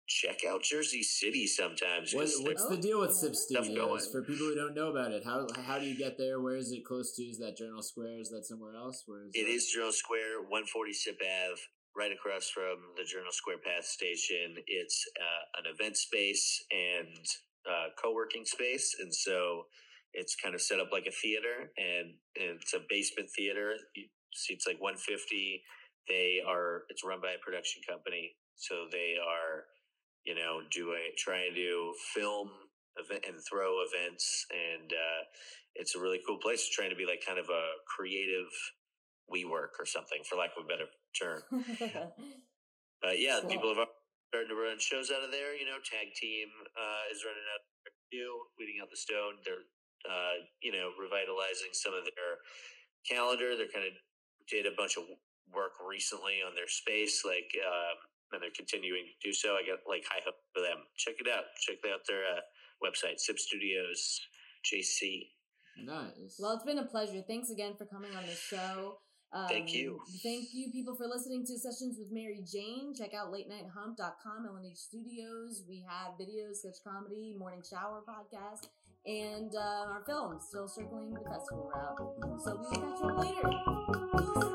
check 0.07 0.39
out 0.49 0.63
jersey 0.63 1.03
city 1.03 1.47
sometimes 1.47 2.15
What, 2.15 2.25
'cause 2.25 2.41
what's 2.41 2.65
Oh, 2.65 2.71
the 2.71 2.79
deal 2.79 3.01
with 3.01 3.11
yeah. 3.11 3.29
Sip 3.29 3.35
Studios? 3.37 4.11
For 4.11 4.23
people 4.23 4.47
who 4.47 4.55
don't 4.55 4.75
know 4.75 4.89
about 4.91 5.13
it, 5.13 5.23
how 5.25 5.47
how 5.67 5.79
do 5.79 5.85
you 5.87 5.97
get 5.97 6.17
there? 6.17 6.41
Where 6.41 6.57
is 6.57 6.73
it 6.73 6.85
close 6.85 7.15
to? 7.17 7.23
Is 7.23 7.39
that 7.41 7.57
Journal 7.59 7.83
Square? 7.83 8.21
Is 8.21 8.31
that 8.31 8.45
somewhere 8.47 8.75
else? 8.75 9.03
Where 9.07 9.25
is 9.27 9.33
It 9.35 9.47
is 9.49 9.71
Journal 9.71 9.93
Square, 9.93 10.43
140 10.49 10.93
Sip 10.95 11.19
Ave, 11.21 11.61
right 11.95 12.11
across 12.13 12.49
from 12.49 12.77
the 12.97 13.05
Journal 13.05 13.33
Square 13.33 13.59
Path 13.59 13.85
Station. 13.85 14.57
It's 14.67 15.05
uh, 15.21 15.61
an 15.61 15.67
event 15.75 15.97
space 15.99 16.65
and 16.71 17.19
uh, 17.69 17.89
co-working 18.03 18.47
space, 18.47 18.97
and 19.01 19.15
so 19.15 19.67
it's 20.15 20.35
kind 20.37 20.55
of 20.55 20.63
set 20.63 20.81
up 20.81 20.89
like 20.91 21.05
a 21.07 21.13
theater, 21.13 21.71
and, 21.77 22.15
and 22.41 22.59
it's 22.63 22.73
a 22.73 22.81
basement 22.89 23.29
theater. 23.37 23.77
You- 23.95 24.09
Seats 24.35 24.67
like 24.67 24.81
150. 24.81 25.63
They 26.09 26.41
are. 26.47 26.83
It's 26.89 27.05
run 27.05 27.21
by 27.21 27.33
a 27.37 27.45
production 27.45 27.83
company, 27.89 28.33
so 28.57 28.87
they 28.91 29.17
are, 29.21 29.65
you 30.25 30.35
know, 30.35 30.61
doing 30.73 31.13
trying 31.19 31.55
to 31.55 31.93
film 32.15 32.49
event 32.99 33.25
and 33.29 33.37
throw 33.49 33.79
events, 33.87 34.47
and 34.51 34.93
uh, 34.93 35.23
it's 35.77 35.95
a 35.95 36.01
really 36.01 36.21
cool 36.27 36.39
place. 36.39 36.69
Trying 36.69 36.91
to 36.91 36.97
be 36.97 37.07
like 37.07 37.23
kind 37.27 37.39
of 37.39 37.47
a 37.51 37.65
creative 37.87 38.49
WeWork 39.33 39.77
or 39.79 39.87
something, 39.87 40.19
for 40.29 40.37
lack 40.37 40.51
of 40.57 40.65
a 40.65 40.69
better 40.69 40.89
term. 41.19 41.43
But 43.01 43.21
yeah, 43.23 43.39
Cool. 43.43 43.51
people 43.51 43.71
have 43.79 43.87
started 44.35 44.49
to 44.51 44.59
run 44.59 44.75
shows 44.83 45.11
out 45.15 45.23
of 45.23 45.31
there. 45.31 45.55
You 45.55 45.67
know, 45.67 45.79
Tag 45.87 46.11
Team 46.19 46.49
uh, 46.75 47.07
is 47.15 47.23
running 47.23 47.47
out 47.55 47.63
there 47.87 47.95
too, 48.11 48.31
weeding 48.59 48.83
out 48.83 48.91
the 48.91 48.99
stone. 48.99 49.39
They're, 49.47 49.63
uh, 50.03 50.43
you 50.63 50.73
know, 50.75 50.91
revitalizing 50.99 51.71
some 51.79 51.95
of 51.95 52.03
their 52.03 52.43
calendar. 53.07 53.55
They're 53.55 53.71
kind 53.71 53.87
of 53.87 53.95
did 54.51 54.67
a 54.67 54.75
bunch 54.75 54.97
of 54.99 55.07
work 55.55 55.73
recently 55.87 56.41
on 56.47 56.55
their 56.55 56.69
space, 56.69 57.23
like, 57.25 57.51
um, 57.61 57.97
and 58.33 58.43
they're 58.43 58.55
continuing 58.57 59.05
to 59.09 59.17
do 59.25 59.33
so. 59.33 59.57
I 59.57 59.63
got 59.65 59.81
like 59.89 60.05
high 60.05 60.21
hope 60.25 60.37
for 60.53 60.61
them. 60.61 60.85
Check 60.97 61.17
it 61.19 61.29
out. 61.29 61.45
Check 61.61 61.79
out 61.89 62.01
their 62.07 62.25
uh, 62.25 62.45
website, 62.85 63.19
Sip 63.19 63.39
Studios 63.39 64.21
JC. 64.65 65.29
nice. 65.85 66.37
well, 66.39 66.53
it's 66.53 66.65
been 66.65 66.79
a 66.79 66.87
pleasure. 66.87 67.23
Thanks 67.27 67.51
again 67.51 67.75
for 67.77 67.87
coming 67.87 68.15
on 68.17 68.27
the 68.27 68.35
show. 68.35 68.99
Um, 69.33 69.47
Thank 69.47 69.75
you. 69.75 70.01
Thank 70.23 70.49
you, 70.53 70.71
people, 70.73 70.95
for 70.97 71.07
listening 71.07 71.45
to 71.47 71.59
Sessions 71.59 71.99
with 71.99 72.09
Mary 72.11 72.43
Jane. 72.51 72.95
Check 72.97 73.13
out 73.13 73.31
late 73.31 73.49
night 73.49 73.65
latenighthump.com, 73.77 74.47
LNH 74.47 74.79
Studios. 74.79 75.65
We 75.69 75.85
have 75.87 76.15
videos, 76.15 76.57
sketch 76.57 76.77
comedy, 76.83 77.35
morning 77.39 77.63
shower 77.69 78.03
podcast, 78.09 78.69
and 79.05 79.53
uh, 79.55 79.93
our 79.93 80.03
film, 80.07 80.39
still 80.41 80.67
circling 80.69 81.13
the 81.13 81.21
festival 81.29 81.71
route. 81.75 82.41
So 82.43 82.57
we 82.57 82.79
will 82.79 82.91
catch 82.91 83.01
you 83.01 83.17
later. 83.19 84.43
Peace. 84.43 84.48